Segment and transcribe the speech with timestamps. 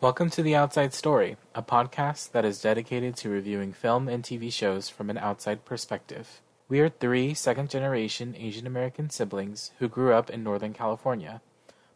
[0.00, 4.52] Welcome to The Outside Story, a podcast that is dedicated to reviewing film and TV
[4.52, 6.40] shows from an outside perspective.
[6.68, 11.42] We are three second generation Asian American siblings who grew up in Northern California.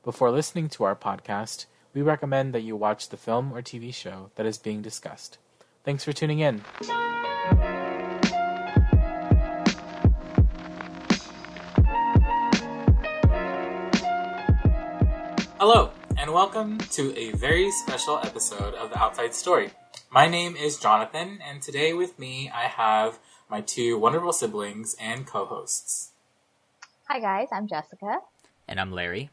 [0.02, 4.32] Before listening to our podcast, we recommend that you watch the film or TV show
[4.34, 5.38] that is being discussed.
[5.84, 6.62] Thanks for tuning in.
[15.60, 19.70] Hello, and welcome to a very special episode of The Outside Story.
[20.08, 23.18] My name is Jonathan, and today with me I have
[23.50, 26.12] my two wonderful siblings and co hosts.
[27.08, 28.20] Hi guys, I'm Jessica.
[28.68, 29.30] And I'm Larry.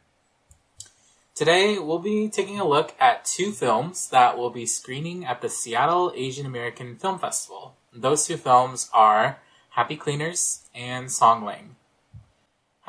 [1.35, 5.49] Today we'll be taking a look at two films that will be screening at the
[5.49, 7.75] Seattle Asian American Film Festival.
[7.93, 9.37] Those two films are
[9.69, 11.75] Happy Cleaners and Song Lang.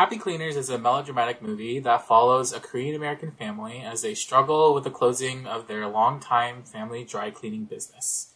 [0.01, 4.73] Happy Cleaners is a melodramatic movie that follows a Korean American family as they struggle
[4.73, 8.33] with the closing of their longtime family dry cleaning business.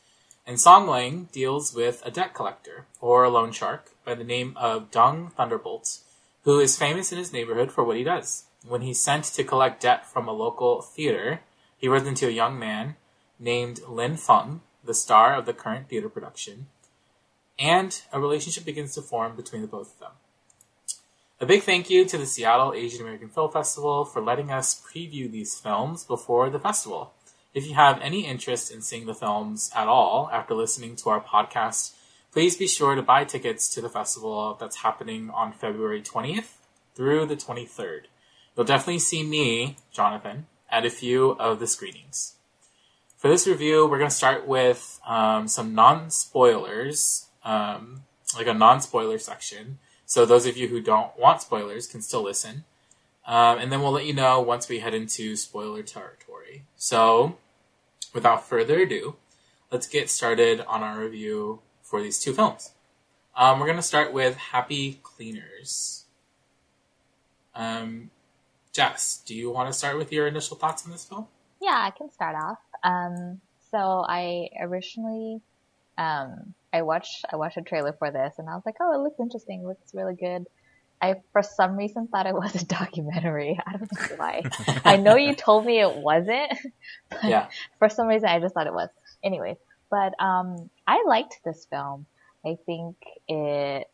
[0.46, 4.52] And Song Lang deals with a debt collector, or a loan shark, by the name
[4.58, 6.00] of Dung Thunderbolt,
[6.42, 8.44] who is famous in his neighborhood for what he does.
[8.68, 11.40] When he's sent to collect debt from a local theater,
[11.78, 12.96] he runs into a young man
[13.38, 16.66] named Linh Phung, the star of the current theater production,
[17.58, 20.12] and a relationship begins to form between the both of them.
[21.40, 25.28] A big thank you to the Seattle Asian American Film Festival for letting us preview
[25.28, 27.12] these films before the festival.
[27.52, 31.20] If you have any interest in seeing the films at all after listening to our
[31.20, 31.94] podcast,
[32.30, 36.58] please be sure to buy tickets to the festival that's happening on February 20th
[36.94, 38.02] through the 23rd.
[38.56, 42.34] You'll definitely see me, Jonathan, at a few of the screenings.
[43.16, 48.04] For this review, we're going to start with um, some non spoilers, um,
[48.36, 49.80] like a non spoiler section.
[50.06, 52.64] So those of you who don't want spoilers can still listen.
[53.26, 56.64] Um, and then we'll let you know once we head into spoiler territory.
[56.76, 57.38] So,
[58.12, 59.16] without further ado,
[59.70, 62.72] let's get started on our review for these two films.
[63.36, 66.04] Um, we're going to start with Happy Cleaners.
[67.54, 68.10] Um,
[68.72, 71.26] Jess, do you want to start with your initial thoughts on this film?
[71.62, 72.58] Yeah, I can start off.
[72.82, 75.40] Um, so I originally,
[75.96, 79.02] um, I watched I watched a trailer for this and I was like, oh, it
[79.02, 79.60] looks interesting.
[79.60, 80.44] It looks really good.
[81.00, 83.58] I for some reason thought it was a documentary.
[83.66, 84.42] I don't know why.
[84.84, 86.52] I know you told me it wasn't,
[87.10, 87.48] but Yeah.
[87.78, 88.88] for some reason I just thought it was.
[89.22, 89.56] Anyways,
[89.90, 92.06] but um, I liked this film.
[92.44, 92.96] I think
[93.28, 93.88] it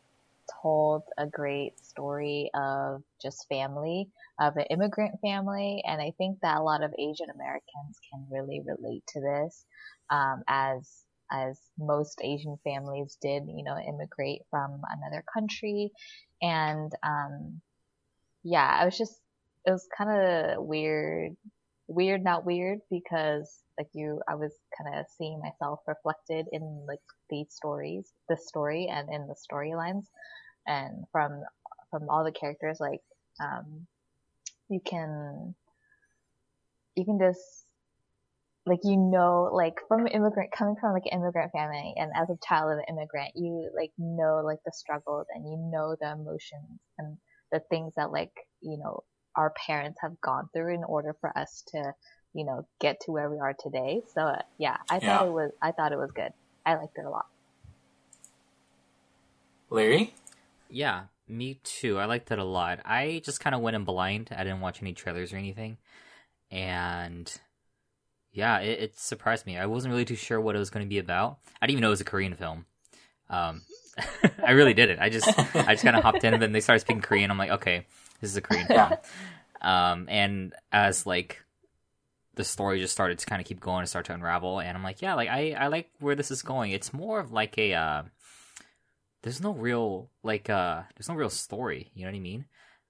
[0.62, 4.09] told a great story of just family,
[4.41, 8.61] of an immigrant family, and I think that a lot of Asian Americans can really
[8.61, 9.65] relate to this,
[10.11, 10.89] um, as
[11.31, 15.93] as most Asian families did, you know, immigrate from another country,
[16.43, 17.61] and um,
[18.43, 19.21] yeah, I was just
[19.67, 21.37] it was kind of weird,
[21.87, 27.01] weird not weird because like you, I was kind of seeing myself reflected in like
[27.31, 30.07] these stories, the story, and in the storylines,
[30.67, 31.43] and from
[31.91, 33.01] from all the characters, like
[33.41, 33.87] um,
[34.69, 35.55] you can
[36.97, 37.67] you can just
[38.66, 42.38] like you know like from immigrant coming from like an immigrant family and as a
[42.47, 46.78] child of an immigrant you like know like the struggles and you know the emotions
[46.99, 47.16] and
[47.53, 49.03] the things that like you know
[49.37, 51.93] our parents have gone through in order for us to
[52.34, 55.50] you know get to where we are today so uh, yeah i thought it was
[55.62, 56.32] i thought it was good
[56.66, 57.26] i liked it a lot
[59.70, 60.15] Larry?
[60.69, 61.99] Yeah, me too.
[61.99, 62.81] I liked it a lot.
[62.84, 64.31] I just kind of went in blind.
[64.37, 65.78] I didn't watch any trailers or anything.
[66.50, 67.32] And
[68.33, 69.57] yeah, it, it surprised me.
[69.59, 71.39] I wasn't really too sure what it was going to be about.
[71.61, 72.67] I didn't even know it was a Korean film.
[73.29, 73.63] Um,
[74.47, 74.99] I really didn't.
[75.01, 77.31] I just I just kind of hopped in and then they started speaking Korean.
[77.31, 77.87] I'm like, okay,
[78.21, 78.93] this is a Korean film.
[79.61, 81.43] Um, and as like
[82.35, 84.83] the story just started to kind of keep going and start to unravel, and I'm
[84.85, 86.71] like, yeah, like I I like where this is going.
[86.73, 88.03] It's more of like a uh,
[89.23, 91.91] there's no real like uh there's no real story.
[91.95, 92.45] You know what I mean?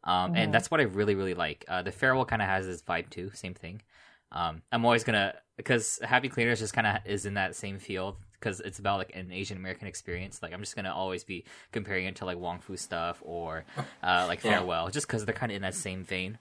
[0.05, 0.37] Um, Mhm.
[0.37, 1.65] and that's what I really really like.
[1.69, 3.31] Uh, the farewell kind of has this vibe too.
[3.35, 3.83] Same thing.
[4.33, 8.17] Um, I'm always gonna because Happy Cleaners just kind of is in that same field
[8.33, 10.43] because it's about like an Asian American experience.
[10.43, 13.65] Like I'm just gonna always be comparing it to like Wong Fu stuff or
[14.03, 14.59] uh, like Yeah.
[14.59, 16.39] Farewell, just because they're kind of in that same vein.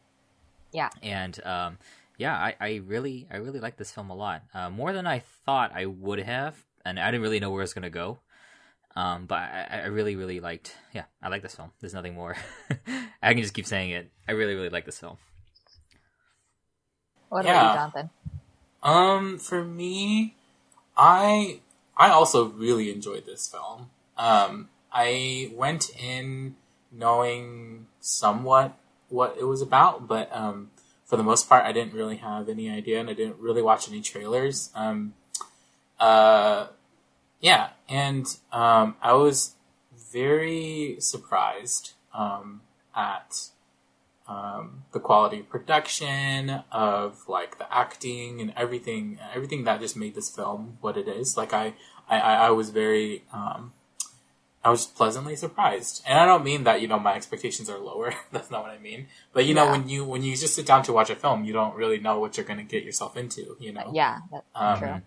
[0.72, 1.78] yeah And um,
[2.18, 5.20] yeah, I, I really I really like this film a lot, uh, more than I
[5.46, 8.20] thought I would have, and I didn't really know where it's gonna go.
[8.96, 11.72] Um, but I, I really really liked yeah I like this film.
[11.80, 12.38] There's nothing more.
[13.22, 14.12] I can just keep saying it.
[14.28, 15.18] I really really like this film.
[17.30, 17.52] What Yeah.
[17.52, 18.10] about you jonathan
[18.82, 20.36] Um, for me,
[20.98, 21.60] I
[21.98, 23.90] I also really enjoyed this film.
[24.18, 26.56] Um, I went in
[26.92, 28.78] knowing somewhat
[29.10, 30.72] what it was about, but um,
[31.06, 33.90] for the most part, I didn't really have any idea, and I didn't really watch
[33.90, 34.70] any trailers.
[34.76, 35.14] Um,
[36.00, 36.68] uh,
[37.42, 39.56] yeah, and um, I was
[40.12, 42.62] very surprised um,
[42.96, 43.50] at
[44.30, 50.14] um, the quality of production, of like the acting and everything, everything that just made
[50.16, 51.36] this film what it is.
[51.36, 51.74] Like I,
[52.08, 53.74] I, I was very, um,
[54.64, 58.14] I was pleasantly surprised, and I don't mean that you know my expectations are lower.
[58.32, 59.08] That's not what I mean.
[59.34, 59.72] But you know Yeah.
[59.72, 62.20] when you when you just sit down to watch a film, you don't really know
[62.20, 63.56] what you're going to get yourself into.
[63.60, 63.90] You know.
[63.94, 65.02] Yeah, that's Um, true.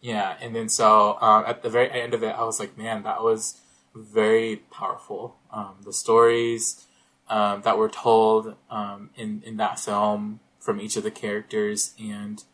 [0.00, 3.02] Yeah, and then so um, at the very end of it, I was like, man,
[3.02, 3.60] that was
[3.96, 5.36] very powerful.
[5.52, 6.84] Um, the stories
[7.28, 12.44] um, that were told um, in in that film from each of the characters and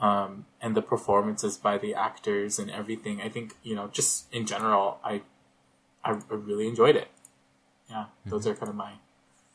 [0.00, 3.20] um, and the performances by the actors and everything.
[3.20, 5.22] I think you know, just in general, I
[6.04, 7.08] I, I really enjoyed it.
[7.88, 8.94] Yeah, those are kind of my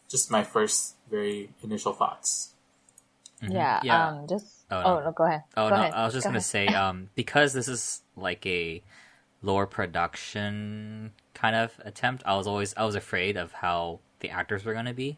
[0.10, 2.54] just my first very initial thoughts.
[3.42, 3.54] Mhm.
[3.54, 3.80] Yeah.
[3.84, 4.08] yeah.
[4.10, 4.28] Um.
[4.28, 4.66] Just.
[4.72, 5.06] Oh, Oh, no.
[5.06, 5.12] no.
[5.12, 5.44] Go ahead.
[5.58, 5.94] Oh go no, ahead.
[5.94, 6.46] I was just Go gonna ahead.
[6.46, 8.84] say, um, because this is like a
[9.42, 12.24] lower production kind of attempt.
[12.26, 15.18] I was always I was afraid of how the actors were gonna be,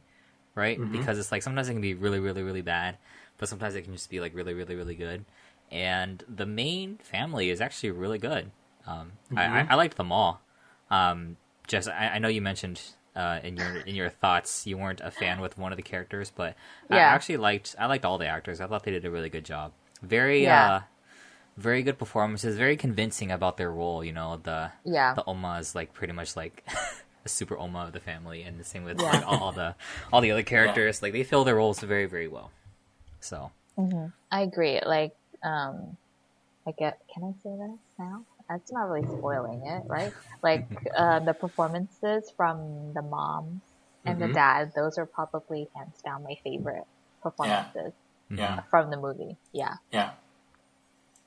[0.55, 0.79] right?
[0.79, 0.91] Mhm.
[0.91, 2.97] Because it's like sometimes it can be really, really, really bad,
[3.37, 5.25] but sometimes it can just be like really, really, really good.
[5.71, 8.51] And the main family is actually really good.
[8.85, 9.67] Um, I, I.
[9.71, 10.41] I liked them all.
[10.89, 11.35] Um,
[11.67, 12.81] just I, I know you mentioned
[13.15, 16.31] uh, in your in your thoughts you weren't a fan with one of the characters,
[16.33, 16.55] but
[16.89, 18.61] I actually liked I liked all the actors.
[18.61, 19.73] I thought they did a really good job.
[20.01, 20.65] Very Yeah.
[20.67, 20.79] uh,
[21.57, 22.55] very good performances.
[22.57, 24.03] Very convincing about their role.
[24.05, 25.13] You know the Yeah.
[25.15, 26.77] the Oma is like pretty much like a
[27.27, 29.19] super Oma of the family, and the same with Yeah.
[29.19, 29.75] like, all the
[30.11, 31.01] all the other characters.
[31.01, 32.51] Like they fill their roles very very well.
[33.19, 34.79] So hmm I agree.
[34.85, 35.13] Like,
[35.43, 35.97] um,
[36.67, 36.99] I get.
[37.13, 38.25] Can I say this now?
[38.49, 40.13] That's not really spoiling it, right?
[40.43, 43.61] Like, uh, the performances from the mom
[44.05, 44.33] and the Mhm.
[44.33, 44.71] dad.
[44.75, 46.85] Those are probably hands down my favorite
[47.21, 47.93] performances.
[48.29, 48.63] Yeah.
[48.69, 49.37] from the movie.
[49.53, 49.75] Yeah.
[49.91, 50.11] Yeah.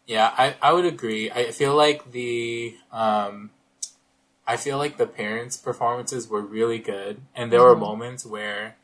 [0.06, 1.30] Yeah, I, I would agree.
[1.30, 3.50] I feel like the um
[4.52, 7.80] I feel like the parents' performances were really good and there were Mhm.
[7.88, 8.76] moments where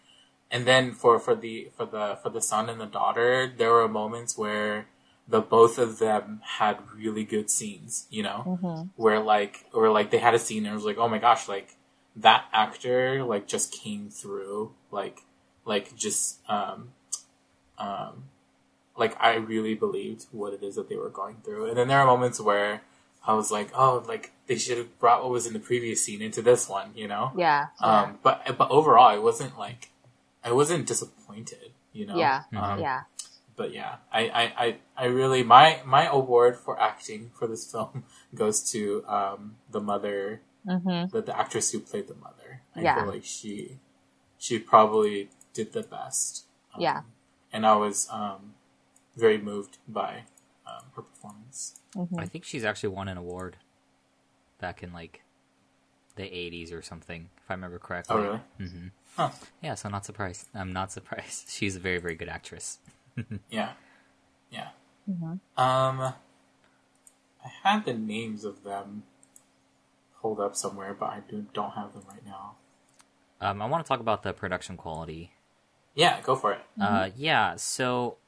[0.50, 3.88] and then for, for the for the for the son and the daughter, there were
[3.88, 4.86] moments where
[5.26, 8.40] the both of them had really good scenes, you know?
[8.62, 11.18] hmm Where like or like they had a scene and it was like, oh my
[11.18, 11.68] gosh, like
[12.14, 15.18] that actor like just came through like
[15.64, 16.90] like just um
[17.78, 18.24] um
[18.96, 21.66] like I really believed what it is that they were going through.
[21.68, 22.82] And then there are moments where
[23.26, 26.22] I was like, oh, like they should have brought what was in the previous scene
[26.22, 27.32] into this one, you know?
[27.36, 27.66] Yeah.
[27.80, 28.02] Yeah.
[28.02, 29.90] Um, but but overall, I wasn't like
[30.44, 32.16] I wasn't disappointed, you know.
[32.16, 32.42] Yeah.
[32.56, 33.02] Um, yeah.
[33.56, 38.04] But yeah, I, I, I, I really my my award for acting for this film
[38.34, 42.60] goes to um, the mother, hmm the, the actress who played the mother.
[42.76, 42.94] I Yeah.
[42.96, 43.78] feel like she
[44.38, 46.44] she probably did the best.
[46.74, 47.00] Um, Yeah.
[47.52, 48.54] and I was um,
[49.16, 50.24] very moved by
[50.66, 51.80] um, her performance.
[51.94, 53.56] hmm I think she's actually won an award
[54.60, 55.22] back in like
[56.16, 58.16] the 80s or something, if I remember correctly.
[58.16, 58.40] Oh, really?
[58.58, 58.86] hmm
[59.16, 59.30] Huh.
[59.62, 60.46] Yeah, so not surprised.
[60.54, 61.48] I'm not surprised.
[61.48, 62.78] She's a very, very good actress.
[63.50, 63.72] Yeah,
[64.50, 64.68] yeah.
[65.06, 66.14] hmm Um, I
[67.62, 69.04] had the names of them
[70.20, 72.56] pulled up somewhere, but I do, don't have them right now.
[73.40, 75.32] Um, I want to talk about the production quality.
[75.94, 76.60] Yeah, go for it.
[76.80, 78.18] Uh, yeah, so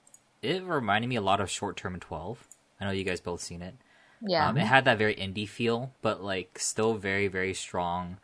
[0.42, 2.46] it reminded me a lot of Short Term 12.
[2.80, 3.74] I know you guys both seen it.
[4.20, 4.48] Yeah.
[4.48, 8.18] Um, it had that very indie feel, but like still very very strong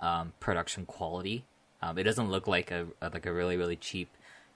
[0.00, 1.44] um, production quality.
[1.80, 4.08] Um, it doesn't look like a, a like a really really cheap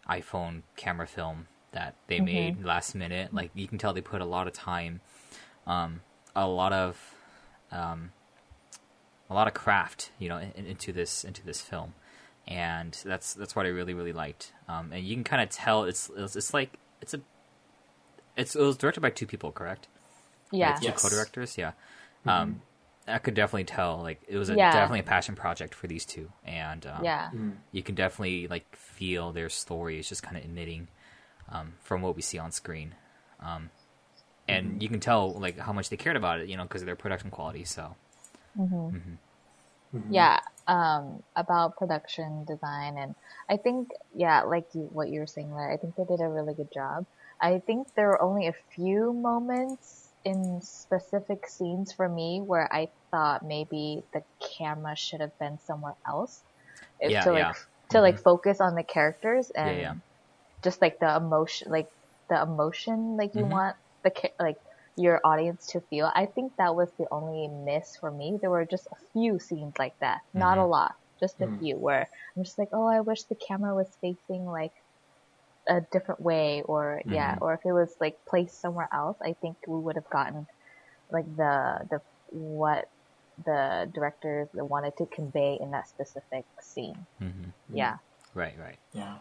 [0.09, 3.35] iPhone camera film that they made last minute.
[3.35, 5.00] Like you can tell they put a lot of time,
[5.66, 6.00] um,
[6.35, 7.14] a lot of
[7.73, 8.12] um,
[9.28, 11.95] a lot of craft, you know, in, into this into this film,
[12.47, 14.52] and that's that's what I really really liked.
[14.69, 17.21] Um, and you can kind of tell it's, it's it's like it's a
[18.37, 19.88] it's it was directed by two people, correct?
[20.53, 20.69] yeah.
[20.69, 21.03] Like, two Yes.
[21.03, 21.59] co-directors.
[21.59, 21.73] Yeah,
[22.26, 22.62] um,
[23.09, 24.73] I could definitely tell like it was a, Yeah.
[24.73, 27.31] definitely a passion project for these two, and um, Yeah.
[27.35, 27.53] Mm.
[27.73, 30.88] you can definitely like feel their story is just kind of emitting
[31.50, 32.95] um, from what we see on screen,
[33.41, 33.71] um,
[34.49, 36.87] and you can tell like how much they cared about it, you know, because of
[36.87, 37.65] their production quality.
[37.65, 37.97] So
[38.91, 39.15] hmm
[39.93, 40.11] Mhm.
[40.11, 43.14] yeah um about production design and
[43.49, 46.28] i think yeah like you, what you were saying there i think they did a
[46.28, 47.05] really good job
[47.40, 52.88] i think there were only a few moments in specific scenes for me where i
[53.11, 54.23] thought maybe the
[54.59, 56.43] camera should have been somewhere else
[57.02, 57.52] Yeah, to like yeah.
[57.90, 59.95] to like focus on the characters and yeah.
[60.62, 61.88] just like the emotion like
[62.28, 63.50] the emotion like you Mhm.
[63.50, 64.57] want the like
[64.97, 68.65] your audience to feel i think that was the only miss for me there were
[68.65, 70.71] just a few scenes like that not a Mhm.
[70.71, 71.59] lot just a Mhm.
[71.59, 74.73] few where i'm just like oh i wish the camera was facing like
[75.69, 77.43] a different way or yeah Mhm.
[77.43, 80.47] or if it was like placed somewhere else i think we would have gotten
[81.11, 82.00] like the the
[82.31, 82.85] what
[83.45, 87.97] the directors wanted to convey in that specific scene hmm yeah
[88.35, 88.79] Right, right.
[88.93, 89.17] Yeah.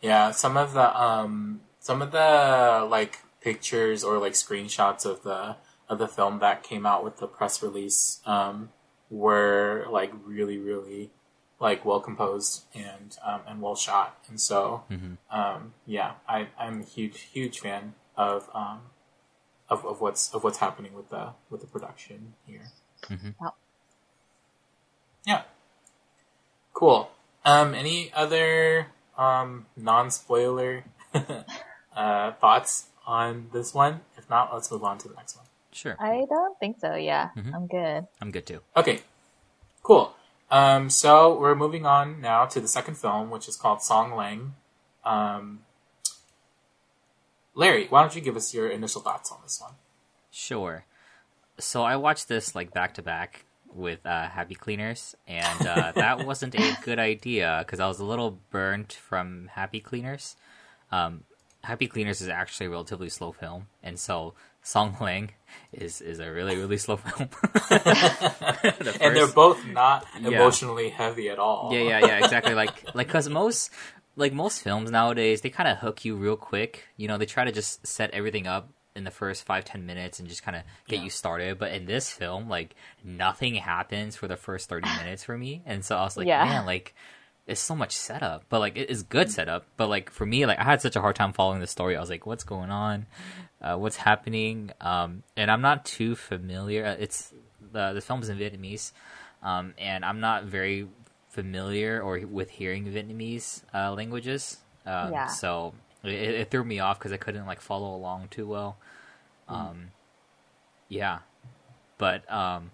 [0.00, 5.56] Yeah, some of the um some of the like pictures or like screenshots of the
[5.88, 8.70] of the film that came out with the press release um
[9.10, 11.10] were like really really
[11.58, 14.18] like well composed and um and well shot.
[14.28, 18.80] And so hmm um yeah, I I'm a huge huge fan of um
[19.68, 22.70] of, of what's of what's happening with the with the production here.
[23.08, 23.34] Mhm.
[23.40, 23.54] Wow.
[25.26, 25.42] Yeah.
[26.72, 27.10] Cool.
[27.44, 30.84] Um, any other um, non spoiler
[31.96, 34.00] uh, thoughts on this one?
[34.16, 35.46] If not, let's move on to the next one.
[35.72, 35.94] Sure.
[36.00, 37.54] i don't think so yeah Mhm.
[37.54, 38.60] i'm good I'm good too.
[38.76, 39.02] Okay,
[39.84, 40.14] cool.
[40.50, 44.54] Um, so we're moving on now to the second film, which is called Song Lang.
[45.04, 45.60] Um,
[47.54, 49.74] Larry, why don't you give us your initial thoughts on this one?
[50.30, 50.84] Sure.
[51.58, 56.26] So I watched this like back to back with uh, Happy Cleaners, and uh, that
[56.26, 60.34] wasn't a good idea because I was a little burnt from Happy Cleaners.
[60.90, 61.22] Um,
[61.62, 65.30] Happy Cleaners is actually a relatively slow film, and so Song Lang
[65.72, 67.28] is is a really really slow film.
[67.70, 70.28] The and they're both not Yeah.
[70.28, 71.70] emotionally heavy at all.
[71.72, 72.54] Yeah, yeah, yeah, exactly.
[72.54, 73.70] Like, like, cause most,
[74.16, 76.84] like most films nowadays, they kind of hook you real quick.
[76.96, 80.18] You know, they try to just set everything up in the first five ten minutes
[80.18, 81.04] and just kind of get Yeah.
[81.04, 81.58] you started.
[81.58, 82.74] But in this film, like,
[83.04, 86.44] nothing happens for the first thirty minutes for me, and so I was like, Yeah.
[86.44, 86.94] man, like.
[87.46, 89.64] It's so much setup, but like it is good setup.
[89.76, 91.96] But like for me, like I had such a hard time following the story.
[91.96, 93.06] I was like, "What's going on?
[93.60, 96.86] Uh, what's happening?" Um, and I'm not too familiar.
[96.86, 97.32] uh, It's
[97.72, 98.92] the the film's in Vietnamese,
[99.42, 100.86] um, and I'm not very
[101.28, 104.58] familiar or with hearing Vietnamese uh, languages.
[104.86, 105.26] Um, Yeah.
[105.26, 108.76] So it, it threw me off because I couldn't like follow along too well.
[109.48, 109.90] Um,
[110.88, 111.20] yeah,
[111.98, 112.70] but um,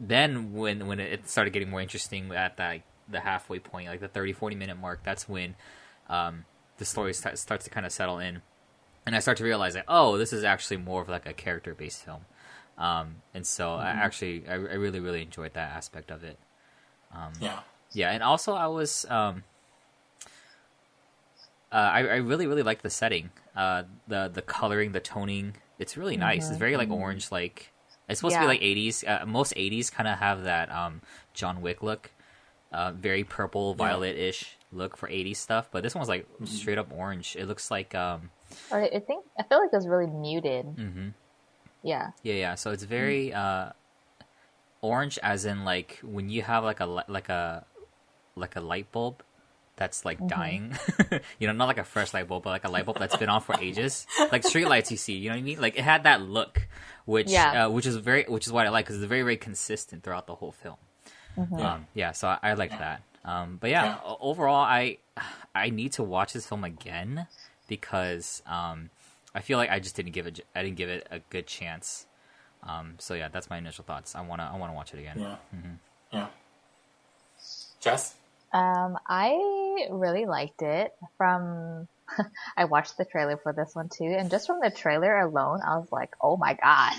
[0.00, 4.08] then when when it started getting more interesting at that the halfway point, like the
[4.08, 5.54] 30, 40 minute mark, that's when
[6.08, 6.44] um,
[6.78, 8.42] the story sta- starts to kind of settle in,
[9.04, 11.74] and I start to realize that oh, this is actually more of like a character
[11.74, 12.24] based film.
[12.78, 16.38] Um, and so I actually I, I really really enjoyed that aspect of it.
[17.14, 17.60] Um, yeah.
[17.92, 19.44] yeah, and also I was um,
[21.72, 25.56] uh, I, I really really like the setting, uh, the the coloring, the toning.
[25.78, 26.48] It's really nice.
[26.48, 27.72] It's very like orange, like
[28.08, 29.04] it's supposed to be like '80s.
[29.06, 31.02] Uh, most '80s kind of have that um,
[31.34, 32.10] John Wick look,
[32.72, 35.68] uh, very purple, violet-ish look for '80s stuff.
[35.70, 37.36] But this one's like straight up orange.
[37.38, 38.30] It looks like um,
[38.70, 41.12] i think i feel like it was really muted mhm.
[41.82, 42.54] yeah Yeah, yeah.
[42.54, 43.70] So it's very uh,
[44.80, 47.64] orange, as in like when you have like a like a
[48.36, 49.22] like a light bulb
[49.76, 50.74] that's like dying.
[51.38, 53.28] you know, not like a fresh light bulb, but like a light bulb that's been
[53.28, 55.14] on for ages, like street lights you see.
[55.14, 55.60] You know what I mean?
[55.60, 56.66] Like it had that look,
[57.04, 57.66] which Yeah.
[57.66, 60.26] uh, which is very which is what I like because it's very very consistent throughout
[60.26, 60.76] the whole film.
[61.36, 61.74] Yeah.
[61.74, 63.02] Um, yeah, so I, I like that.
[63.24, 64.14] Um, but yeah, Yeah.
[64.20, 64.98] overall, I
[65.54, 67.26] I need to watch this film again
[67.68, 68.90] because um,
[69.34, 72.06] I feel like I just didn't give it I didn't give it a good chance.
[72.62, 74.14] Um, so yeah, that's my initial thoughts.
[74.14, 75.16] I wanna I wanna watch it again.
[75.18, 75.36] Yeah.
[75.54, 75.74] Mm-hmm.
[76.12, 76.26] Yeah.
[77.80, 78.14] Jess?
[78.52, 80.92] Um, I really liked it.
[81.18, 81.88] From
[82.56, 85.76] I watched the trailer for this one too, and just from the trailer alone, I
[85.78, 86.94] was like, "Oh my god,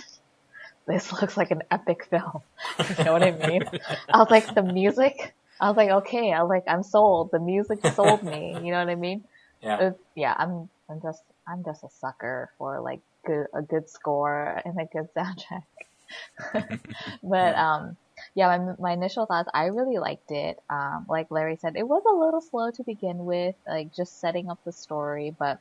[0.88, 2.42] this looks like an epic film."
[2.98, 3.64] you know what I mean?
[4.10, 5.34] I was like, the music.
[5.60, 6.32] I was like, okay.
[6.34, 7.32] I was like, I'm sold.
[7.32, 8.54] The music sold me.
[8.64, 9.24] You know what I mean?
[9.62, 9.92] Yeah.
[10.16, 10.70] Yeah, I'm.
[10.90, 11.24] I'm just.
[11.48, 16.80] I'm just a sucker for like good a good score and a good soundtrack.
[17.24, 17.98] but um,
[18.36, 19.50] yeah, my my initial thoughts.
[19.54, 20.60] I really liked it.
[20.70, 24.50] Um, like Larry said, it was a little slow to begin with, like just setting
[24.50, 25.60] up the story, but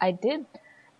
[0.00, 0.46] I did.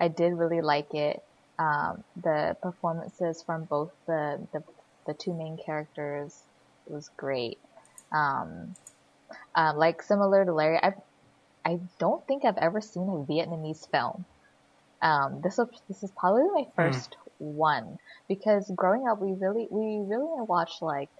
[0.00, 1.22] I did really like it.
[1.58, 4.62] Um, the performances from both the, the
[5.06, 6.42] the two main characters
[6.86, 7.58] was great.
[8.12, 8.74] Um,
[9.54, 10.94] uh, like similar to Larry, I
[11.64, 14.24] I don't think I've ever seen a Vietnamese film.
[15.02, 17.98] Um, this was this is probably my first one
[18.28, 21.10] because growing up we really we really watched like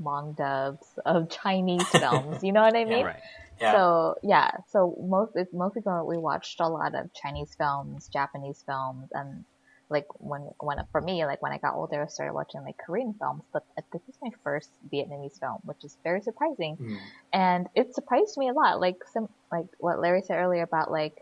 [0.00, 2.42] Hmong dubs of Chinese films.
[2.42, 3.06] You know what I mean?
[3.06, 3.20] Right.
[3.60, 3.72] Yeah.
[3.72, 9.08] So yeah, so most it's mostly we watched a lot of Chinese films, Japanese films,
[9.12, 9.44] and
[9.90, 13.14] like when when for me like when I got older I started watching like Korean
[13.18, 13.42] films.
[13.52, 16.98] But this is my first Vietnamese film, which is very surprising, Mm.
[17.32, 18.80] and it surprised me a lot.
[18.80, 21.16] Like some like what Larry said earlier about like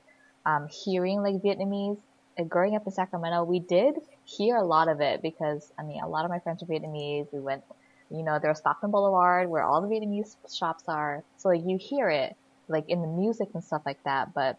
[0.46, 1.98] um, hearing like Vietnamese.
[2.38, 6.00] Uh, growing up in Sacramento, we did hear a lot of it because I mean
[6.02, 7.26] a lot of my friends are Vietnamese.
[7.32, 7.64] We went
[8.10, 11.22] you know, there's Stockton Boulevard where all the Vietnamese shops are.
[11.36, 12.34] So like, you hear it,
[12.66, 14.56] like in the music and stuff like that, but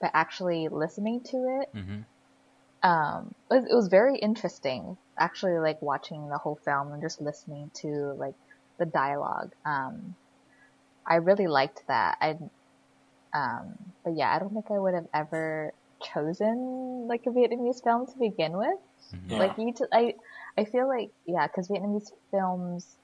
[0.00, 2.00] but actually listening to it, hmm
[2.84, 4.96] um, it was, it was very interesting.
[5.18, 8.34] Actually, like watching the whole film and just listening to like
[8.78, 9.50] the dialogue.
[9.66, 10.16] Um,
[11.08, 12.18] I really liked that.
[12.20, 12.36] I,
[13.34, 13.74] um,
[14.04, 15.72] but yeah, I don't think I would have ever
[16.14, 18.78] chosen like a Vietnamese film to begin with.
[19.28, 19.38] Yeah.
[19.38, 20.14] Like you, t- I,
[20.58, 22.96] I feel like yeah, because Vietnamese films,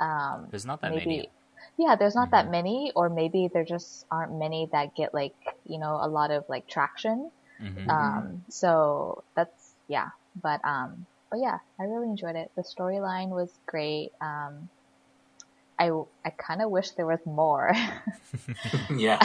[0.00, 1.30] um, There's not that maybe many.
[1.78, 2.32] yeah there's not Mhm.
[2.32, 5.34] that many or maybe there just aren't many that get like
[5.66, 7.30] you know a lot of like traction
[7.64, 10.08] hmm um so that's yeah
[10.40, 12.50] but um but yeah i really enjoyed it.
[12.56, 14.10] The storyline was great.
[14.20, 14.68] Um
[15.78, 15.90] i
[16.24, 17.72] i kind of wish there was more.
[18.96, 19.18] Yeah,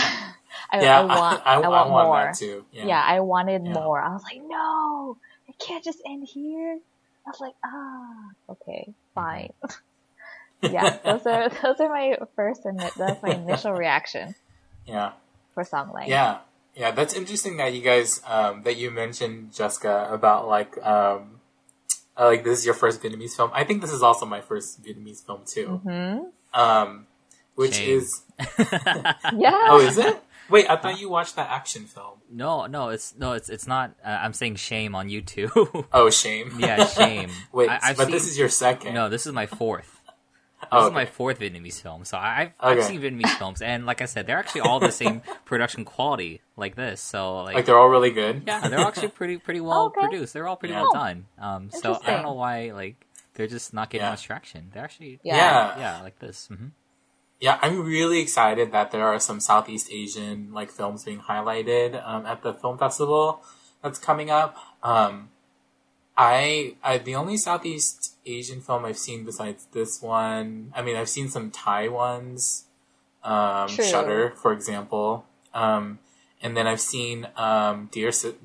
[0.72, 1.00] I, yeah.
[1.02, 2.24] I want I, I, want, want more.
[2.26, 2.66] that too.
[2.72, 3.04] Yeah, yeah.
[3.06, 3.74] i wanted Yeah.
[3.74, 4.02] more.
[4.02, 5.18] I was like no
[5.48, 6.80] it can't just end here.
[7.26, 9.54] I was like ah okay fine.
[10.62, 14.36] Yeah those are those are my first and that's my initial reaction
[14.86, 15.12] yeah.
[15.54, 16.40] for Song Lang Yeah,
[16.80, 21.42] yeah, that's interesting that you guys um, that you mentioned Jessica about like um,
[22.18, 23.52] uh, like this is your first Vietnamese film.
[23.54, 25.68] I think this is also my first Vietnamese film too.
[25.84, 26.20] hmm
[26.58, 27.06] Um,
[27.56, 27.98] which Shame.
[28.00, 28.24] is
[29.36, 30.24] yeah oh, is it?
[30.50, 32.22] Wait, I thought you watched that action film.
[32.32, 33.92] no, no, it's no, it's it's not.
[34.04, 35.52] Uh, I'm saying shame on you two.
[35.94, 36.56] Oh, shame.
[36.60, 37.30] yeah, shame.
[37.52, 38.94] Wait, I, I've but seen, this is your second.
[38.96, 39.99] no, this is my fourth.
[40.62, 43.86] This Oh, is my fourth Vietnamese film, so I- I've, I've seen Vietnamese films, and
[43.86, 47.00] like I said, they're actually all the same production quality, like this.
[47.02, 48.44] So like, like they're all really good.
[48.46, 50.02] yeah, they're actually pretty pretty well Okay.
[50.02, 50.34] produced.
[50.34, 50.82] They're all pretty Yeah.
[50.82, 51.26] well done.
[51.40, 52.96] Um, so I don't know why like
[53.36, 54.12] they're just not getting Yeah.
[54.12, 54.70] much traction.
[54.74, 55.36] They're actually Yeah.
[55.38, 55.80] Yeah.
[55.80, 56.48] yeah, like this.
[56.48, 56.68] hmm
[57.40, 62.26] Yeah, I'm really excited that there are some Southeast Asian like films being highlighted um,
[62.26, 63.42] at the film festival
[63.82, 64.58] that's coming up.
[64.84, 65.30] Um,
[66.18, 70.72] I, I the only Southeast Asian film I've seen besides this one.
[70.76, 72.66] I mean, I've seen some Thai ones,
[73.24, 73.86] um, True.
[73.86, 76.00] Shutter, for example, um,
[76.42, 78.36] and then I've seen um, Dear Si-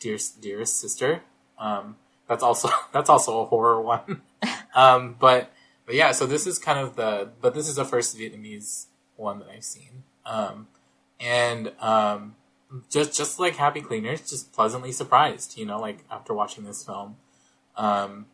[0.00, 1.22] Dear Dearest Sister.
[1.58, 1.96] Um,
[2.28, 4.22] that's also that's also a horror one.
[4.74, 5.52] um, but
[5.86, 9.38] but yeah, so this is kind of the but this is the first Vietnamese one
[9.40, 10.04] that I've seen.
[10.26, 10.68] Um,
[11.20, 12.36] and um,
[12.90, 17.16] just just like Happy Cleaners, just pleasantly surprised, you know, like after watching this film.
[17.76, 18.26] Um,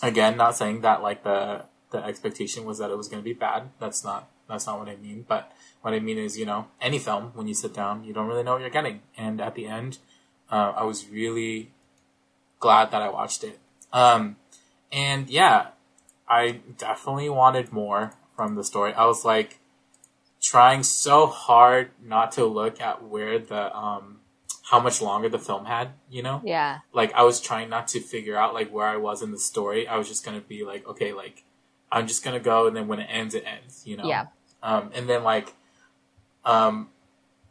[0.00, 3.34] again, not saying that like the the expectation was that it was going to be
[3.34, 3.70] bad.
[3.78, 5.24] That's not that's not what I mean.
[5.26, 5.52] But
[5.82, 8.42] what I mean is, you know, any film when you sit down, you don't really
[8.42, 9.02] know what you're getting.
[9.16, 9.98] And at the end,
[10.50, 11.70] uh, I was really
[12.58, 13.58] glad that I watched it.
[13.92, 14.36] Um,
[14.90, 15.68] and yeah,
[16.28, 18.92] I definitely wanted more from the story.
[18.94, 19.58] I was like
[20.40, 24.18] trying so hard not to look at where the um
[24.72, 26.40] how much longer the film had, you know?
[26.44, 29.38] yeah Like I was trying not to figure out like where I was in the
[29.38, 29.86] story.
[29.86, 31.44] I was just gonna be like, okay, like
[31.92, 34.06] I'm just gonna go and then when it ends it ends, you know?
[34.06, 34.26] yeah
[34.62, 35.52] Um and then like
[36.44, 36.88] um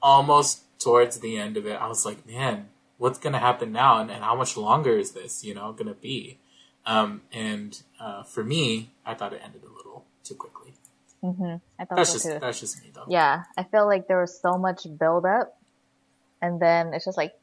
[0.02, 4.10] almost towards the end of it, I was like, man, what's gonna happen now and,
[4.10, 6.40] and how much longer is this, you know, gonna be?
[6.88, 10.74] Um and uh for me, I thought it ended a little too quickly.
[11.24, 11.58] Mm-hmm.
[11.80, 13.06] i thought That's so just too that's just me though.
[13.08, 15.56] yeah i feel like there was so much build up
[16.42, 17.34] and then it's just like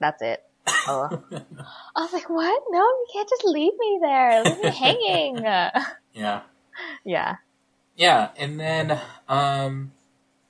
[0.00, 0.42] that's it
[0.88, 1.08] oh.
[1.96, 5.36] i was like what no you can't just leave me there leave me hanging
[6.12, 6.42] yeah.
[7.04, 7.36] yeah
[7.96, 9.92] Yeah, and then um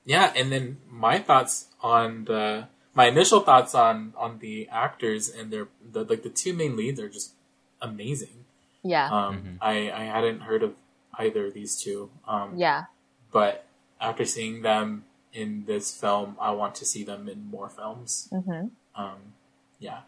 [0.03, 5.47] yeah, and then my thoughts on the my initial thoughts on on the actors and
[5.51, 7.31] their the like the two main leads are just
[7.79, 8.43] amazing.
[8.83, 9.55] yeah Um Mhm.
[9.63, 10.75] I I hadn't heard of
[11.15, 12.11] either of these two.
[12.27, 12.91] Um yeah
[13.31, 13.63] but
[14.03, 18.29] after seeing them in this film, I want to see them in more films.
[18.31, 19.33] hmm Um
[19.79, 20.01] yeah.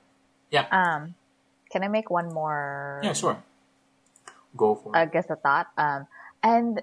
[0.51, 0.67] Yeah.
[0.71, 1.15] Um
[1.71, 3.43] can i make one more Yeah, sure.
[4.58, 5.03] Go for I it.
[5.03, 5.67] I guess a thought.
[5.77, 6.08] Um,
[6.41, 6.82] and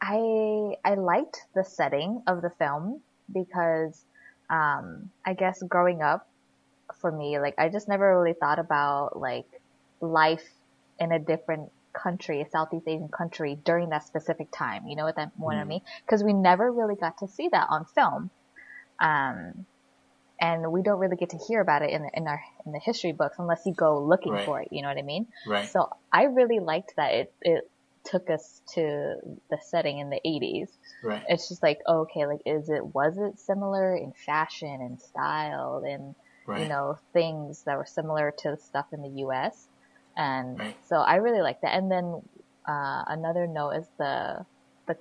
[0.00, 4.04] I I liked the setting of the film because
[4.48, 6.28] um, I guess growing up
[7.00, 9.46] for me, like I just never really thought about like
[10.00, 10.44] life
[10.98, 11.70] in a different
[12.02, 14.86] country, a Southeast Asian country during that specific time.
[14.86, 15.80] You know what that what I mean?
[16.04, 18.30] Because we never really got to see that on film.
[19.00, 19.66] Um,
[20.40, 23.12] and we don't really get to hear about it in in our in the history
[23.12, 24.44] books unless you go looking Right.
[24.44, 24.68] for it.
[24.70, 25.26] You know what I mean?
[25.46, 25.68] Right.
[25.68, 27.70] So I really liked that it it
[28.04, 29.16] took us to
[29.50, 30.68] the setting in the 80s.
[31.02, 31.22] Right.
[31.28, 36.14] It's just like okay, like is it was it similar in fashion and style and
[36.46, 36.62] Right.
[36.62, 39.66] you know things that were similar to the stuff in the U.S.
[40.16, 40.76] And Right.
[40.88, 41.74] so I really liked that.
[41.74, 42.22] And then
[42.66, 44.44] uh, another note is the
[44.86, 44.96] the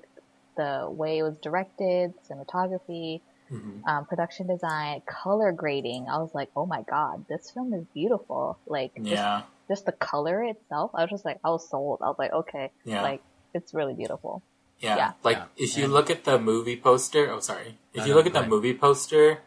[0.56, 3.86] the way it was directed, cinematography, Mhm.
[3.88, 6.08] um, production design, color grading.
[6.10, 8.58] I was like, oh my god, this film is beautiful.
[8.67, 9.43] Like just Yeah.
[9.67, 11.99] just the color itself, I was just like, I was sold.
[12.01, 13.01] I was like, okay, Yeah.
[13.01, 13.21] like
[13.54, 14.41] it's really beautiful.
[14.80, 15.12] Yeah, Yeah.
[15.23, 15.45] like Yeah.
[15.58, 17.32] if you And- look at the movie poster.
[17.32, 17.78] Oh, sorry.
[17.93, 18.49] If No, you no, look at go the ahead.
[18.49, 19.39] movie poster,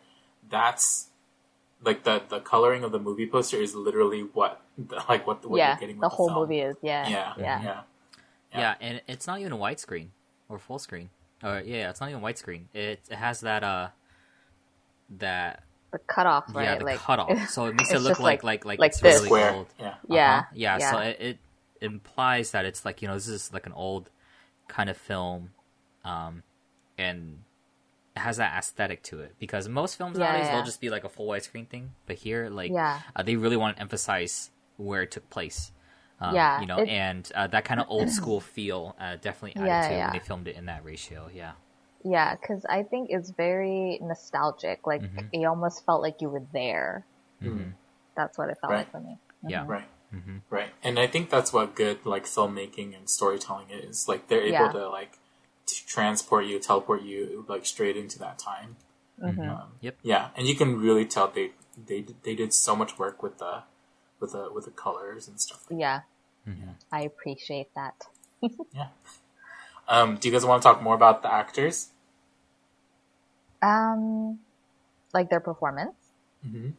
[0.49, 1.08] that's
[1.83, 4.61] like the the coloring of the movie poster is literally what
[5.09, 5.97] like what, what yeah, you're getting.
[5.97, 6.41] With the the, whole film.
[6.41, 7.81] movie is yeah, Yeah, yeah, yeah, Yeah.
[8.61, 8.75] Yeah.
[8.81, 10.09] and it's not even a widescreen
[10.49, 11.11] or full screen.
[11.43, 12.62] Or yeah, it's not even widescreen.
[12.75, 13.88] It it has that uh
[15.19, 16.64] that The cutoff, right?
[16.64, 19.01] yeah the like cutoff, so it makes it look like like- like like, like it's
[19.01, 19.14] this.
[19.17, 19.53] really Square.
[19.55, 19.67] old.
[19.79, 19.95] Yeah.
[20.09, 20.47] yeah, Uh-huh.
[20.55, 20.91] yeah, yeah.
[20.91, 21.38] So it, it
[21.81, 24.11] implies that it's like you know this is like an old
[24.67, 25.51] kind of film,
[26.05, 26.43] um,
[26.99, 27.48] and it
[28.19, 30.57] has that aesthetic to it because most films Yeah, nowadays yeah.
[30.57, 33.57] they'll just be like a full widescreen thing, but here like yeah, uh, they really
[33.57, 35.73] want to emphasize where it took place.
[36.21, 39.57] Um, Yeah, you know, it- and uh, that kind of old school feel uh, definitely
[39.57, 40.05] added Yeah, to yeah.
[40.05, 41.31] when they filmed it in that ratio.
[41.33, 41.53] Yeah,
[42.05, 42.35] yeah.
[42.35, 44.87] Because I think it's very nostalgic.
[44.87, 45.29] Like Mhm.
[45.33, 47.07] it almost felt like you were there.
[47.43, 47.75] Mhm.
[48.17, 48.79] That's what it felt Right.
[48.79, 49.19] like for me.
[49.47, 49.89] yeah, Right.
[50.11, 50.71] hmm Right.
[50.83, 54.09] And I think that's what good like filmmaking and storytelling is.
[54.09, 54.65] Like they're Yeah.
[54.65, 55.19] able to like t-
[55.75, 58.77] transport you, teleport you like straight into that time.
[59.21, 59.97] hmm Um, Yep.
[60.03, 61.53] Yeah, and you can really tell they
[61.87, 63.63] they they did so much work with the
[64.21, 65.65] with the with the colors and stuff.
[65.71, 66.01] Yeah,
[66.45, 67.95] hmm I appreciate that.
[68.73, 68.89] Yeah.
[69.89, 71.89] Um, do you guys want to talk more about the actors?
[73.63, 74.39] Um,
[75.15, 75.97] like their performance.
[76.47, 76.71] Mm-hmm.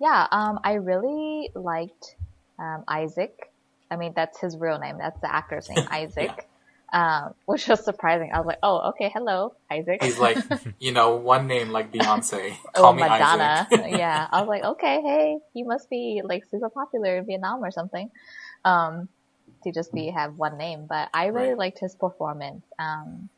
[0.00, 2.16] Yeah, um, I really liked
[2.58, 3.50] um, Isaac.
[3.90, 4.98] I mean, that's his real name.
[4.98, 6.48] That's the actor's name, Isaac.
[6.94, 8.30] Um, which was surprising.
[8.32, 10.02] I was like, oh, okay, hello, Isaac.
[10.02, 10.38] He's like,
[10.80, 12.56] you know, one name like Beyonce.
[12.76, 13.68] oh, Call me Madonna.
[13.72, 13.98] Isaac.
[13.98, 17.72] yeah, I was like, okay, hey, you must be like super popular in Vietnam or
[17.72, 18.10] something.
[18.64, 19.08] Um,
[19.64, 21.58] to just be have one name, but I really Right.
[21.58, 22.64] liked his performance.
[22.78, 23.28] Um,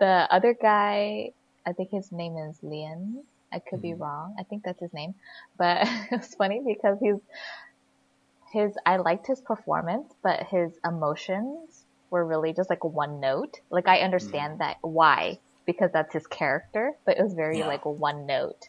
[0.00, 1.32] the other guy,
[1.66, 3.24] I think his name is Lian.
[3.52, 4.00] I could be Mhm.
[4.00, 4.36] wrong.
[4.38, 5.14] I think that's his name,
[5.58, 7.16] but it's funny because he's
[8.52, 8.76] his.
[8.86, 13.60] I liked his performance, but his emotions were really just like one note.
[13.70, 17.66] Like I understand that why because that's his character, but it was very Yeah.
[17.66, 18.68] like one note.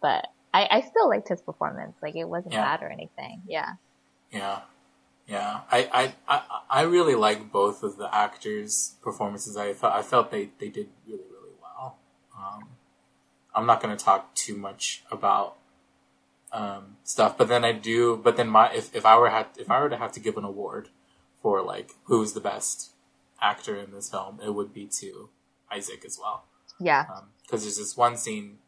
[0.00, 1.96] But I, I still liked his performance.
[2.02, 2.64] Like it wasn't Yeah.
[2.64, 3.42] bad or anything.
[3.46, 3.74] Yeah.
[4.30, 4.60] Yeah,
[5.26, 5.60] yeah.
[5.70, 9.56] I, I, I, I really like both of the actors' performances.
[9.56, 11.98] I thought I felt they, they did really really well.
[12.36, 12.68] Um,
[13.54, 15.56] I'm not going to talk too much about
[16.50, 18.16] um, stuff, but then I do.
[18.16, 20.36] But then my if, if I were had if I were to have to give
[20.36, 20.88] an award
[21.42, 22.90] for like who's the best
[23.40, 25.28] actor in this film, it would be to
[25.70, 26.44] Isaac as well.
[26.80, 27.06] Yeah.
[27.42, 28.58] because there's this one scene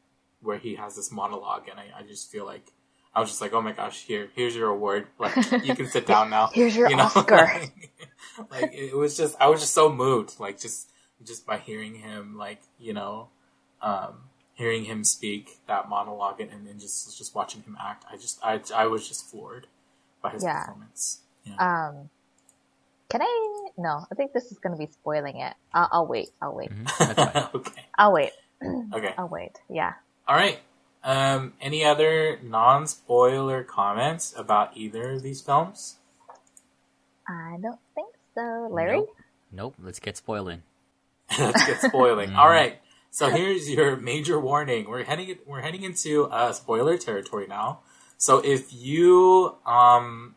[0.40, 2.72] where he has this monologue, and I, I just feel like
[3.14, 5.06] I was just like, oh my gosh, here, here's your award.
[5.18, 5.34] Like
[5.64, 6.46] you can sit down now.
[6.52, 7.04] Here's your you know?
[7.04, 7.48] Oscar.
[8.50, 10.90] like it was just, I was just so moved, like just
[11.24, 13.28] just by hearing him, like you know,
[13.82, 14.14] um,
[14.54, 18.04] hearing him speak that monologue, and, and then just just watching him act.
[18.12, 19.66] I just, I, I was just floored
[20.22, 20.60] by his Yeah.
[20.66, 21.20] performance.
[21.44, 21.56] Yeah.
[21.88, 22.10] Um,
[23.08, 23.50] can I?
[23.76, 25.54] No, I think this is going to be spoiling it.
[25.72, 26.30] I'll, I'll wait.
[26.40, 26.70] I'll wait.
[26.72, 26.84] hmm
[27.54, 27.84] okay.
[27.96, 28.32] I'll wait.
[28.94, 29.12] Okay.
[29.18, 29.58] I'll wait.
[29.68, 29.92] Yeah.
[30.26, 30.58] All right.
[31.02, 35.96] Um, any other non-spoiler comments about either of these films?
[37.28, 38.68] I don't think so.
[38.70, 38.98] Larry?
[38.98, 39.16] Nope.
[39.52, 39.74] Nope.
[39.82, 40.62] Let's get spoiling.
[41.38, 42.30] Let's get spoiling.
[42.34, 42.36] Mhm.
[42.38, 42.78] All right.
[43.10, 44.88] So here's your major warning.
[44.88, 47.80] We're heading we're heading into uh, spoiler territory now.
[48.16, 50.34] So if you um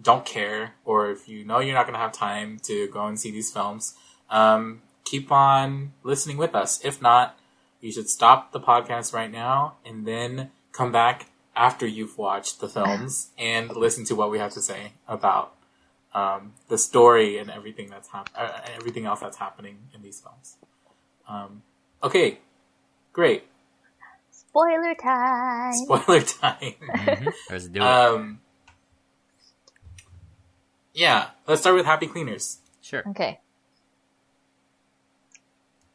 [0.00, 3.18] don't care, or if you know you're not going to have time to go and
[3.18, 3.94] see these films,
[4.30, 6.80] um, keep on listening with us.
[6.84, 7.38] If not,
[7.80, 12.68] you should stop the podcast right now and then come back after you've watched the
[12.68, 15.54] films and listen to what we have to say about
[16.14, 20.56] um, the story and everything that's hap- uh, everything else that's happening in these films.
[21.28, 21.62] Um,
[22.02, 22.38] okay,
[23.12, 23.44] great.
[24.30, 25.72] Spoiler time.
[25.72, 26.74] Spoiler time.
[26.80, 27.32] Mhm.
[27.50, 27.86] Let's do it.
[27.86, 28.40] um,
[30.94, 32.58] yeah, let's start with Happy Cleaners.
[32.80, 33.02] sure.
[33.10, 33.40] okay.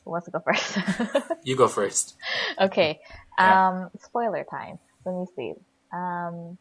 [0.06, 0.78] Who wants to go first?
[1.44, 2.16] You go first.
[2.60, 3.00] okay.
[3.38, 3.70] Yeah.
[3.70, 4.80] Um, spoiler time.
[5.06, 5.54] Let me see.
[5.94, 6.58] Um,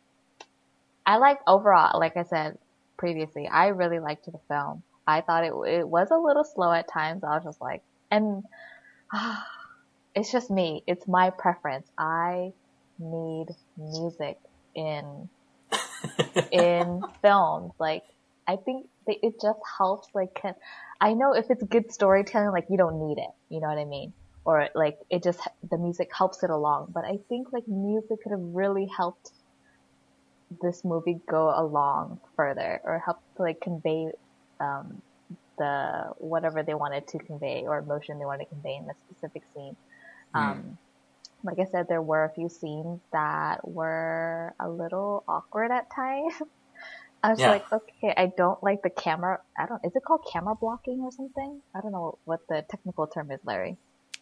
[1.05, 2.59] I like overall, like I said
[2.97, 4.83] previously, I really liked the film.
[5.07, 7.25] I thought it it was a little slow at times.
[7.25, 8.45] I was just like, and
[10.15, 10.83] it's just me.
[10.87, 11.89] It's my preference.
[11.97, 12.53] I
[12.99, 13.47] need
[13.77, 14.39] music
[14.75, 15.29] in
[16.53, 17.73] in films.
[17.79, 18.05] Like,
[18.49, 20.09] I think that it just helps.
[20.15, 20.55] Like, can,
[21.01, 23.31] I know if it's good storytelling, like you don't need it.
[23.51, 24.13] You know what I mean?
[24.45, 26.93] Or like it just the music helps it along.
[26.95, 29.31] But I think like music could have really helped
[30.63, 34.09] this movie go along further, or help to like convey
[34.61, 35.03] um,
[35.59, 39.43] the whatever they wanted to convey or emotion they wanted to convey in the specific
[39.55, 39.77] scene.
[40.35, 40.79] Um,
[41.45, 46.35] like I said, there were a few scenes that were a little awkward at times.
[47.23, 47.51] I was Yeah.
[47.51, 49.41] like, okay, I don't like the camera.
[49.59, 49.85] I don't.
[49.85, 51.61] Is it called camera blocking or something?
[51.75, 53.77] I don't know what the technical term is, Larry.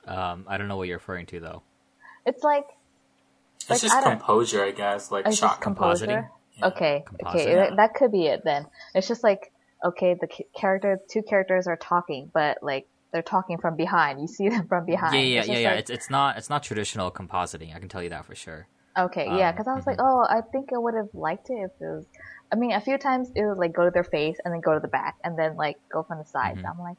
[0.07, 1.63] Um, I don't know what you're referring to though.
[2.25, 2.67] It's like
[3.61, 6.29] It's Like, just I composure, I guess, like It's shot just compositing.
[6.59, 6.67] Yeah.
[6.69, 7.41] okay, Composite.
[7.41, 8.67] okay, that, that could be it then.
[8.95, 9.53] It's just like
[9.85, 10.29] okay, the
[10.59, 14.21] character, two characters are talking, but like they're talking from behind.
[14.21, 15.15] You see them from behind.
[15.15, 15.71] Yeah, yeah, It's yeah, yeah.
[15.71, 17.75] like- It's it's not it's not traditional compositing.
[17.75, 18.69] I can tell you that for sure.
[18.99, 20.07] Okay, yeah, Um, because I was like, mhm.
[20.09, 22.07] oh, I think I would have liked it if it was.
[22.53, 24.75] I mean, a few times it would like go to their face and then go
[24.75, 26.61] to the back and then like go from the sides.
[26.61, 26.71] Mhm.
[26.71, 26.97] I'm like,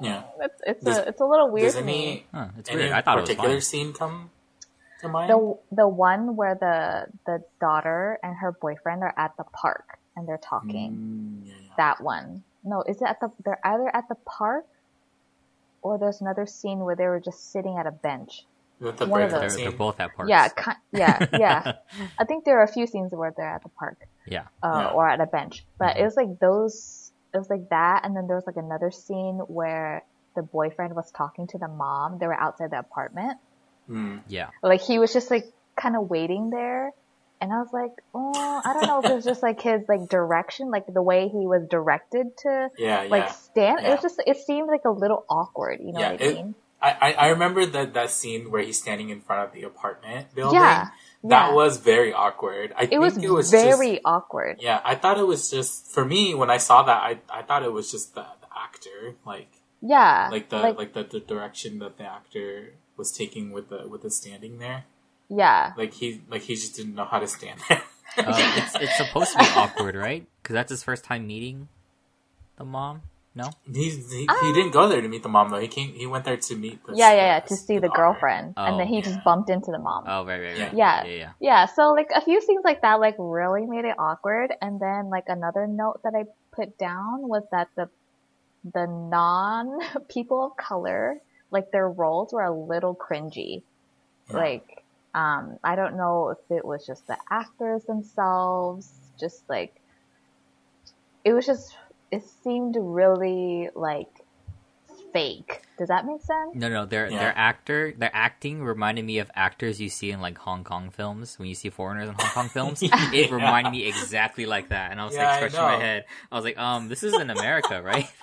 [0.00, 0.22] Yeah.
[0.40, 1.94] it's it's Does- a it's a little weird Does to me.
[2.10, 2.92] any, Huh, it's any weird.
[2.92, 4.30] I thought it was particular scene come
[5.00, 5.30] to mind?
[5.30, 10.26] The the one where the the daughter and her boyfriend are at the park and
[10.26, 10.92] they're talking.
[11.44, 11.70] Mm, yeah, yeah.
[11.76, 12.42] That one.
[12.64, 13.30] No, is it at the?
[13.44, 14.66] They're either at the park,
[15.82, 18.44] or there's another scene where they were just sitting at a bench.
[18.78, 19.56] With the one of break They're, those.
[19.56, 20.28] they're both at parks.
[20.28, 21.72] Yeah, ki- yeah, yeah.
[22.18, 23.98] I think there are a few scenes where they're at the park.
[24.26, 24.44] Yeah.
[24.62, 24.88] uh, Yeah.
[24.90, 25.64] or at a bench.
[25.78, 26.00] But Mhm.
[26.00, 29.38] it was like those, it was like that, and then there was like another scene
[29.46, 30.02] where
[30.34, 32.18] the boyfriend was talking to the mom.
[32.18, 33.38] They were outside the apartment.
[33.88, 34.20] Mm.
[34.28, 34.50] Yeah.
[34.62, 36.92] Like he was just like kind of waiting there.
[37.40, 40.08] And I was like, oh, I don't know if it was just like his like
[40.08, 43.08] direction, like the way he was directed to Yeah, yeah.
[43.10, 43.80] like stand.
[43.86, 45.80] It was just, it seemed like a little awkward.
[45.80, 46.54] You know Yeah, what I it- mean?
[46.58, 50.34] I, I, I remember that, that scene where he's standing in front of the apartment
[50.34, 50.60] building.
[50.60, 50.88] Yeah.
[51.24, 51.52] That yeah.
[51.54, 52.72] was very awkward.
[52.76, 54.58] I it think was, it was very just, awkward.
[54.60, 57.02] Yeah, I thought it was just for me when I saw that.
[57.02, 60.28] I I thought it was just the, the actor, like Yeah.
[60.30, 64.10] like the like, the, the direction that the actor was taking with the with the
[64.10, 64.84] standing there.
[65.28, 65.72] yeah.
[65.76, 67.82] Like he like he just didn't know how to stand there.
[68.18, 70.26] Uh, it's it's supposed to be awkward, right?
[70.42, 71.68] Because that's his first time meeting
[72.56, 73.02] the mom.
[73.36, 73.50] No.
[73.70, 75.58] He's, he he didn't go there to meet the mom though.
[75.60, 76.82] He came he went there to meet.
[76.86, 77.96] The, Yeah, yeah, yeah, the- to see the daughter.
[78.02, 78.54] girlfriend.
[78.56, 79.02] and Oh, then he yeah.
[79.02, 80.04] just bumped into the mom.
[80.06, 80.72] Oh, right, right, right.
[80.74, 81.04] Yeah.
[81.04, 81.30] yeah, yeah.
[81.38, 85.10] Yeah, so like a few things like that like really made it awkward and then
[85.10, 87.90] like another note that I put down was that the
[88.72, 91.20] the non people of color
[91.50, 93.62] like their roles were a little cringy.
[94.30, 94.36] Yeah.
[94.38, 94.82] Like
[95.14, 99.74] um I don't know if it was just the actors themselves just like
[101.24, 101.76] it was just
[102.10, 104.08] it seemed really like
[105.12, 105.62] fake.
[105.78, 106.54] Does that make sense?
[106.54, 107.18] No, no, their Yeah.
[107.18, 111.38] their actor, their acting reminded me of actors you see in like Hong Kong films.
[111.38, 114.90] When you see foreigners in Hong Kong films, it reminded me exactly like that.
[114.90, 116.04] And I was Yeah, like scratching my head.
[116.32, 118.08] I was like, um, this is in America, right?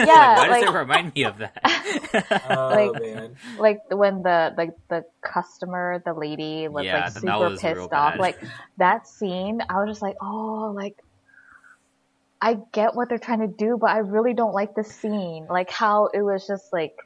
[0.00, 1.60] Yeah, why does it remind me of that?
[2.48, 3.36] Oh Like- man.
[3.58, 8.18] like when the like the customer, the lady was Yeah, like super was pissed off.
[8.18, 8.40] Like
[8.78, 10.96] that scene, I was just like, oh, like
[12.42, 15.46] I get what they're trying to do, but I really don't like the scene.
[15.48, 16.96] Like how it was just like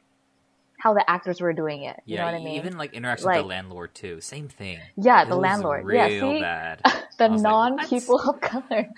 [0.77, 1.99] how the actors were doing it.
[2.05, 2.55] You yeah, know what I mean?
[2.57, 4.21] even like interaction Like- with the landlord too.
[4.21, 4.79] Same thing.
[4.95, 5.85] yeah, It the was landlord.
[5.85, 6.79] Real yeah, see bad.
[7.17, 8.89] the I was like, non people of color.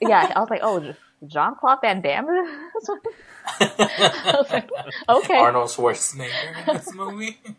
[0.00, 0.94] yeah, I was like, oh,
[1.26, 2.26] Jean Claude Van Damme.
[3.60, 4.70] I was like,
[5.08, 5.36] okay.
[5.38, 7.38] Arnold Schwarzenegger in this movie.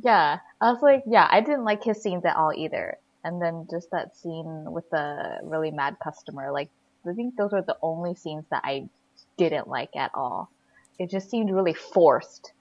[0.00, 2.96] Yeah, I was like, yeah, I didn't like his scenes at all either.
[3.24, 6.70] And then just that scene with the really mad customer, like,
[7.08, 8.88] I think those were the only scenes that I
[9.36, 10.50] didn't like at all.
[10.98, 12.52] It just seemed really forced.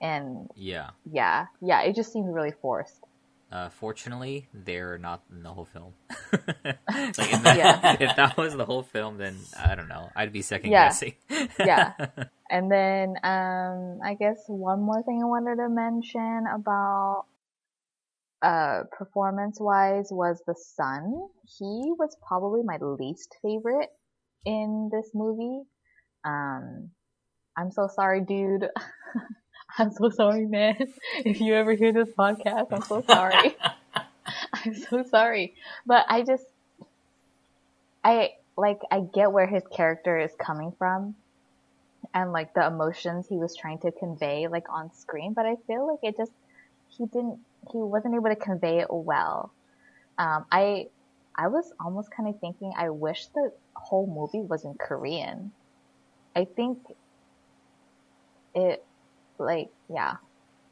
[0.00, 0.90] And Yeah.
[1.10, 3.04] yeah, yeah, it just seemed really forced.
[3.52, 5.92] Uh, fortunately, they're not in the whole film.
[6.32, 7.96] like if that, Yeah.
[7.98, 10.08] if that was the whole film, then I don't know.
[10.14, 10.86] I'd be second Yeah.
[10.86, 11.14] guessing.
[11.58, 11.92] Yeah.
[12.48, 17.24] And then, um, I guess one more thing I wanted to mention about,
[18.42, 21.28] uh, performance wise was the son.
[21.58, 23.90] He was probably my least favorite
[24.44, 25.62] in this movie.
[26.24, 26.90] Um,
[27.56, 28.68] I'm so sorry, dude.
[29.78, 30.76] I'm so sorry, man.
[31.24, 33.56] If you ever hear this podcast, I'm so sorry.
[34.52, 35.54] I'm so sorry.
[35.86, 36.44] But I just,
[38.02, 41.14] I, like, I get where his character is coming from
[42.14, 45.86] and like the emotions he was trying to convey like on screen, but I feel
[45.86, 46.32] like it just,
[46.88, 47.38] he didn't,
[47.72, 49.52] he wasn't able to convey it well.
[50.18, 50.88] Um, I,
[51.36, 55.52] I was almost kind of thinking I wish the whole movie was in Korean.
[56.36, 56.78] I think
[58.54, 58.84] it,
[59.38, 60.14] like, yeah.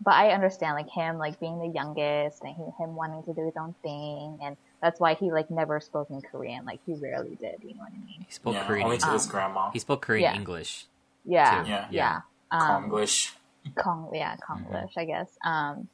[0.01, 3.45] But I understand like him like being the youngest and he, him wanting to do
[3.45, 6.65] his own thing and that's why he like never spoke in Korean.
[6.65, 8.25] Like he rarely did, you know what I mean?
[8.25, 8.85] he spoke yeah, Korean.
[8.85, 9.71] only to his Um, grandma.
[9.73, 10.35] he spoke Korean Yeah.
[10.37, 10.87] English.
[11.25, 11.65] Yeah.
[11.65, 11.71] too.
[11.71, 11.87] Yeah.
[11.91, 12.21] Yeah.
[12.53, 13.35] Um, Konglish.
[13.75, 14.53] Kong, yeah, Mm-hmm.
[14.73, 15.29] Konglish, I guess.
[15.45, 15.89] Um,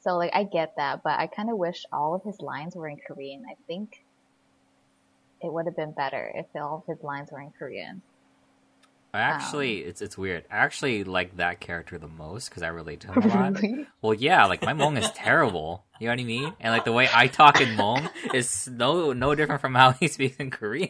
[0.00, 2.88] so like I get that, but I kind of wish all of his lines were
[2.88, 3.44] in Korean.
[3.50, 4.04] I think
[5.42, 8.02] it would have been better if all of his lines were in Korean.
[9.12, 10.44] I actually, um, it's it's weird.
[10.50, 13.54] I actually like that character the most because I relate to him a lot.
[13.62, 13.86] really?
[14.02, 15.84] Well, yeah, like my Hmong is terrible.
[15.98, 16.52] You know what I mean?
[16.60, 20.06] And like the way I talk in Hmong is no no different from how he
[20.08, 20.88] speaks in Korean.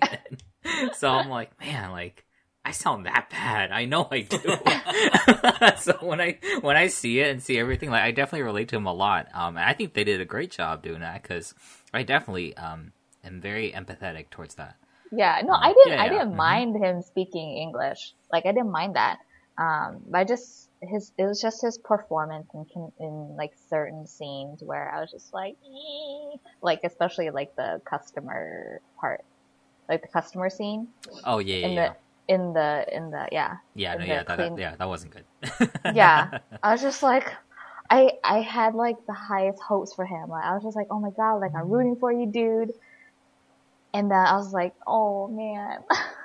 [0.93, 2.25] so I'm like, man, like
[2.65, 3.71] I sound that bad.
[3.73, 4.39] I know I do.
[5.79, 8.77] so when I when I see it and see everything, like I definitely relate to
[8.77, 9.29] him a lot.
[9.35, 11.55] Um, and I think they did a great job doing that because
[11.93, 12.93] I definitely um
[13.25, 14.77] am very empathetic towards that.
[15.13, 15.93] Yeah, no, I didn't.
[15.93, 16.37] Yeah, I didn't Mhm.
[16.37, 18.15] mind him speaking English.
[18.33, 19.19] Like I didn't mind that.
[19.59, 24.63] Um, but I just his it was just his performance in in like certain scenes
[24.63, 25.57] where I was just like,
[26.63, 29.23] like especially like the customer part,
[29.89, 30.89] like the customer scene
[31.25, 31.89] Oh yeah, yeah, yeah.
[31.89, 31.97] the
[32.31, 33.57] in the in the yeah.
[33.75, 35.71] Yeah, no, yeah, that, that, yeah, that wasn't good.
[35.95, 36.39] Yeah.
[36.63, 37.27] I was just like,
[37.91, 40.29] I I had like the highest hopes for him.
[40.29, 42.73] Like I was just like, oh my god, like I'm rooting for you, dude.
[43.93, 45.81] And then I was like, oh man.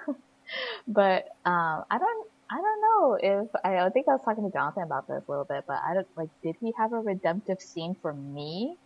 [0.87, 4.51] but um, I don't I don't know if I, I think I was talking to
[4.51, 7.59] Jonathan about this a little bit, but I don't like did he have a redemptive
[7.59, 8.77] scene for me?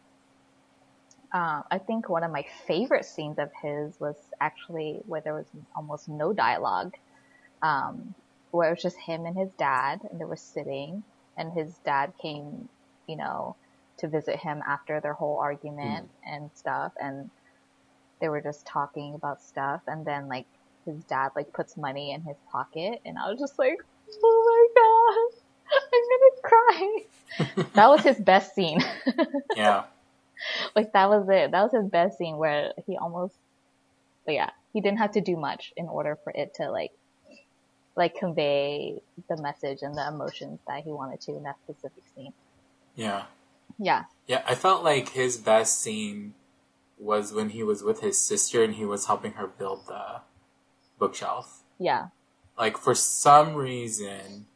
[1.32, 5.45] Um, I think one of my favorite scenes of his was actually where there was
[5.75, 6.95] almost no dialogue.
[7.61, 8.13] Um,
[8.51, 11.03] where it was just him and his dad, and they were sitting,
[11.37, 12.67] and his dad came,
[13.07, 13.55] you know,
[13.97, 17.29] to visit him after their whole argument and stuff, and
[18.21, 20.45] they were just talking about stuff, and then like
[20.85, 23.77] his dad like puts money in his pocket, and I was just like,
[24.23, 25.39] oh my god,
[25.93, 27.65] I'm gonna cry.
[27.73, 28.81] that was his best scene.
[29.55, 29.83] Yeah.
[30.73, 31.51] like that was it.
[31.51, 33.35] That was his best scene where he almost,
[34.25, 36.91] but yeah, he didn't have to do much in order for it to like,
[37.99, 42.33] like convey the message and the emotions that he wanted to in that specific scene.
[42.95, 43.25] Yeah.
[43.79, 46.33] Yeah, Yeah, I felt like his best scene
[46.97, 50.21] was when he was with his sister and he was helping her build the
[50.99, 51.63] bookshelf.
[51.79, 52.07] yeah,
[52.57, 54.47] Like for some reason,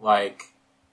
[0.00, 0.52] like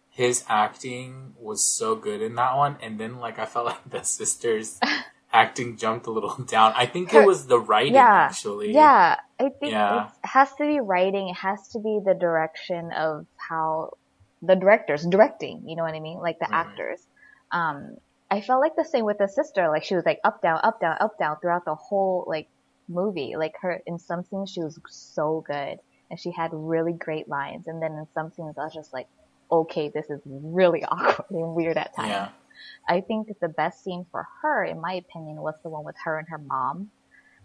[0.10, 4.04] his acting was so good in that one, and then like I felt like the
[4.04, 4.80] sisters
[5.34, 6.74] acting jumped a little down.
[6.76, 8.74] I think it was the writing yeah, actually.
[8.74, 9.18] yeah.
[9.46, 10.06] I think Yeah.
[10.06, 11.30] it has to be writing.
[11.30, 13.92] It has to be the direction of how
[14.42, 15.68] the directors directing.
[15.68, 16.20] You know what I mean?
[16.20, 16.54] Like the Mhm.
[16.54, 17.06] actors.
[17.52, 17.98] Um,
[18.32, 19.70] I felt like the same with the sister.
[19.70, 22.48] Like she was like up down up down up down throughout the whole like
[22.88, 23.36] movie.
[23.38, 25.80] Like her in some scenes she was so good
[26.10, 29.08] and she had really great lines, and then in some scenes I was just like,
[29.52, 32.10] okay, this is really awkward and weird at times.
[32.10, 32.30] Yeah.
[32.88, 36.18] I think the best scene for her, in my opinion, was the one with her
[36.20, 36.92] and her mom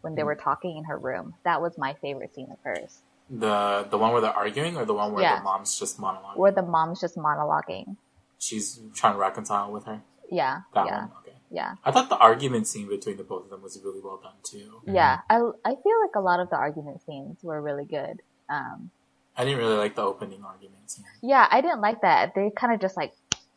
[0.08, 0.26] when they Mm.
[0.26, 1.34] were talking in her room.
[1.44, 4.94] That was my favorite scene of hers, The the one where they're arguing or the
[4.94, 5.36] one where Yeah.
[5.38, 6.36] the mom's just monologuing?
[6.36, 7.96] where the mom's just monologuing.
[8.38, 10.00] She's trying to reconcile with her.
[10.30, 11.10] Yeah, That yeah, one.
[11.20, 11.36] Okay.
[11.50, 14.38] yeah, I thought the argument scene between the both of them was really well done
[14.42, 14.80] too.
[14.86, 15.20] yeah.
[15.28, 18.22] I I feel like a lot of the argument scenes were really good.
[18.48, 18.90] Um,
[19.36, 21.04] I didn't really like the opening argument scene.
[21.20, 22.34] yeah, I didn't like that.
[22.34, 23.12] They kind of just like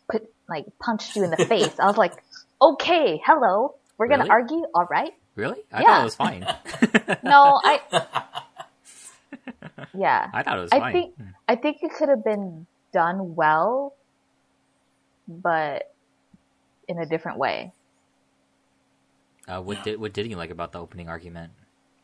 [0.09, 1.79] put like punched you in the face.
[1.79, 2.15] I was like,
[2.61, 4.29] okay, hello, we're gonna Really?
[4.39, 5.13] argue, all right?
[5.35, 5.59] Really?
[5.71, 5.87] I Yeah.
[5.87, 6.47] thought it was fine.
[7.23, 7.79] No, I
[9.93, 10.29] yeah.
[10.33, 10.93] I thought it was I fine.
[10.93, 11.15] think-
[11.47, 13.93] I think it could have been done well,
[15.27, 15.93] but
[16.87, 17.73] in a different way.
[19.47, 21.51] Uh, what did what did you like about the opening argument?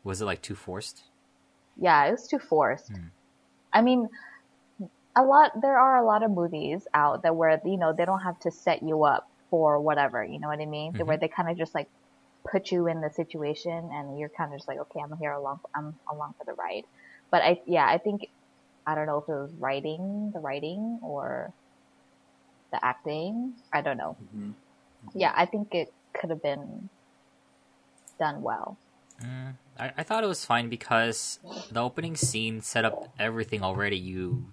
[0.04, 1.02] Was it like too forced?
[1.76, 2.88] Yeah, it was too forced.
[2.88, 3.06] Hmm.
[3.72, 4.08] I mean,
[5.16, 5.60] a lot.
[5.60, 8.50] There are a lot of movies out that where you know they don't have to
[8.50, 10.22] set you up for whatever.
[10.24, 10.92] You know what I mean?
[10.92, 11.06] Mhm.
[11.06, 11.88] Where they kind of just like
[12.50, 15.60] put you in the situation, and you're kind of just like, okay, I'm here along.
[15.74, 16.84] I'm along for the ride.
[17.30, 18.28] But I, yeah, I think
[18.86, 21.52] I don't know if it was writing, the writing, or
[22.72, 23.54] the acting.
[23.72, 24.16] I don't know.
[24.34, 24.54] Mhm.
[25.14, 26.88] Yeah, I think it could have been
[28.18, 28.78] done well.
[29.22, 31.38] Mm, I, I thought it was fine because
[31.70, 33.96] the opening scene set up everything already.
[33.96, 34.52] You,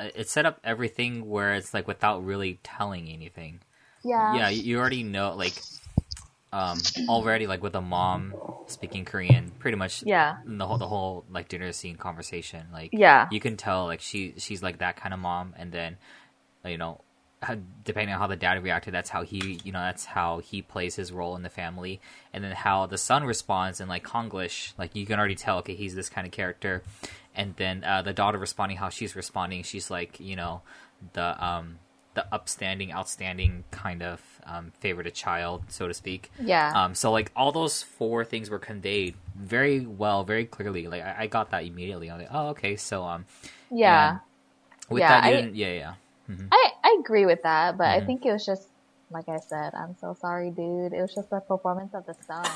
[0.00, 3.60] uh, it set up everything where it's like without really telling anything.
[4.04, 4.34] Yeah.
[4.34, 5.54] Yeah, you already know like,
[6.52, 8.34] um, already like with the mom
[8.66, 10.02] speaking Korean, pretty much.
[10.06, 10.36] Yeah.
[10.46, 13.28] in The whole the whole like dinner scene conversation, like Yeah.
[13.30, 15.96] you can tell like she she's like that kind of mom, and then
[16.64, 17.00] you know.
[17.84, 20.94] Depending on how the dad reacted, that's how he, you know, that's how he plays
[20.94, 22.00] his role in the family,
[22.32, 25.74] and then how the son responds in like Konglish, like you can already tell, okay,
[25.74, 26.84] he's this kind of character,
[27.34, 30.62] and then uh, the daughter responding how she's responding, she's like, you know,
[31.14, 31.78] the um
[32.14, 36.30] the upstanding, outstanding kind of um, favorited child, so to speak.
[36.38, 36.72] Yeah.
[36.74, 40.86] Um, so like all those four things were conveyed very well, very clearly.
[40.88, 42.10] Like I, I got that immediately.
[42.10, 42.76] I was like, oh, okay.
[42.76, 43.24] So um,
[43.70, 44.18] yeah.
[44.90, 45.94] with Yeah, that, you I- didn't, yeah, yeah.
[46.26, 48.06] hmm I, I agree with that, but I Mhm.
[48.06, 48.68] think it was just
[49.10, 50.94] like I said, I'm so sorry, dude.
[50.94, 52.48] It was just the performance of the son.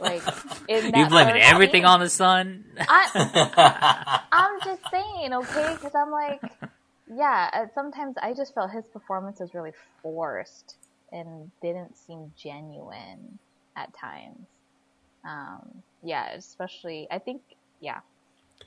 [0.00, 0.22] Like,
[0.66, 2.64] in You blaming everything on the son?
[2.88, 5.74] I, I'm just saying, okay?
[5.74, 6.40] Because I'm like,
[7.08, 7.50] yeah.
[7.52, 10.76] uh, Sometimes I just felt his performance was really forced
[11.12, 13.38] and didn't seem genuine
[13.76, 14.46] at times.
[15.24, 17.40] Um, yeah, especially I think,
[17.80, 18.00] yeah,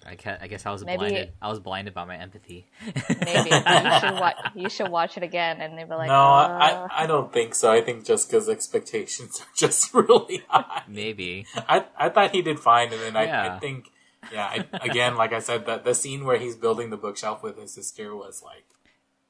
[0.05, 1.31] I, ca- I guess I was Maybe- blinded.
[1.41, 2.65] I was blinded by my empathy.
[2.85, 4.35] maybe you should watch.
[4.55, 7.55] You should watch it again, and they'd be like, no, uh, I, I don't think
[7.55, 7.71] so.
[7.71, 10.83] I think just because expectations are just really high.
[10.87, 11.45] Maybe.
[11.55, 13.91] I, I thought he did fine, and then I, I think,
[14.31, 17.57] yeah, I, again, like I said, that the scene where he's building the bookshelf with
[17.57, 18.65] his sister was like,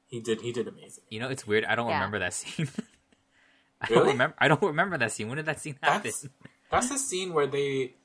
[0.08, 1.04] he did he did amazing.
[1.10, 1.66] You know, it's weird.
[1.66, 1.96] I don't Yeah.
[1.96, 2.70] remember that scene.
[3.82, 4.00] I Really?
[4.04, 4.36] don't remember.
[4.40, 5.28] I don't remember that scene.
[5.28, 6.02] When did that scene happen?
[6.12, 6.28] That's
[6.72, 7.96] that's the scene where they.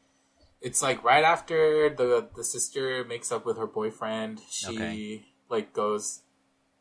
[0.61, 4.40] It's like right after the the sister makes up with her boyfriend.
[4.51, 5.24] She Okay.
[5.49, 6.20] like goes,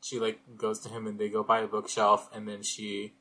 [0.01, 3.13] she like goes to him and they go by a bookshelf and then she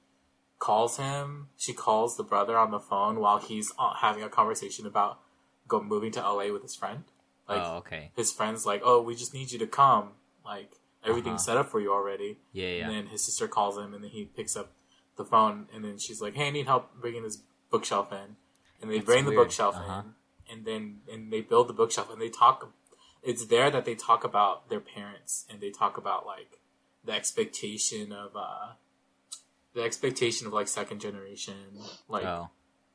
[0.58, 1.48] calls him.
[1.56, 5.20] She calls the brother on the phone while he's uh, having a conversation about
[5.70, 7.04] go moving to LA with his friend.
[7.48, 8.10] Like oh, okay.
[8.14, 10.10] his friend's like, "Oh, we just need you to come.
[10.44, 10.72] Like
[11.04, 11.52] everything's Uh-huh.
[11.52, 12.84] set up for you already." Yeah, yeah.
[12.84, 14.72] And then his sister calls him, and then he picks up
[15.16, 17.38] the phone, and then she's like, "Hey, I need help bringing this
[17.70, 18.36] bookshelf in."
[18.80, 20.02] And they That's bring the bookshelf Uh-huh.
[20.04, 20.14] in,
[20.52, 22.72] and then and they build the bookshelf, and they talk.
[23.22, 26.60] It's there that they talk about their parents, and they talk about like
[27.04, 28.74] the expectation of uh
[29.74, 31.54] the expectation of like second generation,
[32.08, 32.50] like oh,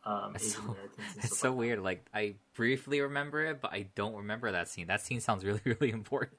[0.06, 1.18] um, That's Asian so- Americans.
[1.18, 1.60] It's so like that.
[1.60, 1.80] weird.
[1.82, 4.88] Like I briefly remember it, but I don't remember that scene.
[4.88, 6.34] That scene sounds really, really important.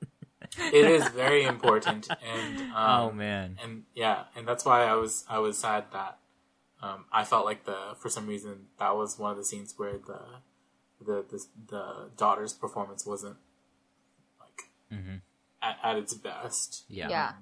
[0.59, 3.59] It is very important, and um, oh man.
[3.63, 6.19] and yeah, and that's why I was I was sad that
[6.83, 9.95] um, I felt like the for some reason that was one of the scenes where
[9.99, 10.21] the
[11.05, 13.37] the the, the daughter's performance wasn't
[14.41, 15.17] like hmm
[15.63, 16.85] at, at its best.
[16.89, 17.09] Yeah.
[17.09, 17.33] Yeah.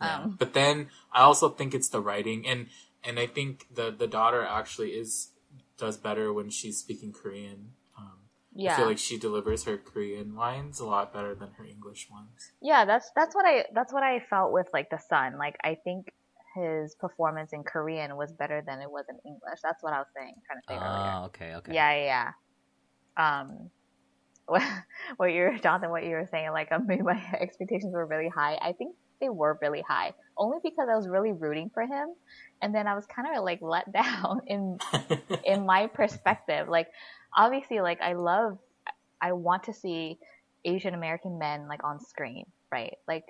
[0.00, 0.16] Yeah.
[0.20, 0.36] Um.
[0.38, 2.68] but then I also think it's the writing, and
[3.04, 5.28] and I think the the daughter actually is
[5.80, 7.72] does better when she's speaking Korean.
[7.98, 8.18] Um,
[8.54, 12.08] yeah, I feel like she delivers her Korean lines a lot better than her English
[12.10, 12.52] ones.
[12.62, 12.84] yeah.
[12.84, 15.38] That's that's what I that's what I felt with like the son.
[15.38, 16.12] Like I think
[16.54, 19.60] his performance in Korean was better than it was in English.
[19.62, 21.12] That's what I was saying, trying to say earlier.
[21.14, 21.74] Oh, okay, okay.
[21.74, 22.32] Yeah, yeah,
[23.16, 23.40] yeah.
[23.40, 23.70] Um,
[24.46, 24.62] what,
[25.16, 28.58] what you're, Jonathan, what you were saying, like, um, maybe my expectations were really high.
[28.60, 32.14] I think they were really high, only because I was really rooting for him,
[32.62, 34.78] and then I was kind of like let down in
[35.44, 36.68] in my perspective.
[36.68, 36.88] Like,
[37.36, 38.58] obviously, like I love,
[39.20, 40.18] I want to see
[40.64, 42.96] Asian American men like on screen, right?
[43.06, 43.24] Like,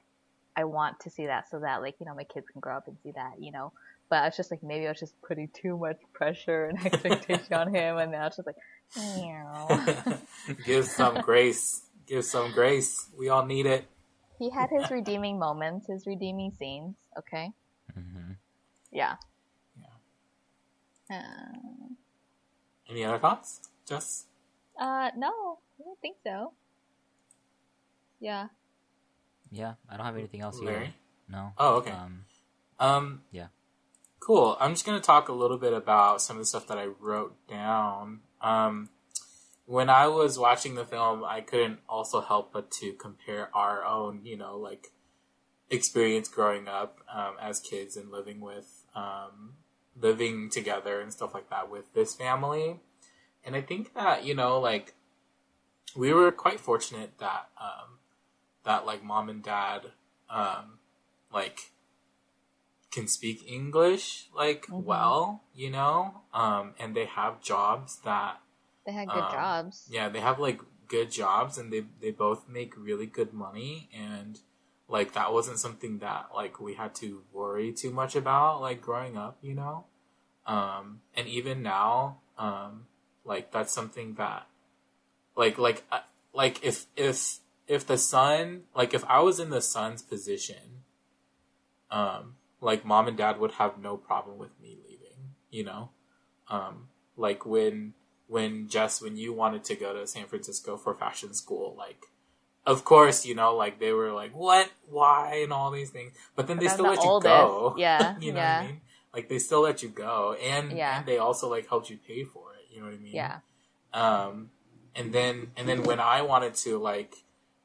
[0.57, 2.89] I want to see that so that like you know my kids can grow up
[2.89, 3.73] and see that, you know.
[4.09, 7.55] But I was just like maybe I was just putting too much pressure and expectation
[7.55, 8.57] on him, and I was just like.
[10.65, 11.83] Give some grace.
[12.07, 13.09] Give some grace.
[13.17, 13.85] We all need it.
[14.41, 16.97] He had his redeeming moments, his redeeming scenes.
[17.17, 17.53] Okay,
[17.95, 18.33] hmm
[18.91, 19.15] yeah.
[19.79, 21.17] Yeah.
[21.17, 21.95] Uh,
[22.89, 23.61] Any other thoughts?
[23.87, 24.25] Jess?
[24.81, 25.29] uh, no,
[25.79, 26.53] I don't think so.
[28.19, 28.49] Yeah.
[29.53, 30.73] Yeah, I don't have anything else either.
[30.73, 30.95] Larry?
[31.29, 31.53] No.
[31.59, 31.91] Oh, okay.
[31.93, 32.25] Um,
[32.79, 33.49] Um, Yeah.
[34.21, 34.57] Cool.
[34.61, 36.87] I'm just going to talk a little bit about some of the stuff that I
[36.87, 38.21] wrote down.
[38.43, 38.91] Um,
[39.71, 44.23] when I was watching the film, I couldn't also help but to compare our own,
[44.25, 44.89] you know, like
[45.71, 49.53] experience growing up um, as kids and living with, um,
[49.95, 52.81] living together and stuff like that with this family.
[53.45, 54.95] And I think that, you know, like
[55.95, 58.01] we were quite fortunate that, um,
[58.65, 59.93] that like mom and dad,
[60.29, 60.81] um,
[61.33, 61.71] like
[62.91, 64.83] can speak English like Mhm.
[64.83, 68.41] well, you know, um, and they have jobs that
[68.87, 69.89] They had good Um, jobs.
[69.89, 74.41] yeah, they have like good jobs and they they both make really good money and
[74.89, 79.17] like that wasn't something that like we had to worry too much about like growing
[79.17, 79.85] up, you know.
[80.47, 82.87] Um and even now um
[83.25, 84.47] like that's something that
[85.37, 86.01] like like uh,
[86.33, 90.83] like if if if the son like if I was in the son's position
[91.91, 95.91] um like mom and dad would have no problem with me leaving, you know.
[96.49, 97.95] Um like when
[98.31, 102.07] when Jess, when you wanted to go to San Francisco for fashion school, like,
[102.65, 106.47] of course, you know, like they were like, what, why, and all these things, but
[106.47, 107.75] then But they still the let you go.
[107.79, 108.59] Yeah, you know yeah.
[108.59, 108.81] what I mean?
[109.13, 110.99] Like they still let you go, and Yeah.
[110.99, 112.73] and they also like helped you pay for it.
[112.73, 113.15] You know what I mean?
[113.15, 113.39] Yeah.
[113.93, 114.51] Um,
[114.95, 117.17] and then and then when I wanted to like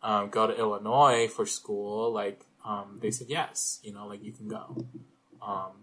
[0.01, 4.31] um, go to Illinois for school, like um, they said yes, you know, like you
[4.31, 4.75] can go.
[5.41, 5.73] Um,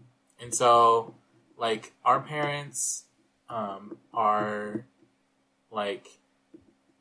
[0.41, 1.15] and so
[1.57, 3.05] like our parents
[3.53, 4.87] um, are
[5.71, 6.09] like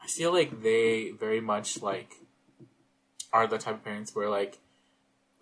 [0.04, 2.16] I feel like they very much like
[3.32, 4.60] are the type of parents where like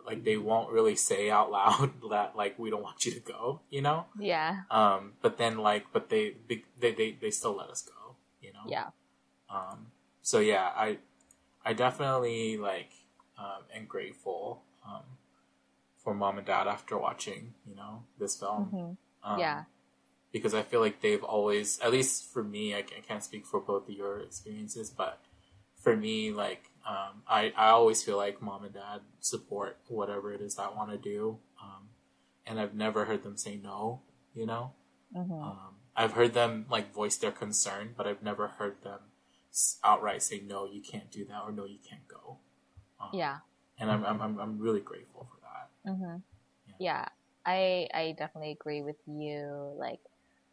[0.06, 3.62] like they won't really say out loud that like we don't want you to go,
[3.70, 4.06] you know.
[4.18, 4.62] Yeah.
[4.72, 8.64] Um, but then like, but they they they they still let us go, you know.
[8.68, 8.88] Yeah.
[9.50, 9.88] Um,
[10.22, 10.98] so yeah, I
[11.66, 12.92] I definitely like
[13.38, 15.04] um, am grateful um,
[15.98, 18.66] for mom and dad after watching you know this film.
[18.66, 19.64] hmm Um, yeah.
[20.32, 23.60] Because I feel like they've always, at least for me, I, I can't speak for
[23.60, 25.20] both of your experiences, but
[25.76, 30.42] for me, like, um, I, I always feel like mom and dad support whatever it
[30.42, 31.40] is I want to do.
[31.62, 31.90] Um,
[32.46, 34.02] and I've never heard them say no,
[34.34, 34.74] you know?
[35.14, 39.00] hmm Um, I've heard them, like, voice their concern, but I've never heard them
[39.84, 42.38] outright say, no, you can't do that, or no, you can't go.
[43.02, 43.38] Um, yeah.
[43.80, 45.70] And I'm, I'm, I'm, I'm really grateful for that.
[45.92, 46.18] hmm
[46.68, 46.74] Yeah.
[46.80, 47.06] Yeah,
[47.46, 49.74] I I definitely agree with you.
[49.78, 50.00] Like,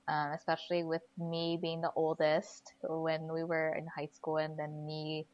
[0.08, 4.86] um, especially with me being the oldest when we were in high school, and then
[4.86, 5.26] me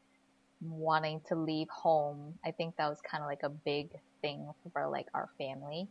[0.61, 2.39] wanting to leave home.
[2.45, 3.89] I think that was kind of like a big
[4.21, 5.87] thing for like our family,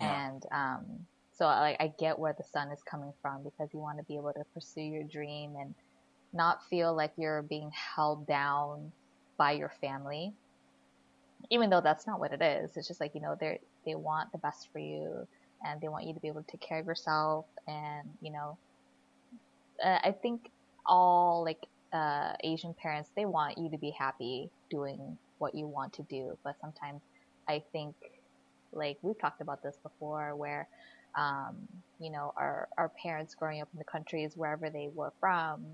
[0.00, 0.18] Yeah.
[0.18, 3.98] and um, so like I get where the son is coming from because you want
[3.98, 5.74] to be able to pursue your dream and
[6.32, 8.92] not feel like you're being held down
[9.38, 10.34] by your family
[11.50, 14.30] even though that's not what it is it's just like you know they they want
[14.32, 15.26] the best for you
[15.64, 18.58] and they want you to be able to take care of yourself and you know
[19.84, 20.42] uh, i think
[20.86, 21.58] all like
[21.92, 26.38] uh asian parents they want you to be happy doing what you want to do.
[26.44, 27.02] But sometimes
[27.48, 27.96] i think
[28.72, 30.68] like we've talked about this before where
[31.18, 31.66] um
[31.98, 35.64] you know our our parents growing up in the countries wherever they were from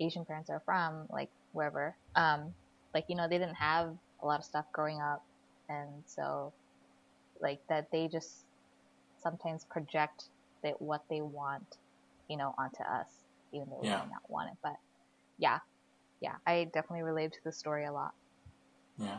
[0.00, 2.54] asian parents are from like wherever um
[2.94, 3.90] like you know they didn't have
[4.22, 5.22] a lot of stuff growing up.
[5.68, 6.52] And so
[7.40, 8.44] like that they just
[9.22, 10.24] sometimes project
[10.62, 11.76] that what they want
[12.28, 13.08] you know onto us
[13.52, 13.98] even though we Yeah.
[13.98, 14.74] might not want it but
[15.38, 15.58] yeah
[16.20, 18.12] yeah i definitely relate to the story a lot
[18.98, 19.18] Yeah.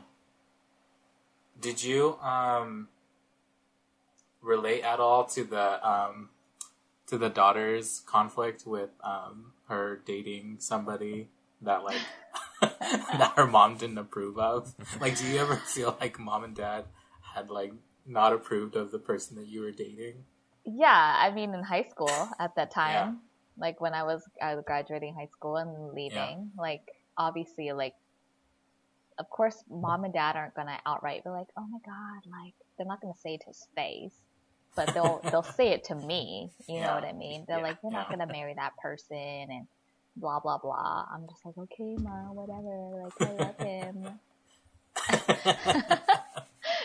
[1.60, 2.90] Did you um
[4.42, 6.30] relate at all to the um
[7.08, 11.30] to the daughter's conflict with um her dating somebody
[11.62, 12.02] that like
[12.62, 14.74] that her mom didn't approve of?
[15.00, 16.86] Like do you ever feel like mom and dad
[17.34, 17.74] had like
[18.06, 20.24] not approved of the person that you were dating?
[20.66, 23.20] yeah i mean in high school at that time.
[23.58, 26.82] Like when i was i was graduating high school and leaving like
[27.18, 27.94] obviously like
[29.20, 32.88] of course mom and dad aren't gonna outright be like oh my god like they're
[32.88, 34.16] not gonna say it to his face
[34.76, 37.44] but they'll they'll say it to me you know what i mean?
[37.48, 39.18] They're Yeah, like you're not gonna marry that person
[39.50, 39.68] and
[40.16, 41.06] blah blah blah.
[41.14, 44.20] I'm just like okay mom whatever like i love him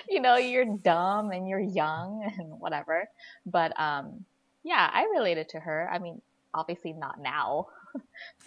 [0.11, 3.09] you know you're dumb and you're young and whatever.
[3.45, 4.25] But um
[4.65, 5.89] yeah i related to her.
[5.93, 6.21] I mean
[6.55, 7.69] obviously not now.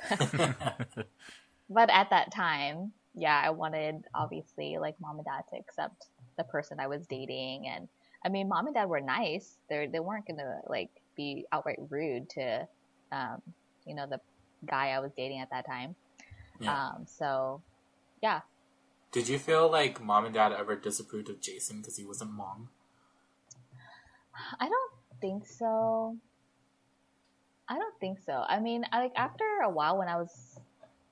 [1.72, 6.05] But at that time yeah i wanted obviously like mom and dad to accept
[6.38, 7.68] the person i was dating.
[7.68, 7.88] And
[8.26, 9.57] i mean mom and dad were nice.
[9.70, 12.68] They they weren't gonna like be outright rude to
[13.12, 13.41] um
[13.86, 14.20] you know the
[14.66, 15.95] guy i was dating at that time.
[16.60, 16.88] Yeah.
[16.88, 17.62] um so
[18.22, 18.41] yeah
[19.12, 22.68] Did you feel like mom and dad ever disapproved of Jason because he wasn't Hmong?
[24.60, 26.16] I don't think so.
[27.68, 28.43] I don't think so.
[28.47, 30.60] I mean, like after a while when I was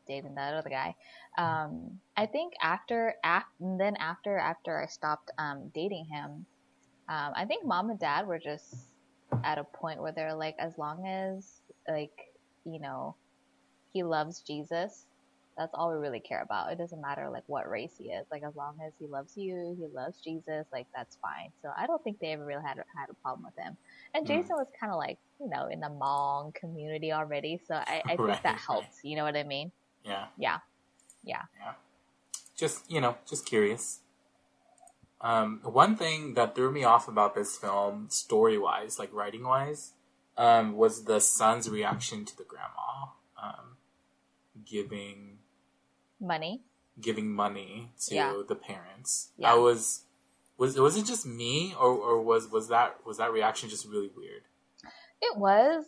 [0.07, 0.95] dating that other guy,
[1.37, 6.45] um, I think after af- and then after after I stopped um, dating him,
[7.09, 8.75] um, I think mom and dad were just
[9.43, 12.33] at a point where they're like, as long as like
[12.65, 13.15] you know
[13.93, 15.05] he loves Jesus,
[15.57, 16.71] that's all we really care about.
[16.71, 18.25] It doesn't matter like what race he is.
[18.31, 21.51] Like as long as he loves you, he loves Jesus, like that's fine.
[21.63, 23.77] So I don't think they ever really had had a problem with him.
[24.13, 24.27] And Mm.
[24.27, 28.17] Jason was kind of like you know in the Hmong community already, so I, I
[28.17, 28.99] think Right, that helps.
[29.03, 29.71] You know what I mean?
[30.05, 30.27] Yeah.
[30.37, 30.59] Yeah,
[31.23, 31.43] yeah.
[32.57, 33.99] just you know just curious
[35.21, 39.93] um, one thing that threw me off about this film story wise like writing wise
[40.37, 43.07] um, was the son's reaction to the grandma
[43.41, 43.77] um,
[44.65, 45.36] giving
[46.19, 46.61] Money.
[46.99, 48.41] giving money to Yeah.
[48.47, 49.51] the parents Yeah.
[49.53, 50.01] i was
[50.57, 53.85] was it was it just me or, or was was that was that reaction just
[53.87, 54.43] really weird
[55.21, 55.85] It was.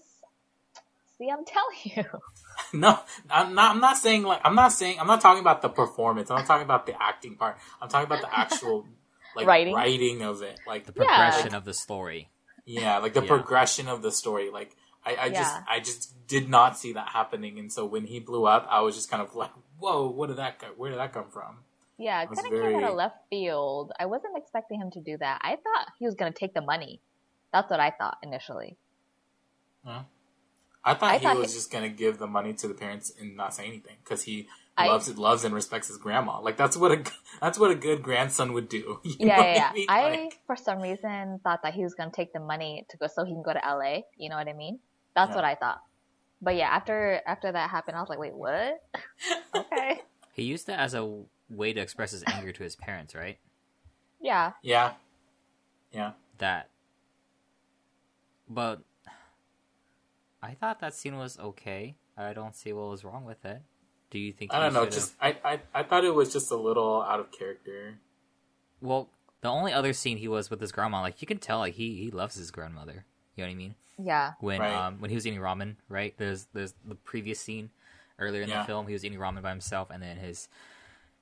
[1.17, 2.03] See, I'm telling you.
[2.73, 2.99] no
[3.29, 6.29] i'm not i'm not saying like i'm not saying i'm not talking about the performance
[6.29, 8.85] i'm not talking about the acting part i'm talking about the actual
[9.35, 9.73] like Writing?
[9.73, 11.05] writing of it like the Yeah.
[11.05, 12.29] progression of the story.
[12.65, 13.27] Yeah, like the Yeah.
[13.35, 14.51] progression of the story.
[14.51, 14.75] Like
[15.17, 18.45] I, I just I just did not see that happening, and so when he blew
[18.45, 20.59] up, I was just kind of like, "Whoa, what did that?
[20.59, 21.57] Go, where did that come from?"
[21.97, 23.91] Yeah, it kind of came out of left field.
[23.99, 25.41] I wasn't expecting him to do that.
[25.43, 27.01] I thought he was going to take the money.
[27.51, 28.77] That's what I thought initially.
[29.85, 33.11] I thought I he thought was he- just gonna give the money to the parents
[33.19, 34.47] and not say anything because he
[34.77, 36.39] I- loves loves and respects his grandma.
[36.39, 37.03] Like that's what a
[37.41, 38.99] that's what a good grandson would do.
[39.03, 39.71] You yeah, yeah, yeah.
[39.73, 39.85] mean?
[39.89, 43.07] I, Like, for some reason, thought that he was gonna take the money to go
[43.07, 44.01] so he can go to LA.
[44.17, 44.79] You know what I mean?
[45.15, 45.35] That's Yeah.
[45.35, 45.81] what I thought.
[46.41, 48.81] But yeah, after after that happened, I was like, wait, what?
[49.55, 50.01] okay.
[50.33, 53.37] He used it as a way to express his anger to his parents, right?
[54.21, 54.53] Yeah.
[54.61, 54.93] yeah,
[55.91, 56.11] yeah.
[56.37, 56.69] That.
[58.49, 58.81] But
[60.41, 61.95] I thought that scene was okay.
[62.17, 63.61] I don't see what was wrong with it.
[64.09, 64.53] Do you think?
[64.53, 64.81] I don't know.
[64.85, 67.99] should've- Just I, I I thought it was just a little out of character.
[68.81, 69.09] well,
[69.41, 71.95] the only other scene he was with his grandma, like you can tell, like he
[71.95, 73.05] he loves his grandmother.
[73.39, 73.75] You know what I mean?
[74.01, 74.33] Yeah.
[74.41, 74.73] When Right.
[74.75, 76.13] um when he was eating ramen, right?
[76.17, 77.69] There's there's the previous scene
[78.19, 78.61] earlier in Yeah.
[78.61, 78.87] the film.
[78.87, 80.49] He was eating ramen by himself, and then his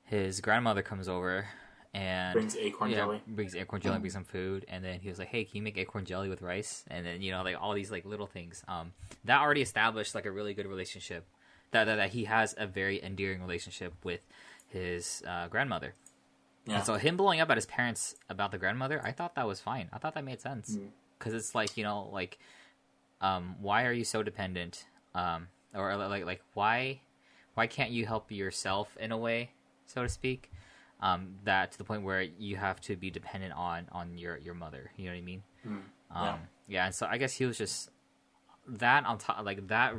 [0.03, 1.47] his grandmother comes over
[1.93, 3.21] and Brings acorn yeah, jelly.
[3.27, 5.77] brings acorn jelly, brings some food, and then he was like, "Hey, can you make
[5.77, 8.63] acorn jelly with rice?" And then you know, like all these like little things.
[8.67, 8.93] Um,
[9.25, 11.25] that already established like a really good relationship.
[11.71, 14.21] That that, that he has a very endearing relationship with
[14.67, 15.93] his uh, grandmother.
[16.65, 16.77] Yeah.
[16.77, 19.59] And so him blowing up at his parents about the grandmother, I thought that was
[19.61, 19.87] fine.
[19.93, 20.89] I thought that made sense Mm.
[21.17, 22.37] Because it's like you know, like,
[23.21, 24.85] um, why are you so dependent?
[25.15, 27.01] Um, or like like why
[27.53, 29.51] why can't you help yourself in a way,
[29.85, 30.51] so to speak?
[30.99, 34.53] Um, that to the point where you have to be dependent on on your your
[34.55, 34.91] mother.
[34.95, 35.43] You know what I mean?
[35.65, 36.37] Mm, Um, yeah.
[36.67, 36.85] yeah.
[36.85, 37.91] And so I guess he was just
[38.67, 39.93] that on top, like that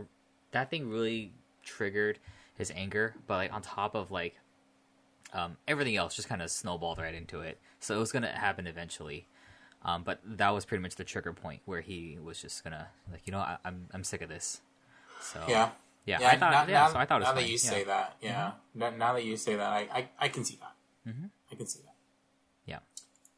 [0.51, 2.19] that thing really triggered
[2.55, 4.37] his anger, but like on top of like
[5.33, 7.59] um, everything else, just kind of snowballed right into it.
[7.81, 9.27] So it was gonna happen eventually.
[9.83, 13.23] Um, but that was pretty much the trigger point where he was just gonna like,
[13.27, 14.61] you know, I, I'm I'm sick of this.
[15.21, 15.71] So Yeah.
[16.05, 17.47] yeah, Yeah, I thought now, yeah, now- so I thought it was now that fine.
[17.47, 17.59] you yeah.
[17.71, 18.53] say that, yeah.
[18.75, 21.11] Now, now that you say that, I, I, I can see that.
[21.13, 21.31] Mhm.
[21.51, 21.95] I can see that.
[22.67, 22.79] Yeah.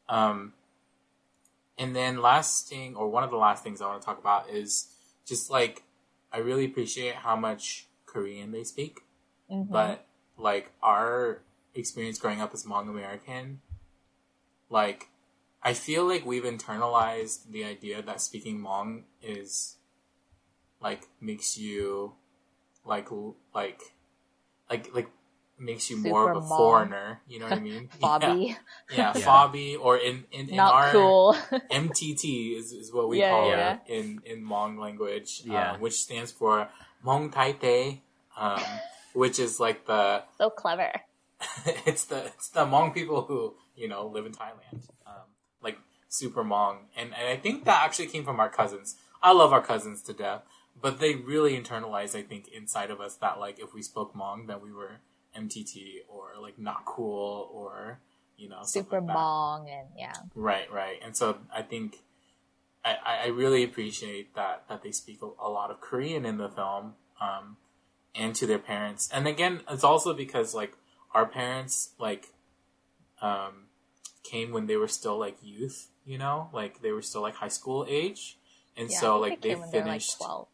[0.09, 0.53] Um,
[1.77, 4.49] and then last thing, or one of the last things I want to talk about
[4.49, 4.87] is
[5.25, 5.83] just like
[6.33, 9.01] I really appreciate how much Korean they speak,
[9.49, 9.69] Mhm.
[9.69, 10.05] but
[10.37, 11.41] like our
[11.75, 13.61] experience growing up as Hmong American,
[14.69, 15.07] like
[15.63, 19.77] I feel like we've internalized the idea that speaking Hmong is
[20.81, 22.13] like makes you
[22.85, 23.07] like
[23.53, 23.81] like
[24.69, 25.09] like like
[25.59, 26.57] makes you more of a Hmong.
[26.57, 27.21] foreigner.
[27.27, 27.89] You know what I mean?
[27.99, 28.57] Bobby,
[28.89, 29.25] Yeah, yeah, Yeah.
[29.25, 31.35] Fabi, or in in, in not our cool.
[31.71, 33.73] MTT is, is what we Yeah, call yeah.
[33.73, 35.73] it in in Hmong language, Yeah.
[35.73, 36.67] uh, which stands for
[37.05, 38.01] Hmong Tai Te,
[38.35, 38.61] um,
[39.13, 40.91] which is like the so clever.
[41.85, 45.00] it's the it's the Hmong people who you know live in Thailand, um, like
[46.11, 48.95] super Hmong, and and I think that actually came from our cousins.
[49.23, 50.43] I love our cousins to death,
[50.79, 54.47] but they really internalized, I think, inside of us that like if we spoke Hmong,
[54.47, 54.99] that we were
[55.37, 57.99] MTT or like not cool or
[58.37, 59.15] you know Super like.
[59.15, 60.13] Mong and yeah.
[60.35, 60.99] Right, right.
[61.03, 61.97] And so I think
[62.83, 66.49] I, I really appreciate that that they speak a, a lot of Korean in the
[66.49, 67.57] film, um,
[68.13, 69.09] and to their parents.
[69.13, 70.73] And again, it's also because like
[71.13, 72.29] our parents like
[73.21, 73.67] um,
[74.23, 77.47] came when they were still like youth, you know, like they were still like high
[77.47, 78.37] school age,
[78.77, 80.17] and yeah so like they like finished.
[80.17, 80.47] 12.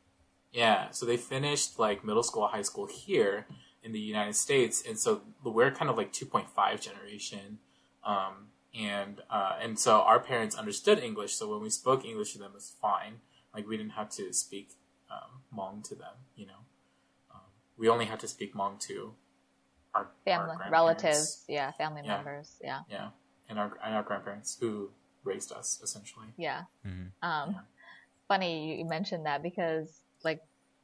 [0.52, 3.46] Yeah, so they finished like middle school, high school here
[3.84, 7.60] in the United States, and so we're kind of like 2.5 generation,
[8.04, 12.40] um, and uh, and so our parents understood English, so when we spoke English to
[12.40, 13.20] them, it was fine.
[13.54, 14.70] Like we didn't have to speak
[15.12, 16.62] um, Hmong to them, you know.
[17.34, 17.42] Um,
[17.78, 19.14] we only had to speak Hmong to
[19.94, 22.16] our Family, our relatives, yeah, family Yeah.
[22.18, 23.10] members, yeah, yeah,
[23.50, 24.90] and our and our grandparents who
[25.24, 26.28] raised us essentially.
[26.38, 26.64] yeah.
[26.86, 27.12] Mhm.
[27.22, 27.62] Um, Yeah.
[28.28, 30.42] funny you- you mentioned that because like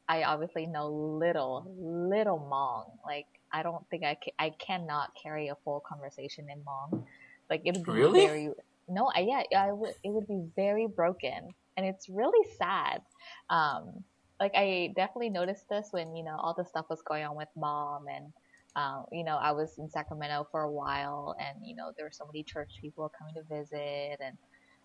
[0.10, 2.98] I obviously know little, little Hmong.
[3.06, 7.06] Like I don't think I ca- I cannot carry a full conversation in Hmong.
[7.50, 8.26] Like it would be Really?
[8.26, 8.50] very
[8.90, 13.02] no, I, yeah, I would it would be very broken, and it's really sad.
[13.50, 14.04] Um,
[14.42, 17.50] like I definitely noticed this when you know all the stuff was going on with
[17.56, 18.34] mom and.
[18.76, 22.12] Um, you know, I was in Sacramento for a while, and you know there were
[22.12, 24.38] so many church people coming to visit, and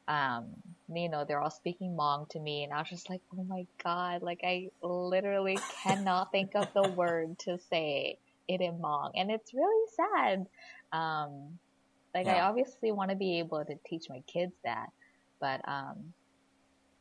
[0.09, 0.55] um,
[0.95, 3.65] you know, they're all speaking Hmong to me, and I was just like, oh my
[3.85, 8.19] god, like I literally cannot think of the word to say
[8.49, 10.47] it in Hmong, and it's really sad.
[10.93, 11.59] Um,
[12.15, 14.89] like I obviously want to be able to teach my kids that,
[15.41, 16.15] but um,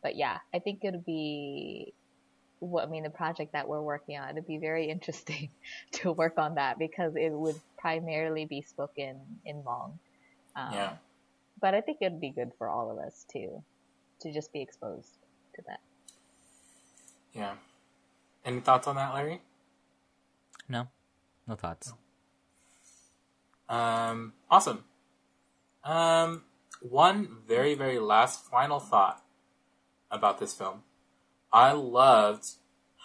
[0.04, 1.94] but yeah, I think it'd be
[2.60, 4.30] what I mean the project that we're working on.
[4.32, 5.50] It'd be very interesting
[5.94, 9.94] to work on that because it would primarily be spoken in Hmong.
[10.56, 10.94] Um, Yeah.
[11.62, 13.64] but I think it'd be good for all of us too,
[14.22, 15.10] to just be exposed
[15.56, 15.80] to that.
[17.34, 17.56] Yeah.
[18.46, 19.42] Any thoughts on that, Larry?
[20.70, 20.88] No,
[21.48, 21.94] no thoughts.
[23.70, 24.86] Um, awesome.
[25.84, 26.44] Um,
[26.82, 29.24] one very, very last final thought
[30.12, 30.84] about this film.
[31.52, 32.46] I loved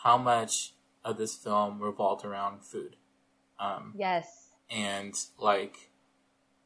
[0.03, 0.75] how much
[1.05, 2.97] of this film revolved around food.
[3.59, 4.51] Um, Yes.
[4.71, 5.91] and like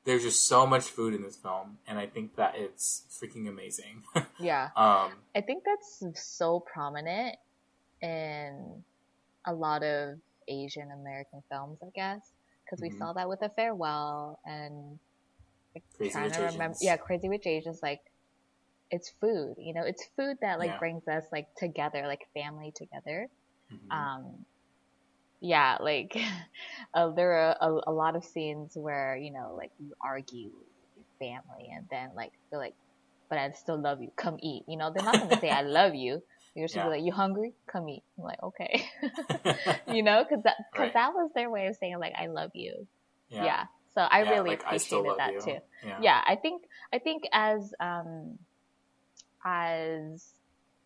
[0.04, 4.04] there's just so much food in this film, and I think that it's freaking amazing.
[4.38, 4.70] Yeah.
[4.76, 7.36] um, I think that's so prominent
[8.00, 8.84] in
[9.44, 10.18] a lot of
[10.48, 12.20] Asian American films, I guess,
[12.64, 14.98] because we saw that with a Farewell and
[15.74, 16.76] like, Crazy trying to remember.
[16.80, 17.80] Yeah, Crazy Rich Asians.
[17.82, 18.00] Like,
[18.90, 19.54] it's food.
[19.58, 20.78] You know, it's food that like Yeah.
[20.78, 23.28] brings us like together, like family together.
[23.72, 23.90] mhm.
[23.90, 24.46] Um,
[25.40, 26.16] yeah, like
[26.94, 30.90] uh, there are a, a lot of scenes where you know, like you argue with
[30.96, 32.74] your family, and then like they're like,
[33.30, 34.10] "But I still love you.
[34.16, 36.22] Come eat." You know, they're not gonna say "I love you."
[36.54, 36.84] you're just Yeah.
[36.84, 37.52] be like, "You hungry?
[37.70, 38.82] Come eat." I'm like, okay,
[39.88, 40.94] you know, because that because Right.
[40.94, 42.86] that was their way of saying like, "I love you."
[43.30, 43.64] yeah, Yeah.
[43.94, 45.40] So I Yeah, really like, appreciated love that you.
[45.42, 45.58] too
[46.02, 46.62] yeah i think
[46.92, 48.38] i think as um
[49.46, 50.28] as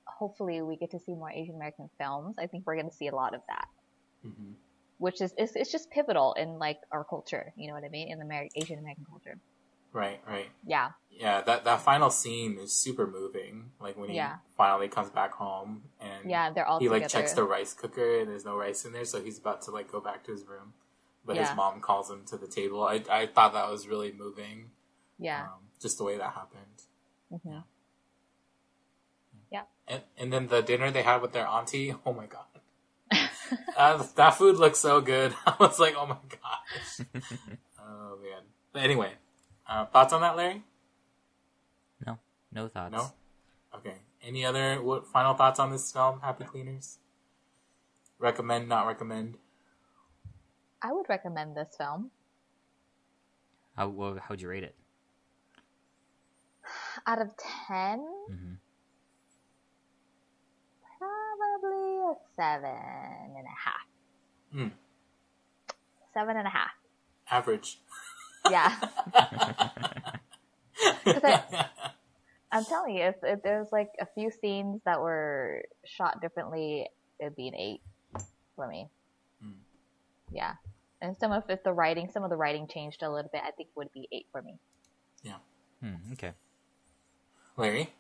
[0.07, 3.09] hopefully we get to see more asian american films i think we're going to see
[3.09, 3.67] a lot of that
[4.27, 4.55] Mhm.
[4.99, 8.09] which is it's, it's just pivotal in like our culture you know what i mean
[8.13, 9.39] in the Amer- asian american culture
[9.93, 10.51] Right, right.
[10.65, 13.73] yeah Yeah, that that final scene is super moving.
[13.81, 14.37] Like when he Yeah.
[14.57, 18.21] finally comes back home and yeah they're all he together like checks the rice cooker
[18.21, 20.47] and there's no rice in there, so he's about to like go back to his
[20.47, 20.75] room.
[21.25, 21.49] But Yeah.
[21.49, 22.85] his mom calls him to the table.
[22.87, 24.71] I I thought that was really moving.
[25.19, 26.79] yeah Um, just the way that happened.
[27.43, 27.59] hmm
[29.91, 31.95] And, and then the dinner they had with their auntie.
[32.07, 32.47] Oh my god,
[33.77, 35.35] uh, that food looks so good.
[35.47, 37.07] I was like, oh my gosh.
[37.81, 38.43] oh man.
[38.73, 39.13] But anyway,
[39.69, 40.63] uh, thoughts on that, Larry?
[42.07, 42.19] No
[42.53, 42.93] no thoughts.
[42.93, 43.13] No.
[43.77, 43.97] Okay.
[44.23, 46.21] Any other what final thoughts on this film?
[46.21, 46.99] Happy Cleaners.
[48.19, 49.39] Recommend, not recommend.
[50.83, 52.11] i would recommend this film
[53.77, 54.75] How well, how'd you rate it?
[57.07, 57.31] out of
[57.69, 58.55] 10 hmm
[60.99, 62.00] probably a
[62.37, 63.87] seven and a half
[64.53, 64.69] Hmm.
[66.15, 66.71] seven and a half
[67.31, 67.79] Average.
[68.51, 68.75] Yeah.
[70.97, 71.67] I-
[72.53, 76.89] I'm telling you, if, if there's like a few scenes that were shot differently,
[77.21, 77.81] it'd be an eight
[78.57, 78.89] for me.
[79.45, 79.53] Mm.
[80.33, 80.55] Yeah,
[81.01, 83.53] and some of if the writing, some of the writing changed a little bit, I
[83.53, 84.59] think it would be eight for me.
[85.23, 85.37] Yeah.
[85.81, 86.33] Hmm, okay.
[87.57, 87.91] Larry.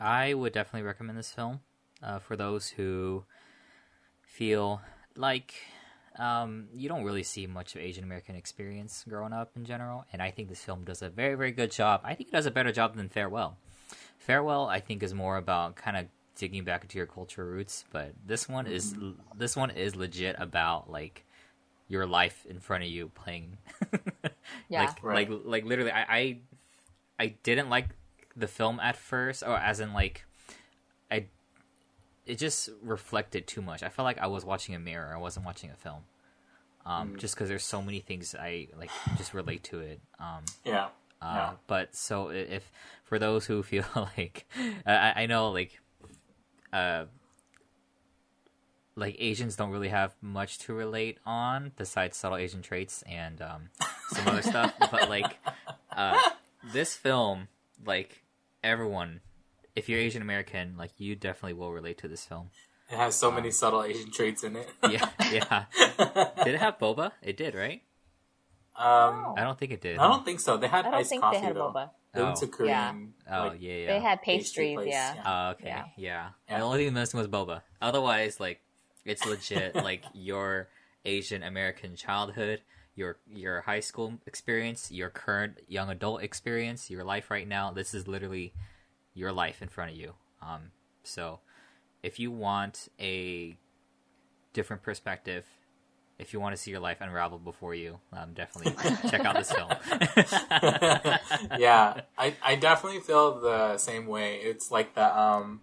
[0.00, 1.60] I would definitely recommend this film
[2.02, 3.24] uh, for those who
[4.22, 4.80] feel
[5.16, 5.54] like
[6.18, 10.20] um, you don't really see much of Asian American experience growing up in general, and
[10.20, 12.00] I think this film does a very, very good job.
[12.04, 13.56] I think it does a better job than Farewell.
[14.18, 18.12] Farewell, I think, is more about kind of digging back into your cultural roots, but
[18.26, 18.94] this one is
[19.36, 21.24] this one is legit about like
[21.88, 23.58] your life in front of you playing.
[24.68, 24.84] Yeah.
[24.84, 25.30] like Right.
[25.30, 26.38] like like literally, I, I
[27.18, 27.88] I didn't like
[28.36, 30.31] the film at first, or as in like I
[32.32, 33.82] it just reflected too much.
[33.82, 35.12] I felt like I was watching a mirror.
[35.14, 36.02] I wasn't watching a film.
[36.84, 37.18] Um, Mm.
[37.18, 40.00] just because there's so many things I like just relate to it.
[40.18, 40.86] Um, Yeah.
[41.20, 41.50] uh, Yeah.
[41.66, 42.70] But so if
[43.04, 43.84] for those who feel
[44.18, 44.46] like
[44.86, 45.78] I, I know like
[46.72, 47.04] uh
[48.96, 53.70] like Asians don't really have much to relate on besides subtle Asian traits and um,
[54.08, 55.38] some other stuff, but like
[55.96, 56.18] uh,
[56.74, 57.48] this film,
[57.86, 58.22] like
[58.62, 59.20] everyone,
[59.74, 62.50] if you're Asian American, like you definitely will relate to this film.
[62.90, 64.68] It has so many subtle Asian traits in it.
[64.90, 65.64] Yeah, yeah.
[66.44, 67.12] Did it have boba?
[67.22, 67.82] It did, right?
[68.76, 69.98] um, I don't think it did.
[69.98, 70.56] I don't think so.
[70.56, 71.70] They had I don't iced think coffee they had though.
[71.72, 71.90] boba.
[72.14, 72.48] They went to Oh.
[72.48, 73.14] Korean.
[73.30, 73.86] Oh like, yeah, yeah.
[73.86, 75.14] They had pastries, place, yeah.
[75.14, 75.22] yeah.
[75.26, 75.66] Oh, okay.
[75.66, 75.84] Yeah.
[75.96, 76.28] Yeah.
[76.48, 76.58] Yeah.
[76.58, 77.62] The only thing missing was boba.
[77.80, 78.60] Otherwise, like,
[79.04, 79.74] it's legit.
[79.90, 80.68] like your
[81.04, 82.60] Asian American childhood,
[82.94, 87.70] your your high school experience, your current young adult experience, your life right now.
[87.70, 88.52] This is literally
[89.14, 90.14] your life in front of you.
[90.40, 90.70] Um,
[91.02, 91.40] so
[92.02, 93.56] if you want a
[94.52, 95.44] different perspective.
[96.18, 98.74] If you want to see your life unravel before you, um, definitely
[99.10, 99.70] check out this film.
[101.58, 104.36] yeah, I, I definitely feel the same way.
[104.36, 105.62] It's like the um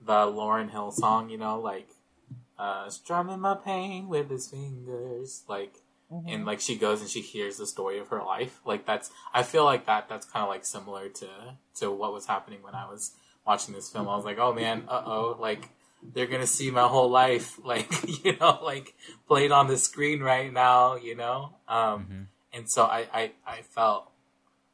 [0.00, 1.88] the Lauryn Hill song, you know, like
[2.58, 5.81] uh strumming my pain with his fingers, like
[6.12, 6.34] Mhm.
[6.34, 8.60] and like she goes and she hears the story of her life.
[8.64, 11.28] Like that's I feel like that that's kind of like similar to
[11.76, 13.12] to what was happening when I was
[13.46, 14.08] watching this film.
[14.08, 15.70] I was like, oh man, uh oh, like
[16.02, 17.90] they're gonna see my whole life, like
[18.24, 18.94] you know, like
[19.26, 21.54] played on the screen right now, you know.
[21.68, 22.26] Um, Mhm.
[22.52, 24.10] and so I, I I felt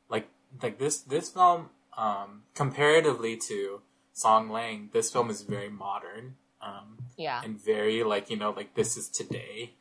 [0.09, 0.29] like
[0.63, 3.83] like this this film um comparatively to
[4.13, 6.37] Song Lang, this film is very modern.
[6.61, 7.41] Um, Yeah.
[7.45, 9.75] and very like you know like this is today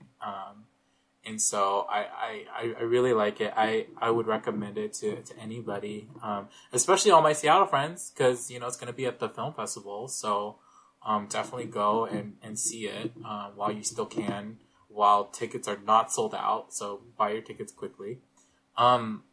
[1.27, 2.05] and so I,
[2.57, 7.11] I I- really like it I I would recommend it to to anybody um especially
[7.11, 10.57] all my Seattle friends because you know it's gonna be at the film festival so
[11.05, 14.57] um definitely go and and see it uh, while you still can
[14.97, 16.73] while tickets are not sold out.
[16.73, 18.17] So buy your tickets quickly.
[18.75, 19.23] Um,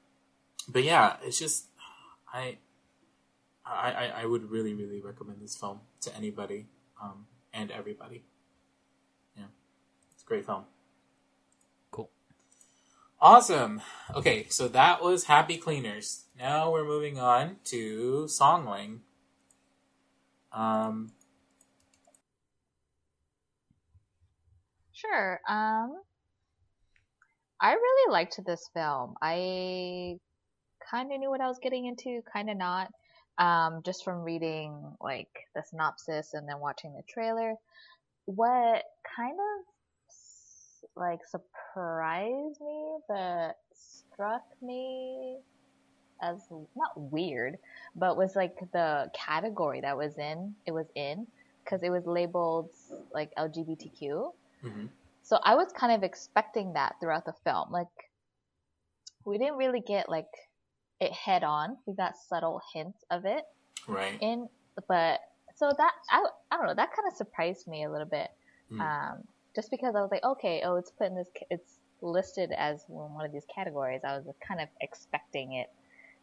[0.68, 1.66] but yeah, it's just
[2.32, 2.59] I,
[3.64, 6.66] I, I would really, really recommend this film to anybody
[7.03, 8.24] um, and everybody.
[9.36, 9.45] Yeah,
[10.12, 10.64] it's a great film.
[13.24, 13.80] Awesome.
[14.14, 16.26] Okay, so that was Happy Cleaners.
[16.38, 19.00] Now we're moving on to Song Lang.
[20.52, 21.10] Um,
[24.92, 25.40] Sure.
[25.48, 26.02] Um,
[27.62, 29.14] I really liked this film.
[29.22, 30.18] I
[30.90, 32.92] kind of knew what I was getting into, kind of not.
[33.38, 37.54] Um, just from reading like the synopsis and then watching the trailer.
[38.26, 38.84] What
[39.16, 39.73] kind of
[40.97, 45.38] like surprised me, but struck me
[46.22, 46.40] as
[46.76, 47.59] not weird,
[47.97, 51.26] but was like the category that was in it was in
[51.64, 52.70] because it was labeled
[53.12, 54.32] like LGBTQ.
[54.62, 54.88] mhm.
[55.22, 57.72] So I was kind of expecting that throughout the film.
[57.72, 57.88] Like
[59.24, 60.28] we didn't really get like
[61.01, 61.76] it head on.
[61.86, 63.45] We got subtle hints of it
[63.88, 64.18] Right.
[64.20, 64.49] in,
[64.88, 65.20] but
[65.57, 68.28] so that I I don't know that kind of surprised me a little bit.
[68.70, 68.80] Mm.
[68.80, 69.24] Um,
[69.55, 73.24] just because I was like, okay, oh, it's put in this, it's listed as one
[73.24, 74.00] of these categories.
[74.05, 75.70] I was kind of expecting it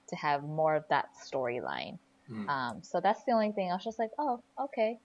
[0.09, 1.97] to have more of that storyline.
[2.29, 2.49] Mm.
[2.49, 3.71] Um, so that's the only thing.
[3.71, 4.99] I was just like, oh, okay.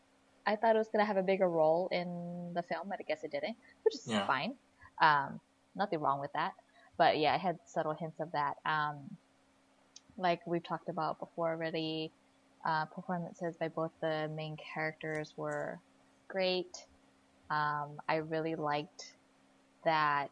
[0.46, 3.24] I thought it was gonna have a bigger role in the film, but I guess
[3.24, 4.26] it didn't, which is Yeah.
[4.26, 4.54] fine.
[5.00, 5.40] Um,
[5.74, 6.54] nothing wrong with that.
[6.96, 8.56] But yeah, I had subtle hints of that.
[8.64, 9.16] Um,
[10.16, 12.12] like we've talked about before already,
[12.64, 15.78] uh, performances by both the main characters were
[16.28, 16.86] great.
[17.50, 19.04] Um, I really liked
[19.84, 20.30] that.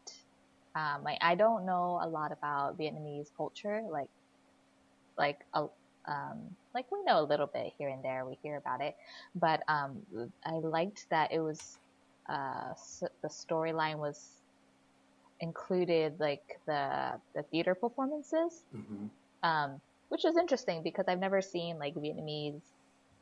[0.75, 4.09] Um, like I don't know a lot about Vietnamese culture, like
[5.17, 5.65] like a
[6.07, 8.25] um, like we know a little bit here and there.
[8.25, 8.95] We hear about it,
[9.33, 10.03] but um,
[10.45, 11.79] I liked that it was
[12.29, 14.41] uh, s- the storyline was
[15.39, 19.09] included like the the theater performances, Mhm.
[19.43, 22.63] um, which is interesting because I've never seen like Vietnamese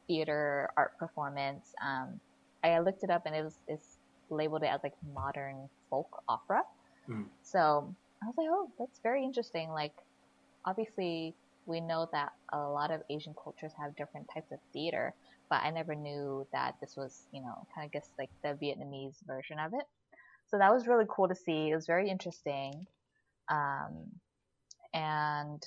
[0.07, 1.71] theater art performance.
[1.83, 2.21] Um,
[2.63, 3.97] I looked it up and it was it's
[4.29, 6.63] labeled it as like modern folk opera.
[7.09, 7.25] Mm.
[7.41, 9.69] So I was like, oh, that's very interesting.
[9.69, 9.93] Like,
[10.65, 11.35] obviously,
[11.65, 15.13] we know that a lot of Asian cultures have different types of theater,
[15.49, 19.15] but I never knew that this was, you know, kind of guess like the Vietnamese
[19.27, 19.85] version of it.
[20.49, 21.69] So that was really cool to see.
[21.69, 22.85] It was very interesting.
[23.49, 24.07] Um,
[24.93, 25.63] and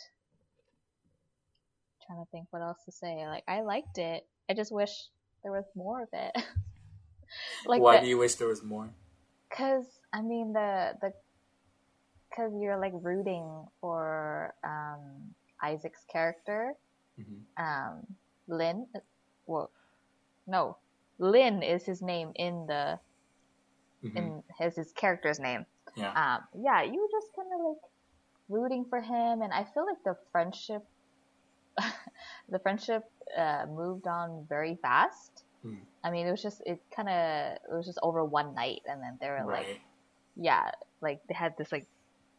[2.06, 3.26] trying to think what else to say.
[3.26, 4.24] Like, I liked it.
[4.48, 4.90] I just wish
[5.42, 6.44] there was more of it.
[7.66, 8.90] like Why the- do you wish there was more?
[9.50, 11.12] Cause I mean the the
[12.34, 16.74] cause you're like rooting for um Isaac's character,
[17.18, 17.40] Mhm.
[17.56, 18.06] um
[18.48, 18.86] Lin.
[19.46, 19.70] Well,
[20.46, 20.76] no,
[21.18, 22.98] lynn is his name in the
[24.04, 24.16] Mhm.
[24.16, 25.64] in his his character's name.
[25.96, 26.12] Yeah.
[26.12, 27.82] Um, yeah, you were just kind of like
[28.48, 30.84] rooting for him, and I feel like the friendship,
[32.48, 33.04] the friendship
[33.36, 35.44] uh, moved on very fast.
[35.68, 35.74] Hmm.
[36.04, 39.02] I mean, it was just it kind of it was just over one night, and
[39.02, 39.80] then they were like
[40.36, 41.86] yeah, like they had this like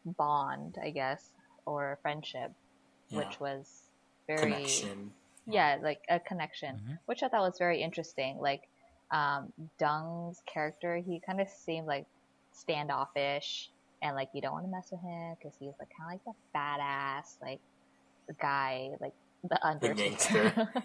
[0.06, 1.28] bond, I guess,
[1.66, 2.52] or friendship,
[3.10, 3.18] Yeah.
[3.20, 3.84] which was
[4.28, 5.12] very Connection.
[5.46, 7.00] yeah, like a connection, Mhm.
[7.08, 8.38] which I thought was very interesting.
[8.40, 8.68] Like
[9.12, 12.06] um, Dung's character, he kind of seemed like
[12.52, 13.70] standoffish,
[14.02, 16.26] and like you don't want to mess with him because he's like kind of like
[16.26, 17.60] the badass, like
[18.40, 19.14] guy, like
[19.44, 19.96] the Undertaker.
[20.10, 20.70] gangster.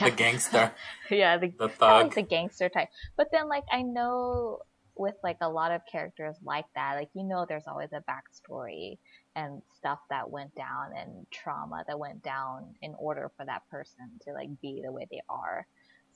[0.00, 0.72] yeah, The gangster.
[1.10, 2.04] yeah, the The thug.
[2.06, 2.88] like the gangster type.
[3.16, 4.60] But then like I know
[4.96, 8.98] with like a lot of characters like that, like you know there's always a backstory
[9.34, 14.08] and stuff that went down and trauma that went down in order for that person
[14.22, 15.66] to like be the way they are.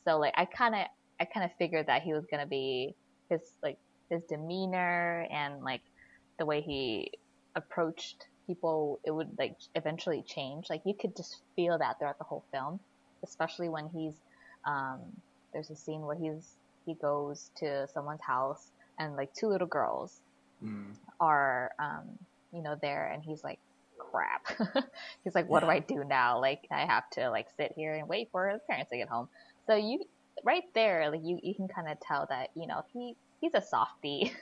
[0.04, 0.82] So like I kind of
[1.20, 2.94] I kind of figured that he was going to be
[3.28, 3.78] his like
[4.08, 5.82] his demeanor and like
[6.38, 7.12] the way he
[7.54, 10.66] approached people it would like eventually change.
[10.70, 12.80] Like you could just feel that throughout the whole film,
[13.24, 14.14] especially when he's
[14.66, 15.00] um,
[15.52, 20.20] there's a scene where he's he goes to someone's house and like two little girls
[20.62, 20.94] Mm.
[21.20, 22.18] are um,
[22.52, 23.58] you know there and he's like
[23.98, 24.42] crap
[25.24, 28.08] he's like what do i do now like i have to like sit here and
[28.08, 29.28] wait for his parents to get home
[29.66, 30.00] so you
[30.44, 33.62] right there like you, you can kind of tell that you know he he's a
[33.62, 34.32] softie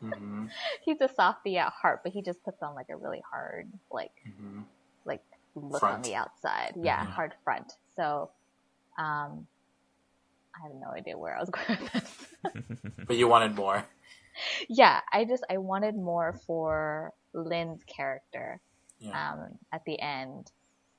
[0.00, 0.46] hmm
[0.84, 4.12] he's a softie at heart but he just puts on like a really hard like
[4.38, 4.60] hmm
[5.04, 5.22] like
[5.54, 5.96] look Front.
[5.96, 6.74] on the outside.
[6.76, 7.10] Yeah, Mhm.
[7.14, 7.72] hard front.
[7.96, 8.30] So,
[8.98, 9.46] um,
[10.54, 12.26] I have no idea where I was going with this.
[13.06, 13.84] But you wanted more.
[14.68, 18.60] yeah, I just I wanted more for Linh's character
[19.00, 19.32] Yeah.
[19.32, 20.50] um, at the end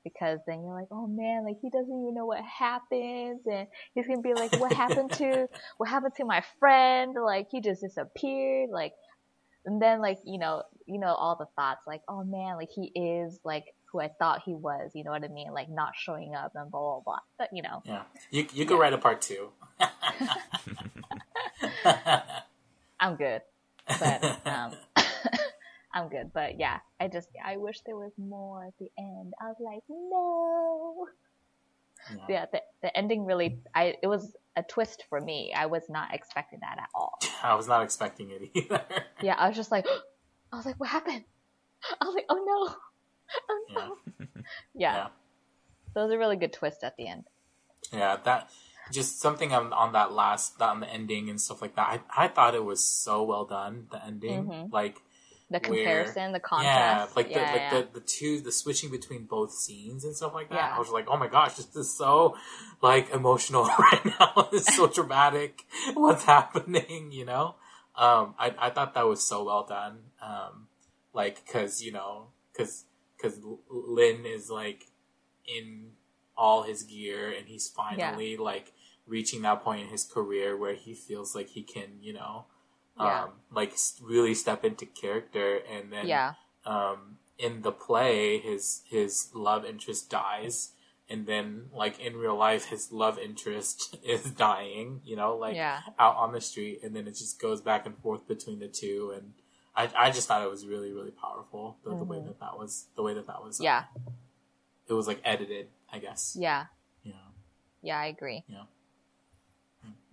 [0.04, 4.06] because then you're like, oh man, like he doesn't even know what happens, and he's
[4.06, 5.48] gonna be like, what happened to
[5.78, 7.14] what happened to my friend?
[7.22, 8.70] Like he just disappeared.
[8.70, 8.92] Like
[9.66, 12.90] and then like you know you know all the thoughts like oh man like he
[12.94, 14.92] is like who I thought he was.
[14.94, 15.52] You know what I mean?
[15.52, 17.18] Like not showing up and blah blah blah.
[17.38, 17.82] But you know.
[17.84, 19.50] Yeah, you you could write a part two.
[23.00, 23.42] I'm good,
[23.98, 24.72] but um,
[25.92, 26.32] I'm good.
[26.32, 29.34] But yeah, I just I wish there was more at the end.
[29.40, 31.06] I was like, no.
[32.16, 32.24] Yeah.
[32.28, 35.52] Yeah, the the ending really I it was a twist for me.
[35.56, 37.18] I was not expecting that at all.
[37.42, 38.82] I was not expecting it either.
[39.22, 39.86] Yeah, I was just like,
[40.52, 41.24] I was like, what happened?
[42.00, 42.74] I was like, oh no,
[43.50, 44.26] oh no.
[44.74, 45.06] Yeah, Yeah.
[45.94, 47.24] so it was a really good twist at the end.
[47.92, 48.48] Yeah, that
[48.92, 52.02] just something on on that last on the ending and stuff like that.
[52.16, 53.88] I I thought it was so well done.
[53.90, 54.72] The ending, Mhm.
[54.72, 55.00] like
[55.50, 57.16] The Where- comparison, the yeah, contrast.
[57.16, 57.70] like the yeah, like yeah.
[57.70, 60.54] the the two the switching between both scenes and stuff like that.
[60.54, 60.76] Yeah.
[60.76, 62.36] I was like, oh my gosh, this is so
[62.80, 64.48] like emotional right now.
[64.52, 65.64] It's so dramatic.
[65.94, 67.10] What's happening?
[67.10, 67.56] You know.
[67.96, 69.98] Um, I I thought that was so well done.
[70.22, 70.68] Um,
[71.12, 72.84] like because you know because
[73.16, 73.38] because
[73.68, 74.86] Linh is like
[75.46, 75.90] in
[76.36, 78.72] all his gear and he's finally like
[79.06, 82.46] reaching that point in his career where he feels like he can you know
[83.00, 83.72] um like
[84.02, 86.32] really step into character and then yeah,
[86.64, 90.70] um in the play his his love interest dies
[91.08, 95.80] and then like in real life his love interest is dying you know like yeah,
[95.98, 99.12] out on the street and then it just goes back and forth between the two
[99.16, 99.32] and
[99.74, 102.26] I, I just thought it was really really powerful the, the way Mhm.
[102.26, 103.84] that that was the way that that was uh, yeah,
[104.88, 106.66] it was like edited I guess yeah,
[107.02, 107.12] yeah
[107.82, 107.98] yeah.
[107.98, 108.44] I agree.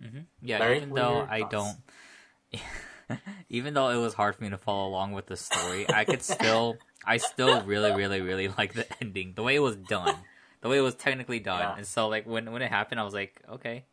[0.00, 1.52] hmm Yeah, Larry, even though I thoughts?
[1.52, 1.76] don't,
[3.48, 6.22] even though it was hard for me to follow along with the story, I could
[6.22, 10.14] still, I still really, really, really like the ending, the way it was done,
[10.60, 11.74] the way it was technically done, Yeah.
[11.76, 13.84] and so like when when it happened, I was like, okay.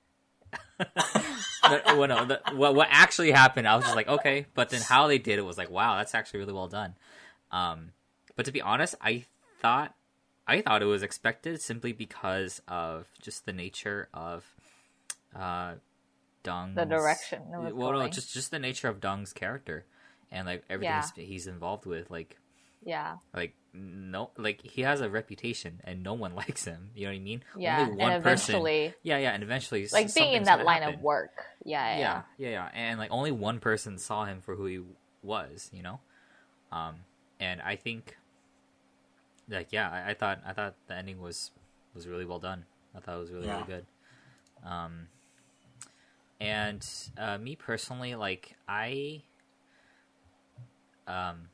[0.78, 4.82] the, well, no, the, what what actually happened, I was just like, okay, but then
[4.82, 6.96] how they did it was like, wow, that's actually really well done.
[7.52, 7.92] Um,
[8.36, 9.26] but to be honest, I
[9.62, 9.94] thought
[10.48, 14.46] I thought it was expected simply because of just the nature of
[15.36, 15.74] uh
[16.46, 19.86] Dung's The direction it was well, no, just just the nature of Dong's character
[20.32, 21.02] and like everything Yeah.
[21.16, 22.10] he's, he's involved with.
[22.10, 22.38] Like
[22.86, 26.90] Yeah, like no, like he has a reputation and no one likes him.
[26.96, 27.44] You know what I mean?
[27.58, 28.62] yeah, Only one and person.
[29.04, 30.96] Yeah, yeah, and eventually, like being in that line happen.
[30.96, 31.32] of work.
[31.66, 34.80] Yeah, yeah, yeah, yeah, yeah, and like only one person saw him for who he
[35.24, 36.00] was, you know.
[36.72, 36.96] Um,
[37.40, 38.16] and I think,
[39.50, 41.52] like, yeah, I, I thought I thought the ending was
[41.94, 42.66] was really well done.
[42.96, 43.56] I thought it was really Yeah.
[43.58, 43.86] really good.
[44.66, 45.08] Um,
[46.40, 46.86] and
[47.18, 49.24] uh, me personally, like I,
[51.08, 51.50] um,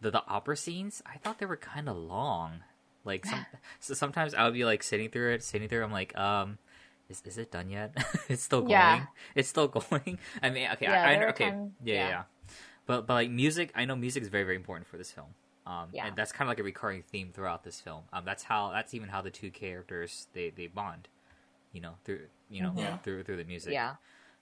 [0.00, 2.60] the the opera scenes, I thought they were kind of long.
[3.04, 3.46] Like some,
[3.80, 5.84] so sometimes I would be like sitting through it, sitting through.
[5.84, 6.58] I'm like, um,
[7.08, 7.94] is is it done yet?
[8.28, 8.70] it's still going.
[8.72, 9.06] Yeah.
[9.34, 10.18] It's still going.
[10.42, 11.26] I mean, okay, Yeah, I, I there know.
[11.26, 11.44] are Okay,
[11.84, 12.08] yeah, yeah.
[12.08, 12.22] yeah.
[12.86, 15.28] But but like music, I know music is very very important for this film.
[15.66, 16.06] Um, Yeah.
[16.06, 18.02] and that's kind of like a recurring theme throughout this film.
[18.12, 21.08] Um, that's how that's even how the two characters they they bond.
[21.72, 22.78] You know through you know Mhm.
[22.78, 22.96] Yeah.
[22.98, 23.72] through through the music.
[23.72, 23.96] yeah,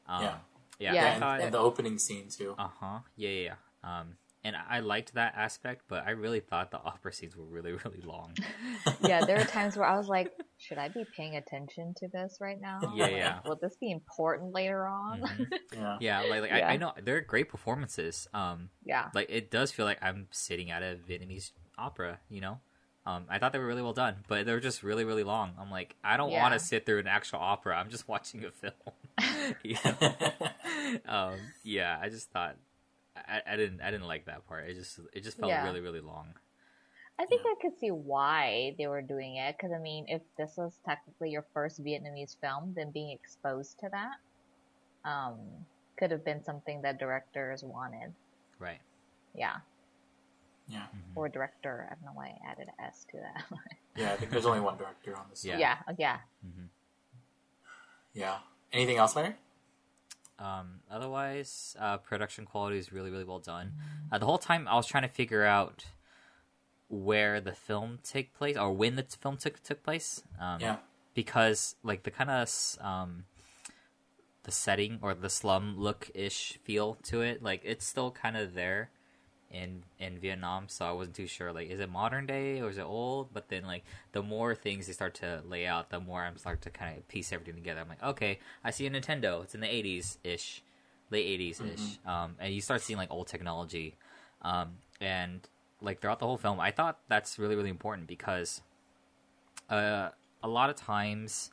[0.07, 0.39] Um, Yeah.
[0.79, 0.93] yeah.
[0.95, 3.01] Yeah, and, thought, and the opening scene too uh huh.
[3.17, 3.99] Yeah, yeah, yeah.
[4.01, 7.73] Um, and I liked that aspect, but I really thought the opera scenes were really,
[7.85, 8.35] really long.
[9.01, 9.25] yeah.
[9.25, 12.61] There were times where I was like, should I be paying attention to this right
[12.61, 12.79] now?
[12.95, 13.39] Yeah, Like, yeah.
[13.47, 15.23] Will this be important later on?
[15.23, 15.47] Mhm.
[15.73, 18.29] yeah Yeah, like, like I, I know they're great performances.
[18.35, 22.21] Um, yeah, like it does feel like I'm sitting at a Vietnamese opera.
[22.29, 22.61] You know,
[23.07, 25.53] um, I thought they were really well done, but they're just really, really long.
[25.59, 26.41] I'm like, I don't Yeah.
[26.41, 27.77] want to sit through an actual opera.
[27.77, 28.73] I'm just watching a film.
[29.63, 30.13] you know?
[31.07, 32.57] um, yeah, I just thought
[33.17, 34.69] I, I didn't I didn't like that part.
[34.69, 35.65] It just it just felt Yeah.
[35.65, 36.35] really, really long.
[37.19, 39.57] I think I could see why they were doing it.
[39.57, 43.89] Because I mean, if this was technically your first Vietnamese film, then being exposed to
[43.93, 45.39] that um,
[45.97, 48.13] could have been something that directors wanted.
[48.59, 48.81] Right.
[49.35, 49.57] Yeah,
[50.69, 51.17] yeah Mhm.
[51.17, 51.87] or director.
[51.91, 53.45] I don't know why I added an S to that.
[53.97, 55.59] yeah I think there's only one director on this Yeah.
[55.59, 56.19] yeah, yeah.
[56.47, 56.69] Mhm.
[58.13, 58.39] yeah
[58.73, 59.35] anything else Larry
[60.39, 63.73] Um, otherwise, uh, production quality is really, really well done.
[64.11, 65.85] Uh, the whole time I was trying to figure out
[66.89, 70.23] where the film took place or when the t- film took took place.
[70.41, 70.77] Um, yeah
[71.15, 72.51] because like the kind of
[72.81, 73.25] um,
[74.43, 78.55] the setting or the slum look ish feel to it, like it's still kind of
[78.55, 78.91] there
[79.55, 80.69] in in Vietnam.
[80.69, 81.53] So I wasn't too sure.
[81.53, 83.33] Like, is it modern day or is it old?
[83.33, 86.61] But then like the more things they start to lay out, the more I'm start
[86.63, 87.81] to kind of piece everything together.
[87.81, 89.43] I'm like, okay, I see a Nintendo.
[89.45, 90.63] It's in the 80s ish,
[91.11, 91.99] late 80s ish.
[92.05, 93.95] Um, and you start seeing like old technology,
[94.43, 95.41] um, and
[95.81, 98.61] like throughout the whole film, I thought that's really really important because
[99.71, 100.09] uh,
[100.43, 101.51] a lot of times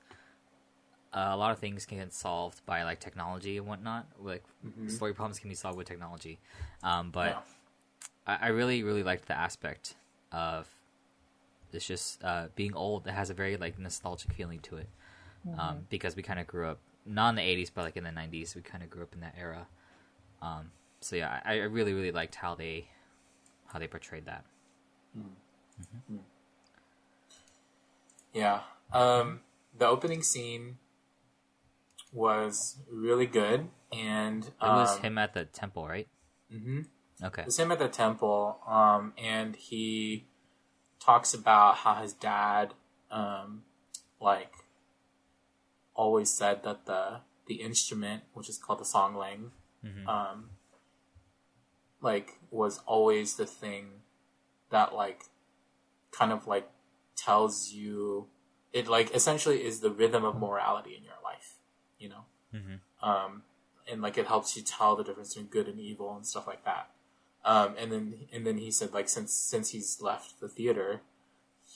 [1.14, 4.08] uh, a lot of things can get solved by like technology and whatnot.
[4.20, 4.90] Like Mhm.
[4.90, 6.40] story problems can be solved with technology.
[6.84, 7.42] Um, but Yeah.
[8.28, 9.96] I, I really, really liked the aspect
[10.32, 10.68] of
[11.74, 13.08] it's just uh, being old.
[13.08, 14.90] It has a very like nostalgic feeling to it
[15.58, 18.12] um, because we kind of grew up not in the '80s, but like in the
[18.12, 18.56] '90s.
[18.56, 19.68] We kind of grew up in that era.
[20.42, 22.88] Um, so yeah, I, I really, really liked how they
[23.68, 24.44] how they portrayed that.
[28.34, 28.62] Yeah.
[28.94, 29.42] Um,
[29.78, 30.78] the opening scene
[32.12, 36.08] was really good, and It was um, him at the temple, right?
[36.54, 36.86] mhm.
[37.24, 37.42] Okay.
[37.44, 40.26] It was him at the temple, um, and he
[41.00, 42.74] talks about how his dad,
[43.12, 43.64] um,
[44.20, 44.54] like,
[45.94, 49.52] always said that the the instrument, which is called the song lang,
[49.84, 50.08] Mhm.
[50.08, 50.52] um,
[52.02, 54.02] like was always the thing
[54.70, 55.26] that like
[56.12, 56.70] kind of like
[57.16, 58.28] tells you
[58.74, 61.58] it like essentially is the rhythm of morality in your life,
[62.00, 62.80] you know Mhm.
[63.02, 63.44] um,
[63.88, 66.64] and like it helps you tell the difference between good and evil and stuff like
[66.66, 66.90] that.
[67.44, 71.02] Um, and then and then he said like since since he's left the theater,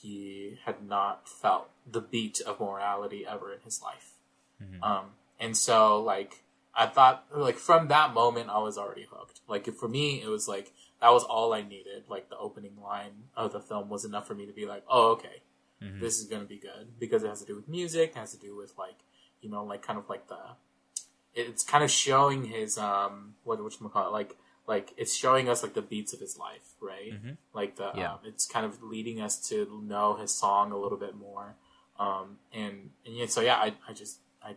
[0.00, 4.12] he had not felt the beat of morality ever in his life.
[4.62, 4.82] Mhm.
[4.82, 5.04] Um,
[5.40, 6.42] and so like
[6.74, 9.40] I thought like from that moment I was already hooked.
[9.48, 12.04] Like for me it was like that was all I needed.
[12.08, 15.08] Like the opening line of the film was enough for me to be like, oh
[15.12, 15.42] okay,
[15.82, 16.00] Mhm.
[16.00, 18.32] this is going to be good because it has to do with music, it has
[18.32, 18.98] to do with like
[19.40, 20.38] you know like kind of like the
[21.34, 24.36] it's kind of showing his um what which call it like
[24.66, 27.12] like it's showing us like the beats of his life, right?
[27.14, 27.36] Mhm.
[27.52, 28.14] Like the Yeah.
[28.14, 31.54] um, it's kind of leading us to know his song a little bit more.
[31.98, 34.56] Um and and yeah, so yeah, I I just I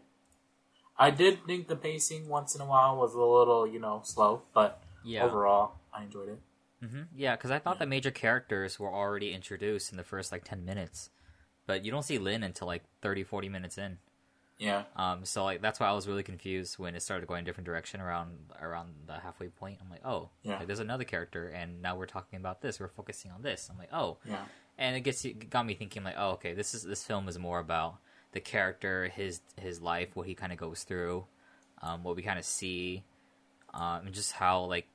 [0.97, 4.43] I did think the pacing once in a while was a little, you know, slow,
[4.53, 5.23] but Yeah.
[5.25, 6.39] overall I enjoyed it.
[6.85, 10.43] hmm Yeah, because I thought the major characters were already introduced in the first like
[10.43, 11.09] 10 minutes.
[11.65, 13.99] But you don't see Linh until like 30, 40 minutes in.
[14.59, 14.83] Yeah.
[14.95, 17.65] Um, so like that's why I was really confused when it started going a different
[17.65, 19.79] direction around around the halfway point.
[19.81, 20.57] I'm like, oh, Yeah.
[20.57, 22.79] like, there's another character, and now we're talking about this.
[22.79, 23.69] We're focusing on this.
[23.71, 24.43] I'm like, oh, Yeah.
[24.77, 27.39] and it gets it got me thinking like, oh, okay, this is this film is
[27.39, 27.99] more about
[28.33, 31.25] the character, his his life, what he kind of goes through,
[31.81, 33.03] um, what we kind of see,
[33.73, 34.87] um, and just how like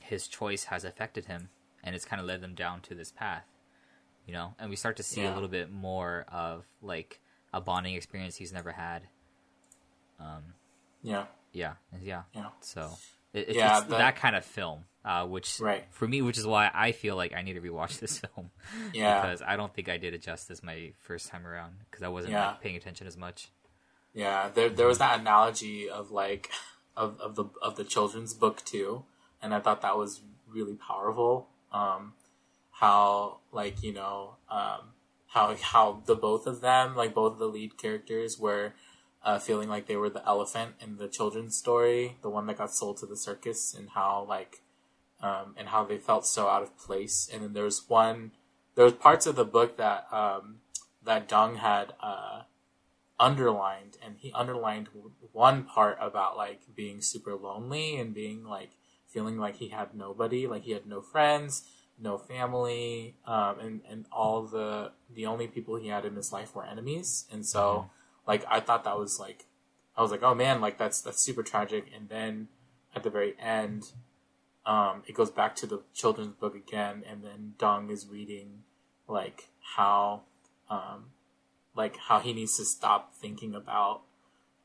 [0.00, 1.50] his choice has affected him,
[1.84, 3.46] and it's kind of led them down to this path,
[4.26, 4.54] you know.
[4.58, 7.20] And we start to see a little bit more of like
[7.54, 9.02] a bonding experience he's never had.
[10.18, 10.54] Um,
[11.02, 11.26] Yeah.
[11.52, 12.22] yeah, yeah.
[12.34, 12.48] Yeah.
[12.60, 12.90] So
[13.32, 15.84] it, it's, Yeah, it's that- that, kind of film, uh, which Right.
[15.90, 18.50] for me, which is why I feel like I need to rewatch this film.
[18.92, 19.20] Yeah.
[19.20, 22.32] because I don't think I did it justice my first time around because I wasn't
[22.32, 22.48] Yeah.
[22.52, 23.50] like, paying attention as much.
[24.12, 26.50] Yeah, there there was that analogy of like
[26.96, 29.04] of, of the of the children's book too,
[29.42, 31.48] and I thought that was really powerful.
[31.72, 32.14] Um,
[32.70, 34.93] how like you know um,
[35.34, 38.72] how how the both of them like both of the lead characters were
[39.24, 42.72] uh, feeling like they were the elephant in the children's story, the one that got
[42.72, 44.60] sold to the circus, and how like
[45.20, 47.28] um, and how they felt so out of place.
[47.32, 48.32] And then there's one
[48.76, 50.56] there's parts of the book that um,
[51.02, 51.92] that Dung had.
[52.00, 52.42] Uh,
[53.20, 54.88] underlined and he underlined
[55.30, 58.70] one part about like being super lonely and being like
[59.06, 61.62] feeling like he had nobody like he had no friends
[62.00, 66.54] no family um, and and all the the only people he had in his life
[66.54, 67.26] were enemies.
[67.30, 67.90] And so
[68.26, 69.44] like i thought that was like
[69.96, 71.86] i was like oh man like that's that's super tragic.
[71.94, 72.48] And then
[72.94, 73.92] at the very end
[74.66, 78.62] um, it goes back to the children's book again and then Dong is reading
[79.06, 80.22] like how
[80.70, 81.06] um,
[81.76, 84.02] like how he needs to stop thinking about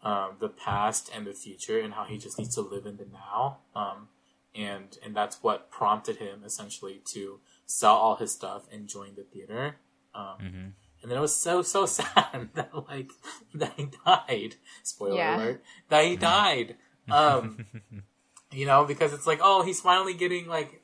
[0.04, 3.06] um, the past and the future and how he just needs to live in the
[3.12, 3.58] now.
[3.76, 4.08] Um,
[4.56, 9.24] and and that's what prompted him essentially to sell all his stuff and join the
[9.24, 9.78] theater
[10.16, 10.68] um, hmm
[11.02, 13.12] and then it was so so sad that like
[13.54, 15.36] that he died spoiler Yeah.
[15.38, 16.76] alert that he died
[17.10, 17.66] um,
[18.52, 20.82] you know because it's like oh he's finally getting like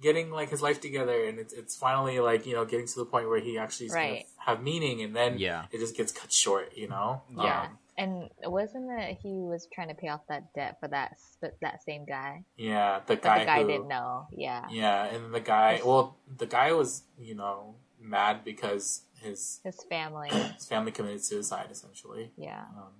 [0.00, 3.06] getting like his life together and it's, it's finally like you know getting to the
[3.06, 4.26] point where he actually is Right.
[4.44, 5.64] have meaning and then Yeah.
[5.72, 7.62] it just gets cut short you know Yeah.
[7.62, 11.16] um, And wasn't it he was trying to pay off that debt for that
[11.62, 12.44] that same guy?
[12.56, 14.26] yeah the But guy, the guy who, didn't know.
[14.32, 14.66] Yeah.
[14.70, 20.28] yeah and the guy well the guy was you know mad because his His family.
[20.56, 22.64] his family committed suicide essentially Yeah.
[22.76, 22.92] um,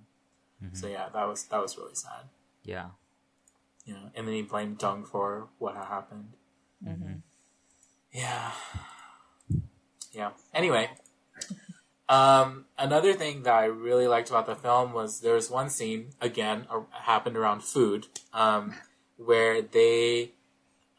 [0.63, 0.75] Mhm.
[0.75, 2.23] so yeah that was that was really sad
[2.63, 2.89] Yeah.
[3.85, 6.33] you know and then he blamed Dung for what had happened
[6.83, 7.21] hmm
[8.11, 8.51] Yeah.
[10.11, 10.31] Yeah.
[10.53, 10.89] Anyway,
[12.09, 16.09] um, another thing that I really liked about the film was there was one scene
[16.21, 18.73] again uh, happened around food, um,
[19.17, 20.31] where they,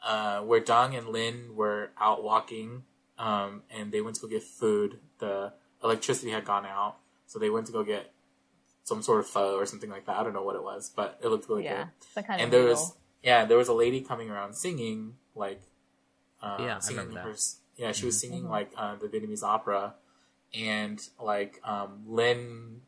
[0.04, 2.82] uh, where Dong and Linh were out walking,
[3.18, 4.98] um, and they went to go get food.
[5.18, 5.52] The
[5.82, 8.12] electricity had gone out, so they went to go get
[8.84, 10.16] some sort of pho or something like that.
[10.16, 11.88] I don't know what it was, but it looked really yeah, good.
[12.14, 12.74] some kind And of there noodle.
[12.76, 15.60] was yeah, there was a lady coming around singing like
[16.42, 17.54] uh, Yeah, singing remember her, that.
[17.76, 18.20] yeah, she was Mhm.
[18.20, 19.94] singing like uh, the Vietnamese opera,
[20.54, 22.82] and like um, Linh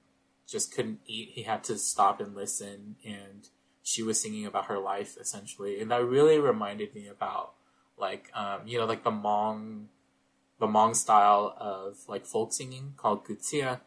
[0.47, 1.31] just couldn't eat.
[1.35, 3.49] He had to stop and listen, and
[3.83, 7.55] she was singing about her life essentially, and that really reminded me about
[7.99, 9.87] like um, you know like the Hmong
[10.59, 13.81] the Hmong style of like folk singing called kwv txhiaj,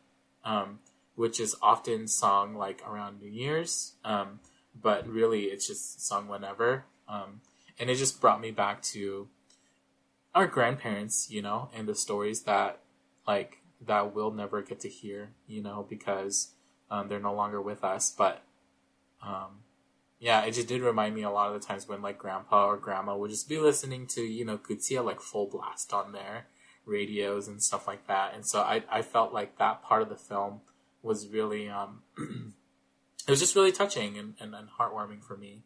[0.43, 0.79] um,
[1.15, 4.39] which is often sung like around New Year's, um,
[4.79, 6.85] but really it's just sung whenever.
[7.07, 7.41] Um,
[7.79, 9.27] and it just brought me back to
[10.33, 12.79] our grandparents, you know, and the stories that
[13.27, 16.51] like that we'll never get to hear, you know, because
[16.89, 18.13] um, they're no longer with us.
[18.15, 18.43] But
[19.21, 19.61] um,
[20.19, 22.77] yeah, it just did remind me a lot of the times when like grandpa or
[22.77, 26.47] grandma would just be listening to you know kwv txhiaj like full blast on their
[26.85, 28.33] radios and stuff like that.
[28.33, 30.61] And so I I felt like that part of the film
[31.01, 32.03] was really um
[33.27, 35.63] it was just really touching and, and, and heartwarming for me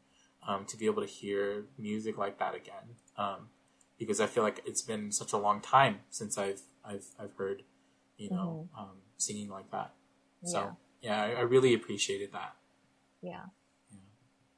[0.48, 2.95] um, to be able to hear music like that again.
[3.18, 3.49] Um,
[3.98, 7.64] because I feel like it's been such a long time since I've I've I've heard,
[8.18, 9.94] you know, um, singing like that.
[10.44, 12.56] So yeah, I, I really appreciated that.
[13.22, 13.45] Yeah.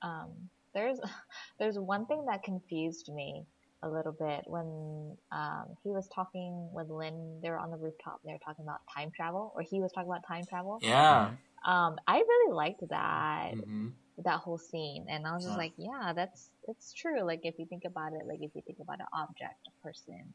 [0.02, 1.00] Um, there's
[1.60, 3.46] there's one thing that confused me
[3.84, 7.40] a little bit when um, he was talking with Linh.
[7.42, 8.20] They were on the rooftop.
[8.26, 10.80] They were talking about time travel, or he was talking about time travel.
[10.82, 11.32] Yeah.
[11.66, 13.88] Um, I really liked that hmm
[14.26, 15.64] that whole scene, and I was just Yeah.
[15.64, 17.24] like, yeah, that's that's true.
[17.24, 20.34] Like if you think about it, like if you think about an object, a person,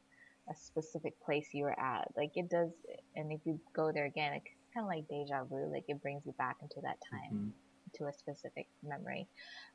[0.51, 2.71] a specific place you were at, like it does.
[3.17, 4.45] And if you go there again, it's
[4.75, 5.71] kind of like deja vu.
[5.73, 7.49] Like it brings you back into that time hmm
[7.97, 9.29] to a specific memory.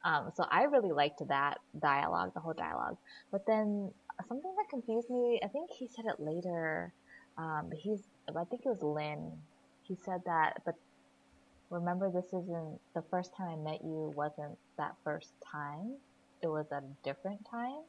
[0.03, 2.97] Um, so I really liked that dialogue, the whole dialogue.
[3.31, 3.91] But then
[4.27, 6.93] something that confused me, I think he said it later.
[7.37, 9.37] Um, but he's, I think it was Linh.
[9.83, 10.75] He said that, but
[11.69, 14.13] remember, this isn't the first time I met you.
[14.15, 15.95] Wasn't that first time?
[16.43, 17.83] It was a different time.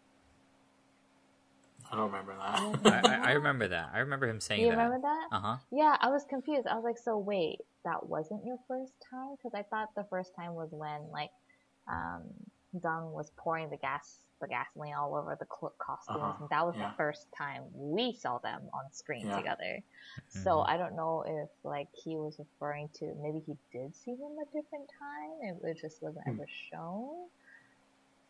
[1.93, 3.05] I don't remember that.
[3.07, 3.91] I, I remember that.
[3.93, 4.73] I remember him saying you that.
[4.75, 5.37] You remember that?
[5.37, 5.57] Uh huh.
[5.73, 6.67] Yeah, I was confused.
[6.67, 9.35] I was like, so wait, that wasn't your first time?
[9.37, 11.31] Because I thought the first time was when like
[11.89, 12.23] um,
[12.81, 16.65] Dung was pouring the gas, the gasoline all over the cl- costumes, Uh-huh, and that
[16.65, 16.91] was yeah.
[16.91, 19.37] the first time we saw them on screen Yeah.
[19.39, 19.81] together.
[19.83, 20.43] Mm-hmm.
[20.45, 24.37] So I don't know if like he was referring to maybe he did see them
[24.41, 26.35] a different time, and it just wasn't Hmm.
[26.35, 27.27] ever shown.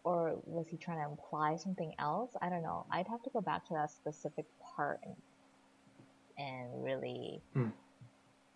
[0.05, 2.31] Or was he trying to imply something else?
[2.41, 2.87] I don't know.
[2.91, 4.47] I'd have to go back to that specific
[4.77, 5.17] part and,
[6.39, 7.69] and really Hmm.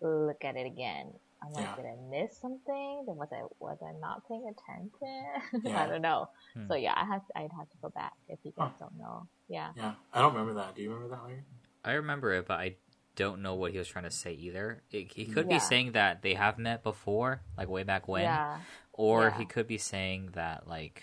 [0.00, 1.12] look at it again.
[1.42, 1.76] I'm like, Yeah.
[1.76, 3.04] did I miss something?
[3.06, 5.62] Then was I was I not paying attention?
[5.70, 5.82] Yeah.
[5.84, 6.30] I don't know.
[6.54, 6.68] Hmm.
[6.68, 8.86] So yeah, I have I'd have to go back if you guys Huh.
[8.86, 9.28] don't know.
[9.48, 9.72] Yeah.
[9.76, 10.74] yeah, I don't remember that.
[10.74, 11.42] Do you remember that, Larry?
[11.84, 12.76] I remember it, but I
[13.16, 14.82] don't know what he was trying to say either.
[14.90, 15.56] It, he could Yeah.
[15.56, 18.58] be saying that they have met before, like way back when, Yeah.
[18.94, 19.36] or Yeah.
[19.38, 21.02] he could be saying that like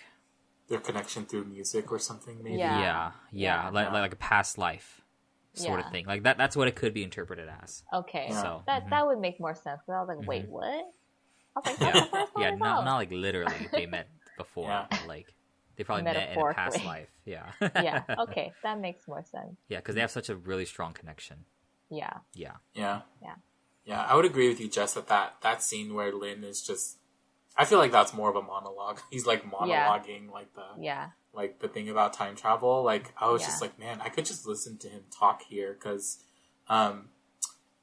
[0.68, 2.56] Their connection through music or something, maybe.
[2.58, 2.78] Yeah.
[2.80, 3.68] yeah, yeah, Yeah.
[3.70, 4.00] Like, Yeah.
[4.00, 5.02] like a past life
[5.54, 5.86] sort Yeah.
[5.86, 6.06] of thing.
[6.06, 6.38] Like that.
[6.38, 7.82] That's what it could be interpreted as.
[7.92, 8.28] Okay.
[8.30, 8.42] Yeah.
[8.42, 8.90] So That mhm.
[8.90, 9.80] that would make more sense.
[9.86, 10.50] But I was like, wait, Mhm.
[10.50, 10.64] what?
[10.64, 13.86] I was like, that's the yeah, first time yeah, not saw not like literally they
[13.86, 14.08] met
[14.38, 14.86] before, Yeah.
[15.06, 15.26] like
[15.76, 16.86] they probably met in a past Metaphorically.
[16.86, 17.08] life.
[17.24, 17.52] Yeah,
[17.82, 18.04] yeah.
[18.20, 19.56] Okay, that makes more sense.
[19.68, 21.44] yeah, because they have such a really strong connection.
[21.90, 22.18] Yeah.
[22.34, 23.02] Yeah, Yeah.
[23.20, 23.34] Yeah.
[23.84, 26.98] Yeah, I would agree with you, Jess, that that, that scene where Linh is just.
[27.56, 29.00] I feel like that's more of a monologue.
[29.10, 31.10] He's like monologuing, like the Yeah.
[31.32, 32.82] like the thing about time travel.
[32.82, 33.48] Like I was Yeah.
[33.48, 36.18] just like, man, I could just listen to him talk here because,
[36.68, 37.08] um,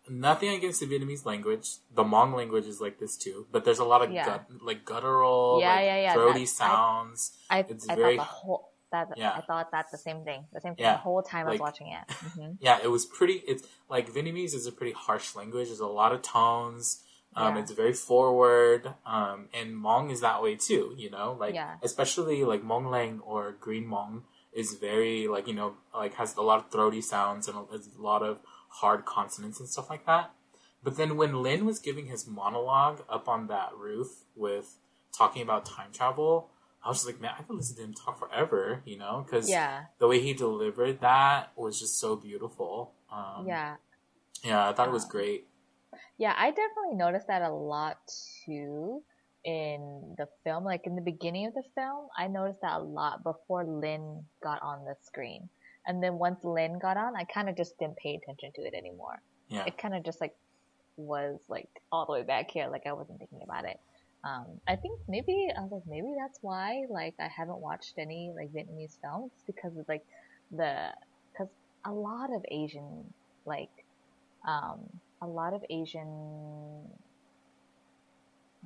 [0.09, 1.75] nothing against the Vietnamese language.
[1.93, 4.25] The Hmong language is like this too, but there's a lot of Yeah.
[4.25, 7.37] gut, like guttural, Yeah, like yeah, yeah, throaty that's- I- sounds.
[7.49, 9.33] I It's I very- thought the whole that Yeah.
[9.33, 10.47] I thought that the same thing.
[10.51, 12.11] The same thing Yeah, the whole time I was watching it.
[12.33, 13.35] hmm yeah, it was pretty.
[13.45, 15.67] It's like Vietnamese is a pretty harsh language.
[15.67, 17.03] There's a lot of tones.
[17.35, 17.61] Um, Yeah.
[17.61, 20.93] It's very forward, um, and Hmong is that way too.
[20.97, 21.77] You know, like Yeah.
[21.83, 26.41] especially like Hmong Leng or Green Hmong is very like you know like has a
[26.41, 28.39] lot of throaty sounds and a, a lot of
[28.69, 30.31] hard consonants and stuff like that.
[30.83, 34.77] But then when Linh was giving his monologue up on that roof with
[35.11, 36.49] talking about time travel,
[36.83, 38.81] I was just like, man, I could listen to him talk forever.
[38.85, 39.85] You know, because Yeah.
[39.99, 42.93] the way he delivered that was just so beautiful.
[43.11, 43.75] Um, Yeah.
[44.43, 45.47] yeah, I thought it was great.
[46.17, 47.97] Yeah, I definitely noticed that a lot
[48.45, 49.01] too
[49.45, 50.63] in the film.
[50.63, 54.61] Like in the beginning of the film, I noticed that a lot before Linh got
[54.61, 55.49] on the screen.
[55.87, 58.73] And then once Linh got on, I kind of just didn't pay attention to it
[58.73, 59.21] anymore.
[59.47, 60.35] Yeah, It kind of just like
[60.97, 63.79] was like all the way back here, like I wasn't thinking about it.
[64.23, 68.33] Um, I think maybe I was like maybe that's why like I haven't watched any
[68.35, 70.03] like Vietnamese films because of like
[70.51, 70.89] the
[71.31, 71.47] because
[71.85, 73.05] a lot of Asian
[73.45, 73.69] like
[74.45, 74.81] um
[75.21, 76.07] a lot of Asian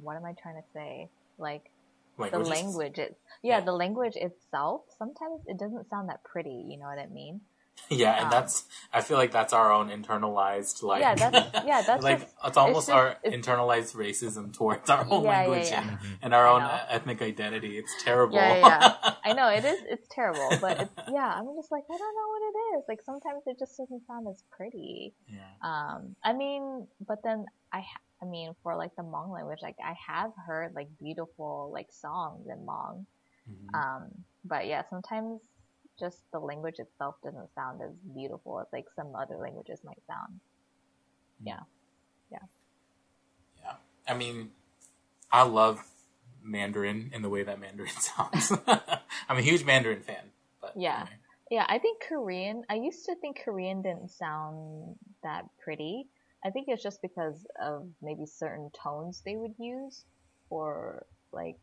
[0.01, 1.09] what am I trying to say?
[1.38, 1.69] Like
[2.17, 2.47] Languages?
[2.47, 3.65] the language it yeah, Yeah.
[3.65, 7.41] the language itself sometimes it doesn't sound that pretty you know what i mean
[7.89, 8.63] Yeah, and Um, that's.
[8.93, 11.01] I feel like that's our own internalized, like.
[11.01, 15.05] Yeah, that's- yeah, that's like just- it's almost just- our it's- internalized racism towards our
[15.09, 15.81] own Yeah, yeah, language yeah.
[15.81, 16.17] And, Mhm.
[16.23, 16.79] and our I own know.
[16.89, 17.77] ethnic identity.
[17.77, 18.35] It's terrible.
[18.35, 21.97] Yeah, yeah, i know it is it's terrible but it's yeah i'm just like i
[21.97, 25.39] don't know what it is like sometimes it just doesn't sound as pretty yeah.
[25.61, 29.77] um i mean but then i ha- i mean for like the Hmong language like
[29.83, 33.05] i have heard like beautiful like songs in Hmong
[33.49, 33.73] Mhm.
[33.81, 34.03] um
[34.43, 35.39] but yeah sometimes
[35.99, 40.40] just the language itself doesn't sound as beautiful as like some other languages might sound
[41.41, 41.48] hmm.
[41.48, 41.60] Yeah.
[42.32, 42.40] Yeah.
[43.64, 43.74] Yeah.
[44.07, 44.52] I mean,
[45.32, 45.84] I love
[46.44, 48.52] Mandarin in the way that Mandarin sounds.
[49.30, 50.32] I'm a huge Mandarin fan.
[50.61, 51.02] But Yeah.
[51.02, 51.18] anyway.
[51.52, 52.64] Yeah, I think Korean.
[52.70, 56.07] I used to think Korean didn't sound that pretty.
[56.45, 60.06] I think it's just because of maybe certain tones they would use,
[60.49, 61.60] or like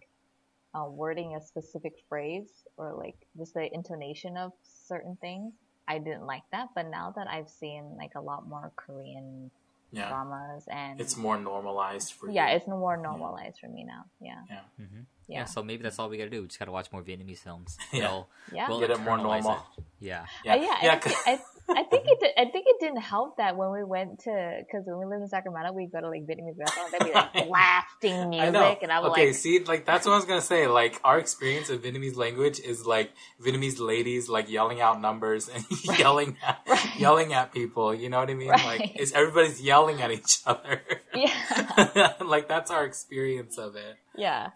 [0.74, 4.52] uh, wording a specific phrase, or like just the intonation of
[4.86, 5.52] certain things.
[5.88, 9.50] I didn't like that, but now that I've seen like a lot more Korean
[9.92, 10.08] Yeah.
[10.08, 12.56] dramas and It's more normalized for yeah, you.
[12.56, 14.04] it's more normalized for me now.
[14.20, 14.42] Yeah,
[14.78, 15.06] Mhm.
[15.26, 15.44] yeah, Yeah.
[15.46, 16.42] So maybe that's all we gotta do.
[16.42, 17.76] We just gotta watch more Vietnamese films.
[17.92, 18.04] Yeah.
[18.04, 18.68] It'll- yeah.
[18.68, 19.56] we'll Get it more normal.
[19.78, 19.84] it.
[19.98, 20.26] Yeah.
[20.44, 20.52] Yeah.
[20.54, 21.00] Uh, yeah, yeah.
[21.26, 24.20] I, I, I think it did, I think it didn't help that when we went
[24.24, 27.12] to because when we lived in Sacramento we go to like Vietnamese restaurants they'd be
[27.12, 30.40] like blasting music I and I'm okay, like see, like that's what I was gonna
[30.40, 30.66] say.
[30.66, 35.64] Like our experience of Vietnamese language is like Vietnamese ladies like yelling out numbers and
[35.98, 36.96] yelling at Right.
[36.98, 37.94] yelling at people.
[37.94, 38.48] You know what I mean?
[38.50, 38.80] Right.
[38.80, 40.82] Like, is everybody's yelling at each other?
[41.14, 43.96] yeah like that's our experience of it.
[44.16, 44.50] yeah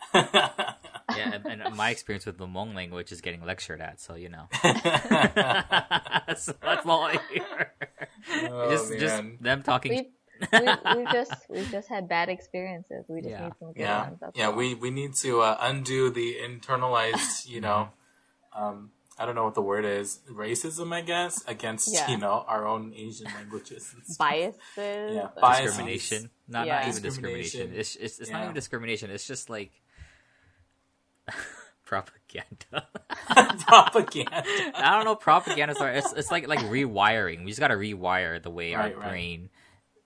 [1.17, 1.39] Yeah.
[1.45, 4.01] And, and my experience with the Hmong language is getting lectured at.
[4.01, 4.49] So you know.
[6.37, 7.73] so that's all I hear.
[8.51, 9.93] Oh, just, just them talking.
[9.93, 13.45] we've, we've, we've just we've just had bad experiences we just Yeah.
[13.45, 14.47] need some good yeah, ones that's yeah.
[14.47, 14.55] all.
[14.55, 17.91] We we need to uh, undo the internalized, you know,
[18.55, 22.11] um, I don't know what the word is, racism, I guess, against Yeah.
[22.11, 23.95] you know our own Asian languages.
[24.19, 25.67] biases Yeah, uh, bias.
[25.67, 26.31] discrimination.
[26.49, 26.75] Not Yeah.
[26.81, 27.43] not even Discrimination.
[27.71, 27.81] discrimination.
[27.81, 29.11] It's it's, it's not even discrimination.
[29.11, 29.71] It's just like
[31.85, 32.89] propaganda.
[33.67, 34.43] propaganda.
[34.75, 35.15] I don't know.
[35.17, 35.75] Propaganda.
[35.75, 37.41] Sorry, it's it's like like rewiring.
[37.45, 39.09] We just got to rewire the way Right, our right.
[39.11, 39.51] brain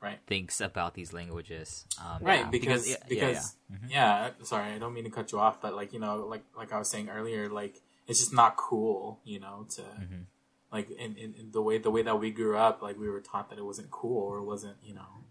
[0.00, 0.20] Right.
[0.28, 1.84] thinks about these languages.
[2.00, 4.44] Um, right yeah, because yeah, because yeah, yeah, yeah.
[4.44, 6.78] Sorry i don't mean to cut you off but like you know like like i
[6.78, 10.26] was saying earlier like it's just not cool you know to Mhm.
[10.70, 13.20] like in, in, in the way the way that we grew up like we were
[13.20, 15.24] taught that it wasn't cool or wasn't you know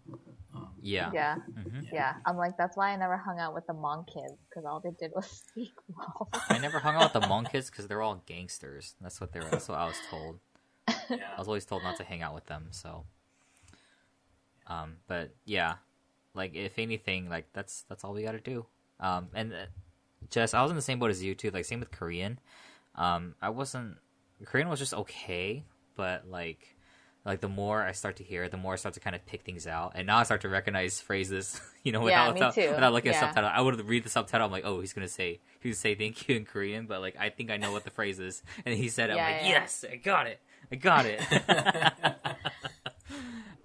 [0.88, 1.10] yeah.
[1.12, 1.86] yeah Mhm.
[1.92, 4.80] yeah I'm like that's why I never hung out with the Hmong kids because all
[4.80, 8.02] they did was speak Hmong I never hung out with the Hmong kids because they're
[8.02, 8.94] all gangsters.
[9.00, 9.44] That's what they're.
[9.44, 10.38] That's what I was told.
[10.88, 12.68] I was always told not to hang out with them.
[12.70, 13.04] So,
[14.66, 15.74] um, but yeah,
[16.34, 18.66] like if anything, like that's that's all we got to do.
[19.00, 19.56] Um, and uh,
[20.30, 21.50] just I was in the same boat as you too.
[21.50, 22.38] Like same with Korean.
[22.94, 23.96] Um, I wasn't
[24.44, 25.64] Korean was just okay,
[25.96, 26.74] but like
[27.24, 29.24] like the more I start to hear, it, the more I start to kind of
[29.26, 31.60] pick things out, and now I start to recognize phrases.
[31.84, 33.48] You know, without me without, without looking at subtitle.
[33.50, 34.44] I would read the subtitle.
[34.44, 37.16] I'm like, oh, he's gonna say he's gonna say thank you in Korean, but like
[37.18, 39.12] I think I know what the phrase is, and he said, it.
[39.14, 39.48] I'm like, yeah.
[39.48, 40.38] yes, I got it,
[40.70, 41.22] I got it.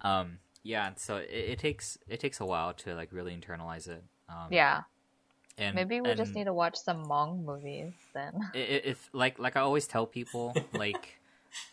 [0.00, 4.02] um, yeah, so it, it takes it takes a while to like really internalize it.
[4.30, 4.82] Um, yeah
[5.58, 9.60] and maybe we just need to watch some Hmong movies then if like like I
[9.60, 11.18] always tell people, like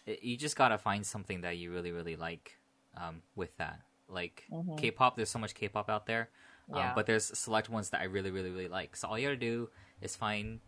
[0.08, 2.58] i- you just gotta find something that you really really like
[2.98, 3.82] um, with that.
[4.10, 4.78] Like Mhm.
[4.78, 6.30] K-pop, there's so much K-pop out there,
[6.74, 8.96] um, but there's select ones that I really really really like.
[8.96, 9.70] So all you gotta do
[10.02, 10.60] is find.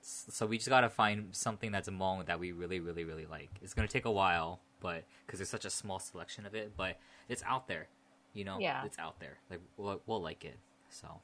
[0.00, 3.50] So we just gotta find something that's Hmong that we really really really like.
[3.62, 6.98] It's gonna take a while, but because there's such a small selection of it, but
[7.28, 7.88] it's out there.
[8.34, 8.84] You know, Yeah.
[8.84, 9.38] it's out there.
[9.50, 10.58] Like we'll, we'll like it.
[10.90, 11.20] So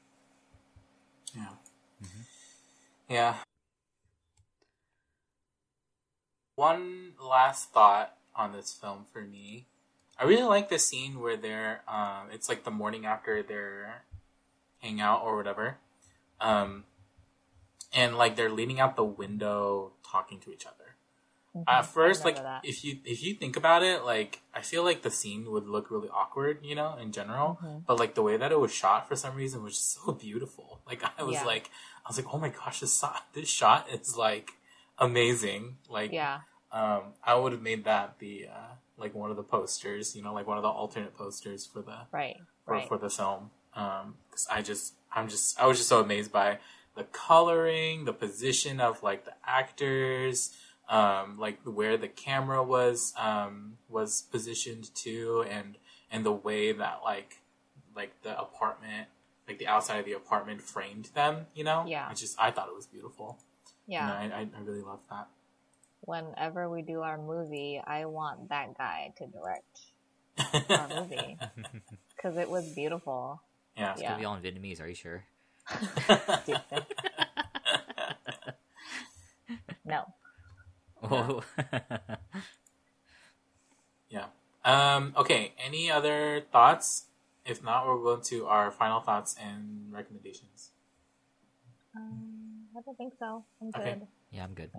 [1.35, 1.49] yeah
[2.03, 2.23] Mm-hmm.
[3.09, 3.37] yeah
[6.57, 9.67] one last thought on this film for me
[10.19, 14.05] i really like the scene where they're um it's like the morning after their
[14.81, 15.79] hangout or whatever
[16.41, 16.85] um
[17.93, 20.75] and like they're leaning out the window talking to each other
[21.57, 21.65] Mhm.
[21.69, 22.63] at first like that.
[22.65, 25.89] if you if you think about it like i feel like the scene would look
[25.89, 27.87] really awkward you know in general Mhm.
[27.87, 30.81] but like the way that it was shot for some reason was just so beautiful
[30.85, 31.45] like i was Yeah.
[31.45, 31.71] like
[32.05, 34.55] i was like oh my gosh this shot this shot is like
[34.99, 36.41] amazing like yeah
[36.73, 40.33] um i would have made that the uh like one of the posters you know
[40.33, 44.15] like one of the alternate posters for the right for, right for the film um
[44.31, 46.59] 'cause i just i'm just i was just so amazed by
[46.97, 50.57] the coloring the position of like the actors
[50.89, 55.77] um like where the camera was um was positioned to and
[56.11, 57.41] and the way that like
[57.97, 59.09] like the apartment
[59.49, 61.47] like the outside of the apartment framed them.
[61.55, 62.07] You know, Yeah.
[62.09, 63.39] I just I thought it was beautiful.
[63.87, 64.25] Yeah.
[64.25, 65.29] You I, I I really love that.
[66.03, 69.81] Whenever we do our movie, I want that guy to direct
[70.71, 71.39] our movie
[72.17, 73.43] because it was beautiful.
[73.77, 73.93] yeah.
[73.93, 74.09] It's Yeah.
[74.11, 74.81] gonna be all in Vietnamese.
[74.83, 75.25] Are you sure?
[79.85, 80.05] No.
[81.03, 81.43] Oh.
[84.09, 84.27] Yeah.
[84.65, 85.53] Um, okay.
[85.63, 87.07] Any other thoughts?
[87.45, 90.71] If not, we're going to our final thoughts and recommendations.
[91.95, 93.45] Um, I don't think so.
[93.61, 93.83] I'm good.
[93.83, 94.01] Okay.
[94.31, 94.71] yeah, I'm good.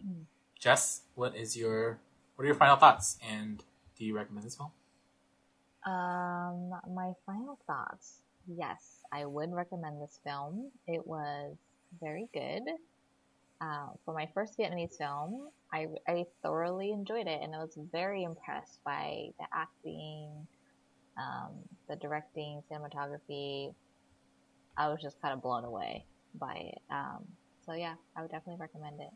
[0.60, 2.00] Jess, what is your
[2.36, 3.18] what are your final thoughts?
[3.30, 3.64] And
[3.98, 4.72] do you recommend this film?
[5.86, 8.22] Um, my final thoughts.
[8.48, 10.72] Yes, I would recommend this film.
[10.88, 11.56] It was
[12.02, 12.64] very good.
[13.62, 18.24] Uh, for my first Vietnamese film, I, I thoroughly enjoyed it and I was very
[18.24, 20.30] impressed by the acting,
[21.18, 21.52] um,
[21.88, 23.74] the directing, cinematography.
[24.78, 26.04] I was just kind of blown away
[26.38, 26.82] by it.
[26.92, 27.26] Um,
[27.66, 29.10] so yeah, I would definitely recommend it.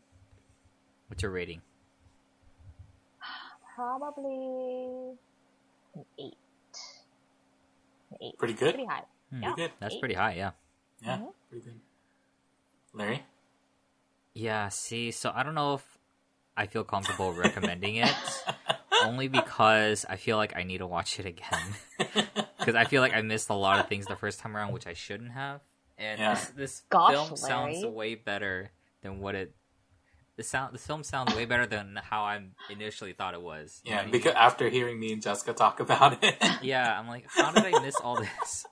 [1.08, 1.60] What's your rating?
[3.74, 5.14] Probably
[5.94, 6.34] an eight.
[8.10, 8.38] An eight.
[8.38, 8.74] Pretty good.
[8.74, 9.02] Pretty high.
[9.30, 9.42] Hmm.
[9.42, 9.52] Yeah.
[9.54, 9.72] Pretty good.
[9.80, 10.00] That's Eight.
[10.00, 10.50] pretty high, yeah.
[11.02, 11.32] Yeah, Mhm.
[11.48, 11.80] pretty good.
[12.92, 13.24] Larry?
[14.34, 15.98] Yeah, see, so I don't know if
[16.56, 18.14] I feel comfortable recommending it,
[19.04, 21.74] only because I feel like I need to watch it again.
[22.60, 24.86] Because I feel like I missed a lot of things the first time around, which
[24.86, 25.62] I shouldn't have.
[26.00, 26.34] And Yeah.
[26.34, 28.70] this, this Gosh, film sounds way better
[29.02, 29.54] than what it.
[30.36, 32.40] The sound, the film sounds way better than how I
[32.70, 33.82] initially thought it was.
[33.84, 37.26] Yeah, what I because after hearing me and Jessica talk about it, yeah, I'm like,
[37.28, 38.64] how did I miss all this?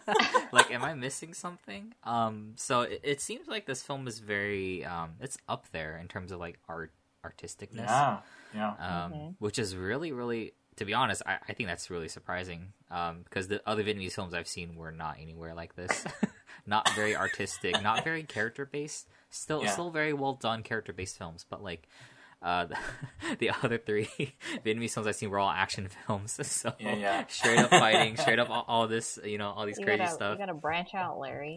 [0.52, 1.94] like, am I missing something?
[2.02, 6.08] Um, so it, it seems like this film is very, um, it's up there in
[6.08, 6.90] terms of like art,
[7.24, 7.86] artisticness.
[7.86, 8.18] yeah,
[8.52, 9.34] yeah, um, Mhm.
[9.38, 12.72] which is really, really, to be honest, I, I think that's really surprising.
[12.90, 16.04] Um, because the other Vietnamese films I've seen were not anywhere like this.
[16.66, 19.08] not very artistic, not very character based.
[19.30, 19.70] Still, Yeah.
[19.70, 21.88] still very well done character based films, but like.
[22.44, 22.76] Uh, the,
[23.38, 24.08] the other three
[24.66, 27.24] Vietnamese films I've seen were all action films, so Yeah, yeah.
[27.28, 30.10] straight up fighting, straight up all, all this, you know, all these You crazy gotta,
[30.12, 30.32] stuff.
[30.32, 31.56] you gotta branch out, Larry.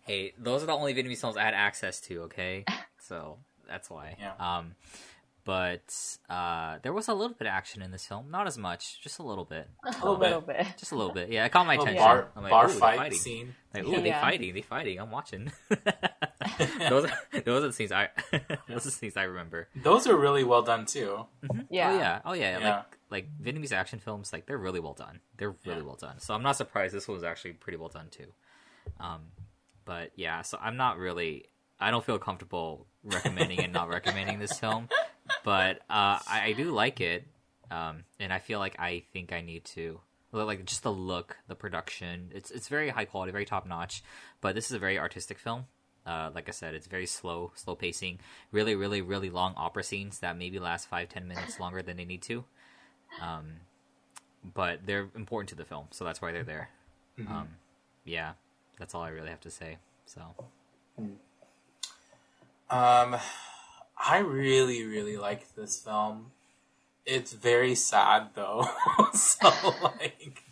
[0.00, 2.22] Hey, those are the only Vietnamese films I had access to.
[2.22, 2.64] Okay,
[3.02, 3.36] so
[3.68, 4.16] that's why.
[4.18, 4.32] Yeah.
[4.38, 4.74] Um,
[5.44, 5.94] but
[6.30, 9.18] uh, there was a little bit of action in this film, not as much, just
[9.18, 10.66] a little bit, a little little bit.
[10.78, 11.30] just a little bit.
[11.30, 12.04] Yeah, it caught my Little attention.
[12.04, 13.18] bar, I'm like, bar ooh, they're fight fighting.
[13.18, 13.54] scene.
[13.74, 14.20] Like, ooh, they Yeah.
[14.20, 14.98] fighting, they fighting.
[14.98, 15.52] I'm watching.
[16.88, 17.12] those, are,
[17.44, 18.08] those are the scenes I,
[18.68, 19.68] those are the scenes I remember.
[19.76, 21.26] Those are really well done too.
[21.70, 21.90] Yeah.
[21.90, 22.20] Oh yeah.
[22.24, 22.58] Oh yeah.
[22.58, 22.76] Yeah.
[22.76, 25.20] Like like Vietnamese action films, like they're really well done.
[25.36, 25.84] They're really Yeah.
[25.86, 26.18] well done.
[26.20, 28.32] So I'm not surprised this one was actually pretty well done too.
[29.00, 29.22] Um,
[29.84, 30.42] but yeah.
[30.42, 31.46] So I'm not really.
[31.80, 34.88] I don't feel comfortable recommending and not recommending this film,
[35.44, 37.26] but uh, I, I do like it,
[37.70, 40.00] um, and I feel like I think I need to
[40.32, 42.30] like just the look, the production.
[42.34, 44.02] It's it's very high quality, very top notch.
[44.40, 45.66] But this is a very artistic film.
[46.06, 48.18] Uh, like I said, it's very slow, slow pacing.
[48.52, 52.04] Really, really, really long opera scenes that maybe last five, ten minutes longer than they
[52.04, 52.44] need to.
[53.22, 53.60] Um,
[54.54, 56.68] but they're important to the film, so that's why they're there.
[57.18, 57.30] Mhm.
[57.30, 57.48] Um,
[58.04, 58.32] yeah,
[58.78, 59.78] that's all I really have to say.
[60.04, 60.20] So
[62.70, 63.16] Um,
[63.98, 66.32] I really, really like this film.
[67.06, 68.66] It's very sad though,
[69.12, 70.42] so like,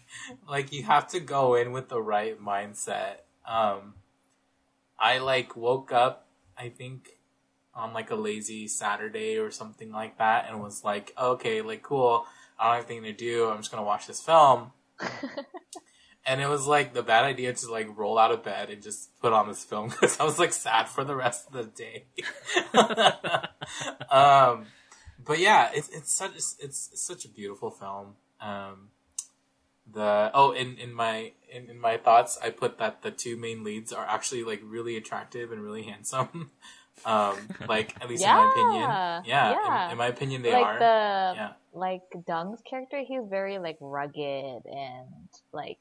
[0.48, 3.16] like you have to go in with the right mindset.
[3.46, 3.94] Um,
[4.98, 6.26] I like woke up,
[6.56, 7.18] I think,
[7.74, 12.26] on like a lazy Saturday or something like that, and was like, okay, like cool.
[12.58, 13.48] I don't have anything to do.
[13.48, 14.72] I'm just gonna watch this film.
[16.24, 19.10] And it was like the bad idea to like roll out of bed and just
[19.20, 22.04] put on this film because I was like sad for the rest of the day.
[24.10, 24.66] um,
[25.24, 28.14] but yeah, it's it's such it's, it's such a beautiful film.
[28.40, 28.88] Um,
[29.90, 33.64] the oh, in in my in, in my thoughts, I put that the two main
[33.64, 36.50] leads are actually like really attractive and really handsome.
[37.04, 37.36] um,
[37.68, 39.86] like at least in my opinion, Yeah, yeah, yeah.
[39.86, 40.78] In, in my opinion, they like are.
[40.78, 41.52] the Yeah.
[41.72, 45.78] like Dung's character, he's very like rugged and like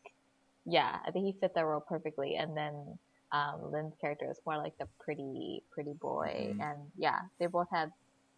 [0.65, 2.35] yeah, I think he fit that role perfectly.
[2.35, 2.97] And then
[3.31, 6.61] um, Linh's character is more like the pretty pretty boy, Mhm.
[6.61, 7.91] and yeah, they both had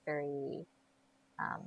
[0.06, 0.66] very
[1.40, 1.64] um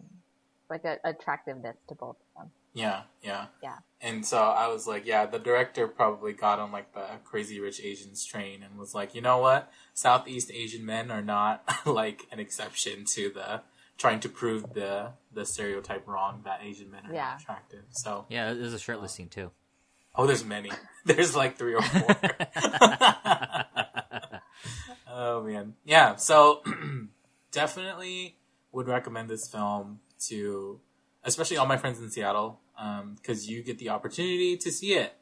[0.71, 2.53] like a attractiveness to both of them.
[2.75, 3.79] Yeah, yeah, Yeah.
[4.03, 7.81] And so I was like, yeah, the director probably got on like the Crazy Rich
[7.83, 12.39] Asians train and was like, you know what, Southeast Asian men are not like an
[12.39, 13.63] exception to the
[13.97, 17.37] trying to prove the the stereotype wrong that Asian men are Yeah.
[17.37, 17.85] attractive.
[17.91, 19.53] So, yeah, there's a shirtless scene too.
[20.17, 20.71] Oh, there's many.
[21.05, 22.17] There's like three or four.
[25.09, 26.17] oh man, yeah.
[26.17, 26.63] So
[27.53, 28.35] definitely
[28.73, 30.81] would recommend this film to,
[31.23, 32.59] especially all my friends in Seattle,
[33.15, 35.15] because you get the opportunity to see it.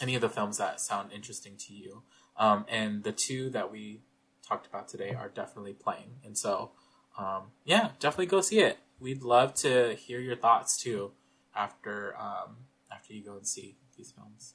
[0.00, 2.02] any of the films that sound interesting to you.
[2.36, 4.02] Um, and the two that we
[4.46, 6.72] talked about today are definitely playing, and so
[7.18, 8.78] um, yeah, definitely go see it.
[9.00, 11.12] We'd love to hear your thoughts too
[11.54, 12.56] after um,
[12.92, 14.54] after you go and see these films.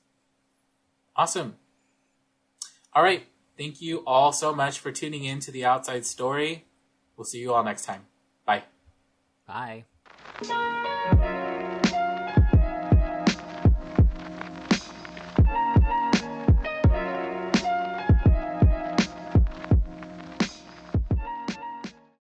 [1.16, 1.58] Awesome.
[2.94, 3.28] All right.
[3.58, 6.66] Thank you all so much for tuning in to the Outside Story.
[7.16, 8.08] We'll see you all next time.
[8.46, 8.64] Bye.
[9.48, 9.86] Bye.